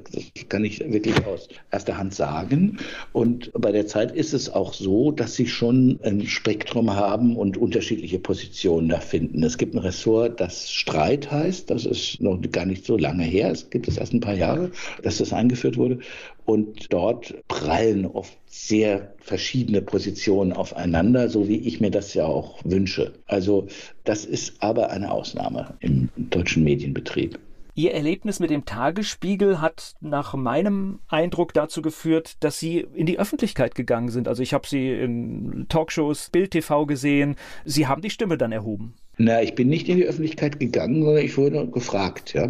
kann 0.51 0.65
ich 0.65 0.81
wirklich 0.81 1.25
aus 1.25 1.49
erster 1.71 1.97
Hand 1.97 2.15
sagen. 2.15 2.79
Und 3.15 3.51
bei 3.55 3.73
der 3.73 3.87
Zeit 3.87 4.13
ist 4.13 4.35
es 4.35 4.51
auch 4.51 4.75
so, 4.75 5.13
dass 5.13 5.35
sie 5.35 5.47
schon 5.47 5.99
ein 6.03 6.27
Spektrum 6.27 6.91
haben 6.95 7.37
und 7.37 7.57
unterschiedliche 7.57 8.19
Positionen 8.19 8.91
da 8.91 9.01
finden. 9.01 9.43
Es 9.43 9.57
gibt 9.57 9.75
ein 9.75 9.79
Ressort, 9.79 10.41
das 10.41 10.71
Streit 10.71 11.31
heißt. 11.31 11.71
Das 11.71 11.87
ist 11.87 12.21
noch 12.21 12.39
gar 12.53 12.67
nicht 12.67 12.85
so 12.85 12.99
lange 12.99 13.25
her. 13.25 13.51
Es 13.59 13.71
gibt 13.71 13.89
es 13.89 13.97
erst 13.99 14.13
ein 14.13 14.21
paar 14.21 14.35
Jahre, 14.35 14.71
dass 15.03 15.19
das 15.19 15.33
eingeführt 15.33 15.77
wurde. 15.77 15.99
Und 16.45 16.93
dort 16.93 17.35
prallen 17.49 18.07
oft 18.07 18.37
sehr 18.47 19.13
verschiedene 19.19 19.83
Positionen 19.83 20.53
aufeinander, 20.53 21.29
so 21.29 21.49
wie 21.49 21.59
ich 21.59 21.81
mir 21.81 21.91
das 21.91 22.15
ja 22.15 22.25
auch 22.25 22.61
wünsche. 22.65 23.13
Also 23.27 23.67
das 24.05 24.25
ist 24.25 24.63
aber 24.63 24.91
eine 24.91 25.11
Ausnahme 25.11 25.75
im 25.81 26.09
deutschen 26.17 26.65
Medienbetrieb. 26.65 27.39
Ihr 27.79 27.95
Erlebnis 27.95 28.41
mit 28.41 28.51
dem 28.51 28.65
Tagesspiegel 28.65 29.61
hat 29.61 29.95
nach 30.01 30.35
meinem 30.35 30.99
Eindruck 31.07 31.55
dazu 31.55 31.81
geführt, 31.81 32.35
dass 32.41 32.59
Sie 32.59 32.85
in 32.93 33.07
die 33.07 33.21
Öffentlichkeit 33.21 33.77
gegangen 33.77 34.09
sind. 34.09 34.27
Also 34.27 34.43
ich 34.43 34.53
habe 34.53 34.67
Sie 34.67 34.91
in 34.91 35.67
Talkshows, 35.69 36.31
Bild 36.31 36.51
TV 36.51 36.87
gesehen. 36.87 37.37
Sie 37.65 37.87
haben 37.87 38.03
die 38.03 38.11
Stimme 38.11 38.37
dann 38.37 38.51
erhoben. 38.51 38.95
Na, 39.17 39.43
ich 39.43 39.55
bin 39.55 39.69
nicht 39.69 39.89
in 39.89 39.99
die 39.99 40.07
Öffentlichkeit 40.07 40.59
gegangen, 40.59 41.05
sondern 41.05 41.25
ich 41.25 41.37
wurde 41.39 41.69
gefragt, 41.69 42.35
ja. 42.35 42.49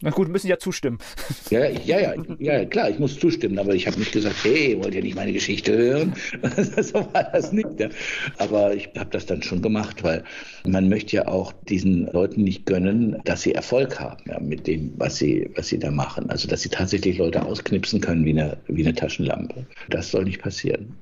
Na 0.00 0.10
gut, 0.10 0.28
müssen 0.28 0.48
ja 0.48 0.58
zustimmen. 0.58 0.98
Ja, 1.50 1.66
ja, 1.66 1.98
ja, 1.98 2.14
ja, 2.38 2.64
klar, 2.66 2.90
ich 2.90 2.98
muss 2.98 3.18
zustimmen, 3.18 3.58
aber 3.58 3.74
ich 3.74 3.86
habe 3.86 3.98
nicht 3.98 4.12
gesagt, 4.12 4.36
hey, 4.42 4.76
wollt 4.82 4.94
ihr 4.94 5.02
nicht 5.02 5.16
meine 5.16 5.32
Geschichte 5.32 5.74
hören? 5.74 6.12
so 6.82 6.94
war 7.14 7.24
das 7.32 7.52
nicht. 7.52 7.68
Ja. 7.78 7.88
Aber 8.36 8.74
ich 8.74 8.90
habe 8.98 9.08
das 9.10 9.24
dann 9.24 9.42
schon 9.42 9.62
gemacht, 9.62 10.02
weil 10.02 10.24
man 10.66 10.90
möchte 10.90 11.16
ja 11.16 11.28
auch 11.28 11.54
diesen 11.68 12.06
Leuten 12.12 12.42
nicht 12.42 12.66
gönnen, 12.66 13.16
dass 13.24 13.42
sie 13.42 13.54
Erfolg 13.54 13.98
haben 13.98 14.22
ja, 14.26 14.38
mit 14.40 14.66
dem, 14.66 14.92
was 14.98 15.16
sie, 15.16 15.50
was 15.56 15.68
sie 15.68 15.78
da 15.78 15.90
machen. 15.90 16.28
Also, 16.28 16.48
dass 16.48 16.60
sie 16.62 16.68
tatsächlich 16.68 17.16
Leute 17.16 17.42
ausknipsen 17.42 18.00
können 18.00 18.26
wie 18.26 18.30
eine, 18.30 18.58
wie 18.66 18.84
eine 18.84 18.94
Taschenlampe. 18.94 19.66
Das 19.88 20.10
soll 20.10 20.24
nicht 20.24 20.42
passieren. 20.42 20.98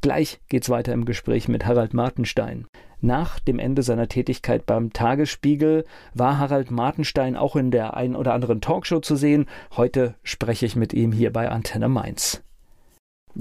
Gleich 0.00 0.38
geht's 0.48 0.70
weiter 0.70 0.92
im 0.92 1.04
Gespräch 1.04 1.48
mit 1.48 1.66
Harald 1.66 1.92
Martenstein. 1.92 2.66
Nach 3.00 3.40
dem 3.40 3.58
Ende 3.58 3.82
seiner 3.82 4.08
Tätigkeit 4.08 4.64
beim 4.64 4.92
Tagesspiegel 4.92 5.84
war 6.14 6.38
Harald 6.38 6.70
Martenstein 6.70 7.36
auch 7.36 7.56
in 7.56 7.70
der 7.70 7.96
ein 7.96 8.14
oder 8.14 8.32
anderen 8.32 8.60
Talkshow 8.60 9.00
zu 9.00 9.16
sehen. 9.16 9.46
Heute 9.76 10.14
spreche 10.22 10.66
ich 10.66 10.76
mit 10.76 10.92
ihm 10.92 11.12
hier 11.12 11.32
bei 11.32 11.48
Antenne 11.48 11.88
Mainz. 11.88 12.42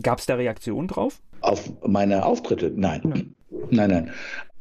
Gab 0.02 0.20
es 0.20 0.26
da 0.26 0.36
Reaktionen 0.36 0.88
drauf? 0.88 1.22
Auf 1.42 1.72
meine 1.86 2.26
Auftritte? 2.26 2.72
Nein. 2.76 3.36
Nein, 3.70 3.90
nein. 3.90 4.12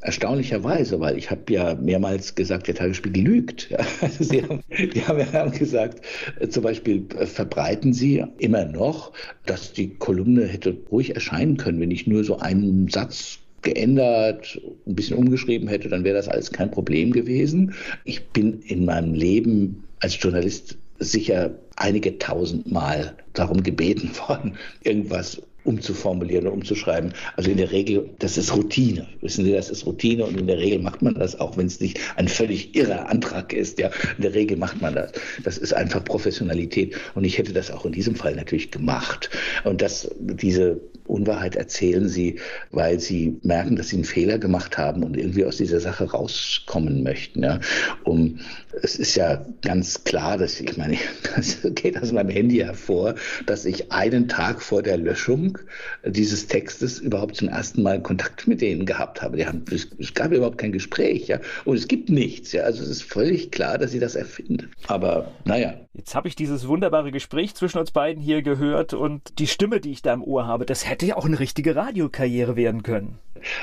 Erstaunlicherweise, 0.00 1.00
weil 1.00 1.16
ich 1.16 1.30
habe 1.30 1.52
ja 1.52 1.74
mehrmals 1.74 2.34
gesagt, 2.34 2.68
der 2.68 2.74
Tagesspiegel 2.74 3.22
lügt. 3.22 3.68
Sie 4.18 4.42
haben, 4.42 4.62
die 4.70 5.02
haben 5.02 5.18
ja 5.18 5.46
gesagt, 5.46 6.04
äh, 6.38 6.48
zum 6.48 6.62
Beispiel 6.62 7.06
äh, 7.18 7.26
verbreiten 7.26 7.92
sie 7.92 8.24
immer 8.38 8.66
noch, 8.66 9.12
dass 9.46 9.72
die 9.72 9.94
Kolumne 9.94 10.46
hätte 10.46 10.76
ruhig 10.90 11.14
erscheinen 11.14 11.56
können, 11.56 11.80
wenn 11.80 11.90
ich 11.90 12.06
nur 12.06 12.24
so 12.24 12.38
einen 12.38 12.88
Satz 12.88 13.38
geändert, 13.62 14.60
ein 14.86 14.94
bisschen 14.94 15.16
umgeschrieben 15.16 15.66
hätte, 15.66 15.88
dann 15.88 16.04
wäre 16.04 16.16
das 16.16 16.28
alles 16.28 16.52
kein 16.52 16.70
Problem 16.70 17.10
gewesen. 17.10 17.74
Ich 18.04 18.28
bin 18.28 18.60
in 18.60 18.84
meinem 18.84 19.14
Leben 19.14 19.82
als 20.00 20.20
Journalist 20.20 20.76
sicher 20.98 21.50
einige 21.76 22.18
tausend 22.18 22.70
Mal 22.70 23.16
darum 23.32 23.62
gebeten 23.62 24.10
worden, 24.28 24.56
irgendwas 24.82 25.42
umzuformulieren 25.66 26.46
und 26.46 26.52
umzuschreiben. 26.54 27.12
Also 27.36 27.50
in 27.50 27.56
der 27.56 27.72
Regel, 27.72 28.10
das 28.18 28.38
ist 28.38 28.54
Routine. 28.54 29.06
Wissen 29.20 29.44
Sie, 29.44 29.52
das 29.52 29.70
ist 29.70 29.86
Routine 29.86 30.24
und 30.24 30.38
in 30.38 30.46
der 30.46 30.58
Regel 30.58 30.78
macht 30.78 31.02
man 31.02 31.14
das, 31.14 31.38
auch 31.38 31.56
wenn 31.56 31.66
es 31.66 31.80
nicht 31.80 32.00
ein 32.16 32.28
völlig 32.28 32.74
irrer 32.74 33.08
Antrag 33.08 33.52
ist. 33.52 33.78
Ja, 33.78 33.90
in 34.16 34.22
der 34.22 34.34
Regel 34.34 34.56
macht 34.56 34.80
man 34.80 34.94
das. 34.94 35.12
Das 35.42 35.58
ist 35.58 35.74
einfach 35.74 36.04
Professionalität 36.04 36.96
und 37.14 37.24
ich 37.24 37.38
hätte 37.38 37.52
das 37.52 37.70
auch 37.70 37.84
in 37.84 37.92
diesem 37.92 38.14
Fall 38.14 38.34
natürlich 38.34 38.70
gemacht. 38.70 39.30
Und 39.64 39.82
das, 39.82 40.08
diese 40.18 40.80
Unwahrheit 41.08 41.56
erzählen 41.56 42.08
sie, 42.08 42.40
weil 42.70 43.00
sie 43.00 43.38
merken, 43.42 43.76
dass 43.76 43.88
sie 43.88 43.96
einen 43.96 44.04
Fehler 44.04 44.38
gemacht 44.38 44.78
haben 44.78 45.02
und 45.02 45.16
irgendwie 45.16 45.44
aus 45.44 45.56
dieser 45.56 45.80
Sache 45.80 46.10
rauskommen 46.10 47.02
möchten. 47.02 47.42
Ja. 47.42 47.60
Um, 48.04 48.40
es 48.82 48.96
ist 48.96 49.14
ja 49.14 49.44
ganz 49.62 50.04
klar, 50.04 50.38
dass 50.38 50.60
ich 50.60 50.76
meine, 50.76 50.96
das 51.36 51.58
geht 51.74 52.00
aus 52.00 52.12
meinem 52.12 52.30
Handy 52.30 52.58
hervor, 52.58 53.14
dass 53.46 53.64
ich 53.64 53.92
einen 53.92 54.28
Tag 54.28 54.62
vor 54.62 54.82
der 54.82 54.96
Löschung 54.96 55.55
dieses 56.04 56.46
Textes 56.46 56.98
überhaupt 56.98 57.36
zum 57.36 57.48
ersten 57.48 57.82
Mal 57.82 58.00
Kontakt 58.02 58.46
mit 58.46 58.60
denen 58.60 58.86
gehabt 58.86 59.22
habe. 59.22 59.36
Die 59.36 59.46
haben, 59.46 59.64
es 59.70 60.14
gab 60.14 60.32
überhaupt 60.32 60.58
kein 60.58 60.72
Gespräch, 60.72 61.28
ja, 61.28 61.40
und 61.64 61.76
es 61.76 61.88
gibt 61.88 62.08
nichts. 62.08 62.52
Ja, 62.52 62.62
also 62.62 62.82
es 62.82 62.88
ist 62.88 63.02
völlig 63.02 63.50
klar, 63.50 63.78
dass 63.78 63.90
sie 63.90 64.00
das 64.00 64.14
erfinden. 64.14 64.70
Aber 64.86 65.32
naja. 65.44 65.74
Jetzt 65.94 66.14
habe 66.14 66.28
ich 66.28 66.36
dieses 66.36 66.68
wunderbare 66.68 67.10
Gespräch 67.10 67.54
zwischen 67.54 67.78
uns 67.78 67.90
beiden 67.90 68.22
hier 68.22 68.42
gehört 68.42 68.92
und 68.92 69.38
die 69.38 69.46
Stimme, 69.46 69.80
die 69.80 69.92
ich 69.92 70.02
da 70.02 70.12
im 70.12 70.22
Ohr 70.22 70.46
habe, 70.46 70.66
das 70.66 70.88
hätte 70.88 71.06
ja 71.06 71.16
auch 71.16 71.24
eine 71.24 71.40
richtige 71.40 71.74
Radiokarriere 71.74 72.56
werden 72.56 72.82
können. 72.82 73.18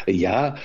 Ja, 0.08 0.56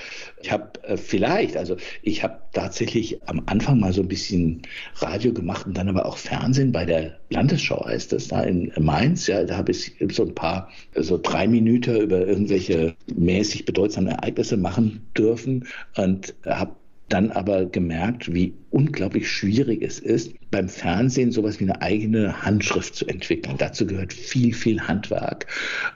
ich 0.41 0.51
habe 0.51 0.71
äh, 0.83 0.97
vielleicht, 0.97 1.57
also 1.57 1.77
ich 2.01 2.23
habe 2.23 2.39
tatsächlich 2.53 3.19
am 3.27 3.41
Anfang 3.45 3.79
mal 3.79 3.93
so 3.93 4.01
ein 4.01 4.07
bisschen 4.07 4.61
Radio 4.95 5.33
gemacht 5.33 5.65
und 5.65 5.77
dann 5.77 5.89
aber 5.89 6.05
auch 6.05 6.17
Fernsehen 6.17 6.71
bei 6.71 6.85
der 6.85 7.17
Landesschau 7.29 7.85
heißt 7.85 8.11
das 8.13 8.29
da 8.29 8.41
in 8.41 8.71
Mainz. 8.79 9.27
Ja, 9.27 9.43
da 9.43 9.57
habe 9.57 9.71
ich 9.71 9.93
so 10.11 10.23
ein 10.23 10.33
paar, 10.33 10.69
so 10.95 11.17
drei 11.19 11.47
Minuten 11.47 11.95
über 11.97 12.25
irgendwelche 12.27 12.95
mäßig 13.15 13.65
bedeutsamen 13.65 14.11
Ereignisse 14.11 14.57
machen 14.57 15.07
dürfen 15.15 15.67
und 15.95 16.33
habe 16.45 16.75
dann 17.09 17.31
aber 17.31 17.65
gemerkt, 17.65 18.33
wie 18.33 18.53
unglaublich 18.69 19.29
schwierig 19.29 19.81
es 19.81 19.99
ist, 19.99 20.33
beim 20.51 20.69
Fernsehen 20.69 21.31
sowas 21.31 21.59
wie 21.59 21.63
eine 21.63 21.81
eigene 21.81 22.43
Handschrift 22.43 22.95
zu 22.95 23.07
entwickeln. 23.07 23.55
Dazu 23.57 23.87
gehört 23.87 24.13
viel, 24.13 24.53
viel 24.53 24.81
Handwerk 24.81 25.47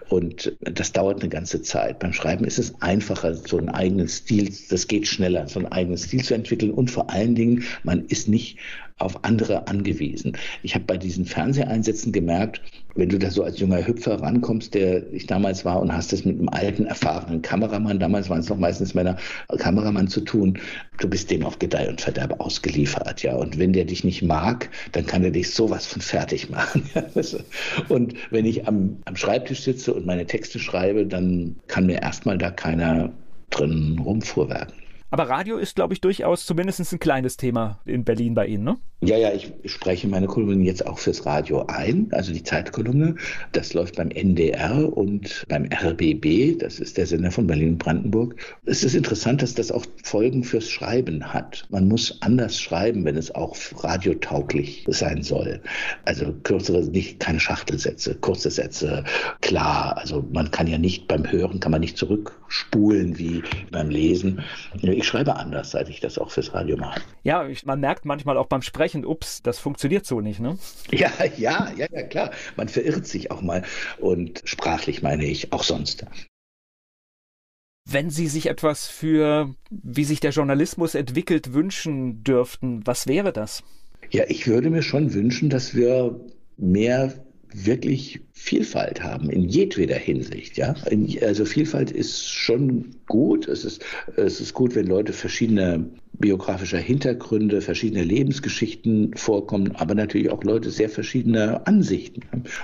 und 0.09 0.57
das 0.59 0.91
dauert 0.91 1.21
eine 1.21 1.29
ganze 1.29 1.61
Zeit. 1.61 1.99
Beim 1.99 2.13
Schreiben 2.13 2.45
ist 2.45 2.57
es 2.59 2.81
einfacher, 2.81 3.35
so 3.35 3.57
einen 3.57 3.69
eigenen 3.69 4.07
Stil, 4.07 4.51
das 4.69 4.87
geht 4.87 5.07
schneller, 5.07 5.47
so 5.47 5.59
einen 5.59 5.71
eigenen 5.71 5.97
Stil 5.97 6.23
zu 6.23 6.33
entwickeln 6.33 6.71
und 6.71 6.89
vor 6.89 7.11
allen 7.11 7.35
Dingen, 7.35 7.63
man 7.83 8.05
ist 8.05 8.27
nicht 8.27 8.57
auf 8.97 9.23
andere 9.23 9.67
angewiesen. 9.67 10.37
Ich 10.61 10.75
habe 10.75 10.85
bei 10.85 10.97
diesen 10.97 11.25
Fernseheinsätzen 11.25 12.11
gemerkt, 12.11 12.61
wenn 12.95 13.09
du 13.09 13.17
da 13.17 13.31
so 13.31 13.43
als 13.43 13.59
junger 13.59 13.85
Hüpfer 13.85 14.21
rankommst, 14.21 14.73
der 14.73 15.11
ich 15.11 15.25
damals 15.25 15.65
war, 15.65 15.81
und 15.81 15.93
hast 15.93 16.13
es 16.13 16.25
mit 16.25 16.37
einem 16.37 16.49
alten, 16.49 16.85
erfahrenen 16.85 17.41
Kameramann, 17.41 17.99
damals 17.99 18.29
waren 18.29 18.39
es 18.39 18.49
noch 18.49 18.57
meistens 18.57 18.93
Männer, 18.93 19.17
Kameramann 19.57 20.07
zu 20.07 20.21
tun, 20.21 20.59
du 20.99 21.09
bist 21.09 21.31
dem 21.31 21.43
auf 21.43 21.59
Gedeih 21.59 21.89
und 21.89 22.01
Verderb 22.01 22.39
ausgeliefert, 22.39 23.23
ja. 23.23 23.35
Und 23.35 23.57
wenn 23.57 23.73
der 23.73 23.85
dich 23.85 24.03
nicht 24.03 24.21
mag, 24.21 24.69
dann 24.91 25.05
kann 25.05 25.23
er 25.23 25.31
dich 25.31 25.51
sowas 25.51 25.85
von 25.85 26.01
fertig 26.01 26.49
machen. 26.49 26.83
Ja? 26.93 27.03
Und 27.89 28.13
wenn 28.31 28.45
ich 28.45 28.67
am, 28.67 28.97
am 29.05 29.15
Schreibtisch 29.15 29.61
sitze 29.61 29.93
und 29.93 30.05
meine 30.05 30.25
Texte 30.25 30.59
schreibe, 30.59 31.05
dann 31.05 31.55
kann 31.67 31.85
mir 31.85 32.01
erstmal 32.01 32.37
da 32.37 32.51
keiner 32.51 33.11
drin 33.49 33.99
rumfuhrwerken. 34.03 34.82
Aber 35.13 35.29
Radio 35.29 35.57
ist, 35.57 35.75
glaube 35.75 35.93
ich, 35.93 36.01
durchaus 36.01 36.43
zumindest 36.43 36.91
ein 36.91 36.97
kleines 36.97 37.37
Thema 37.37 37.79
in 37.85 38.03
Berlin 38.03 38.33
bei 38.33 38.47
Ihnen, 38.47 38.63
ne? 38.63 38.77
Ja, 39.05 39.17
ja, 39.17 39.33
ich 39.33 39.51
spreche 39.65 40.07
meine 40.07 40.27
Kolumnen 40.27 40.63
jetzt 40.63 40.87
auch 40.87 40.97
fürs 40.97 41.25
Radio 41.25 41.65
ein, 41.67 42.07
also 42.11 42.31
die 42.31 42.41
Zeitkolumne. 42.41 43.15
Das 43.51 43.73
läuft 43.73 43.97
beim 43.97 44.09
NDR 44.09 44.97
und 44.97 45.45
beim 45.49 45.65
RBB, 45.65 46.57
das 46.57 46.79
ist 46.79 46.97
der 46.97 47.05
Sender 47.05 47.29
von 47.29 47.45
Berlin 47.45 47.73
und 47.73 47.77
Brandenburg. 47.79 48.37
Es 48.65 48.81
ist 48.83 48.95
interessant, 48.95 49.41
dass 49.41 49.53
das 49.55 49.71
auch 49.73 49.85
Folgen 50.03 50.45
fürs 50.45 50.69
Schreiben 50.69 51.33
hat. 51.33 51.65
Man 51.69 51.89
muss 51.89 52.17
anders 52.21 52.57
schreiben, 52.57 53.03
wenn 53.03 53.17
es 53.17 53.35
auch 53.35 53.57
radiotauglich 53.83 54.85
sein 54.87 55.21
soll. 55.21 55.61
Also 56.05 56.33
kürzere, 56.43 56.81
nicht 56.85 57.19
keine 57.19 57.41
Schachtelsätze, 57.41 58.15
kurze 58.15 58.49
Sätze, 58.51 59.03
klar. 59.41 59.97
Also 59.97 60.25
man 60.31 60.49
kann 60.49 60.67
ja 60.67 60.77
nicht 60.77 61.09
beim 61.09 61.29
Hören, 61.29 61.59
kann 61.59 61.73
man 61.73 61.81
nicht 61.81 61.97
zurückspulen 61.97 63.19
wie 63.19 63.43
beim 63.69 63.89
Lesen. 63.89 64.41
Schreibe 65.07 65.35
anders, 65.35 65.71
seit 65.71 65.89
ich 65.89 65.99
das 65.99 66.17
auch 66.17 66.31
fürs 66.31 66.53
Radio 66.53 66.77
mache. 66.77 67.01
Ja, 67.23 67.47
ich, 67.47 67.65
man 67.65 67.79
merkt 67.79 68.05
manchmal 68.05 68.37
auch 68.37 68.47
beim 68.47 68.61
Sprechen, 68.61 69.05
ups, 69.05 69.41
das 69.41 69.59
funktioniert 69.59 70.05
so 70.05 70.21
nicht, 70.21 70.39
ne? 70.39 70.57
Ja, 70.91 71.11
ja, 71.37 71.71
ja, 71.75 71.87
ja, 71.91 72.03
klar. 72.03 72.31
Man 72.55 72.69
verirrt 72.69 73.07
sich 73.07 73.31
auch 73.31 73.41
mal 73.41 73.63
und 73.99 74.41
sprachlich 74.45 75.01
meine 75.01 75.25
ich, 75.25 75.53
auch 75.53 75.63
sonst. 75.63 76.05
Wenn 77.85 78.09
Sie 78.09 78.27
sich 78.27 78.47
etwas 78.47 78.87
für, 78.87 79.53
wie 79.69 80.05
sich 80.05 80.21
der 80.21 80.31
Journalismus 80.31 80.95
entwickelt, 80.95 81.53
wünschen 81.53 82.23
dürften, 82.23 82.85
was 82.85 83.07
wäre 83.07 83.33
das? 83.33 83.63
Ja, 84.09 84.23
ich 84.27 84.47
würde 84.47 84.69
mir 84.69 84.83
schon 84.83 85.13
wünschen, 85.13 85.49
dass 85.49 85.75
wir 85.75 86.19
mehr 86.57 87.13
wirklich 87.53 88.21
Vielfalt 88.33 89.03
haben 89.03 89.29
in 89.29 89.47
jedweder 89.47 89.95
Hinsicht. 89.95 90.57
Ja? 90.57 90.75
Also 91.21 91.45
Vielfalt 91.45 91.91
ist 91.91 92.29
schon 92.29 92.95
gut. 93.07 93.47
Es 93.47 93.63
ist, 93.63 93.85
es 94.17 94.41
ist 94.41 94.53
gut, 94.53 94.75
wenn 94.75 94.87
Leute 94.87 95.13
verschiedene 95.13 95.89
biografischer 96.19 96.77
Hintergründe, 96.77 97.61
verschiedene 97.61 98.03
Lebensgeschichten 98.03 99.15
vorkommen, 99.15 99.75
aber 99.75 99.95
natürlich 99.95 100.29
auch 100.29 100.43
Leute 100.43 100.69
sehr 100.69 100.89
verschiedene 100.89 101.65
Ansichten. 101.65 102.21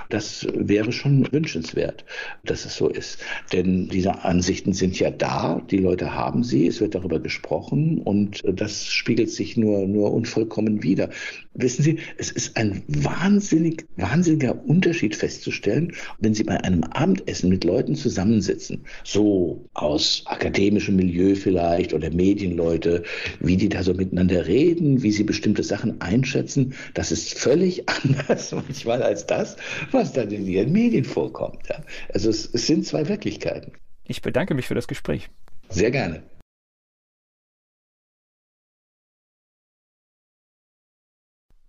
Das 0.08 0.46
wäre 0.54 0.92
schon 0.92 1.30
wünschenswert, 1.32 2.04
dass 2.44 2.64
es 2.64 2.76
so 2.76 2.88
ist. 2.88 3.18
Denn 3.52 3.88
diese 3.88 4.24
Ansichten 4.24 4.72
sind 4.72 4.98
ja 4.98 5.10
da, 5.10 5.60
die 5.70 5.78
Leute 5.78 6.14
haben 6.14 6.44
sie, 6.44 6.66
es 6.66 6.80
wird 6.80 6.94
darüber 6.94 7.18
gesprochen 7.18 7.98
und 7.98 8.42
das 8.44 8.86
spiegelt 8.86 9.30
sich 9.30 9.56
nur, 9.56 9.86
nur 9.86 10.12
unvollkommen 10.12 10.82
wider. 10.82 11.10
Wissen 11.54 11.82
Sie, 11.82 11.98
es 12.16 12.30
ist 12.30 12.56
ein 12.56 12.84
wahnsinnig, 12.86 13.86
wahnsinniger 13.96 14.64
Unterschied 14.64 15.16
festzustellen, 15.16 15.92
wenn 16.20 16.32
Sie 16.32 16.44
bei 16.44 16.62
einem 16.62 16.84
Abendessen 16.84 17.50
mit 17.50 17.64
Leuten 17.64 17.96
zusammensitzen, 17.96 18.84
so 19.02 19.68
aus 19.74 20.22
akademischem 20.26 20.94
Milieu 20.94 21.34
vielleicht 21.34 21.92
oder 21.92 22.10
Medienleute, 22.10 23.02
wie 23.40 23.56
die 23.56 23.68
da 23.68 23.82
so 23.82 23.94
miteinander 23.94 24.46
reden, 24.46 25.02
wie 25.02 25.10
sie 25.10 25.24
bestimmte 25.24 25.64
Sachen 25.64 26.00
einschätzen, 26.00 26.74
das 26.94 27.10
ist 27.10 27.38
völlig 27.38 27.88
anders 28.04 28.52
manchmal 28.52 29.02
als 29.02 29.26
das, 29.26 29.56
was 29.90 30.12
dann 30.12 30.30
in 30.30 30.46
ihren 30.46 30.70
Medien 30.70 31.04
vorkommt. 31.04 31.68
Also 32.12 32.30
es, 32.30 32.48
es 32.52 32.66
sind 32.66 32.86
zwei 32.86 33.08
Wirklichkeiten. 33.08 33.72
Ich 34.04 34.22
bedanke 34.22 34.54
mich 34.54 34.66
für 34.66 34.74
das 34.74 34.88
Gespräch. 34.88 35.30
Sehr 35.68 35.90
gerne. 35.90 36.22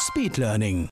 Speedlearning. 0.00 0.88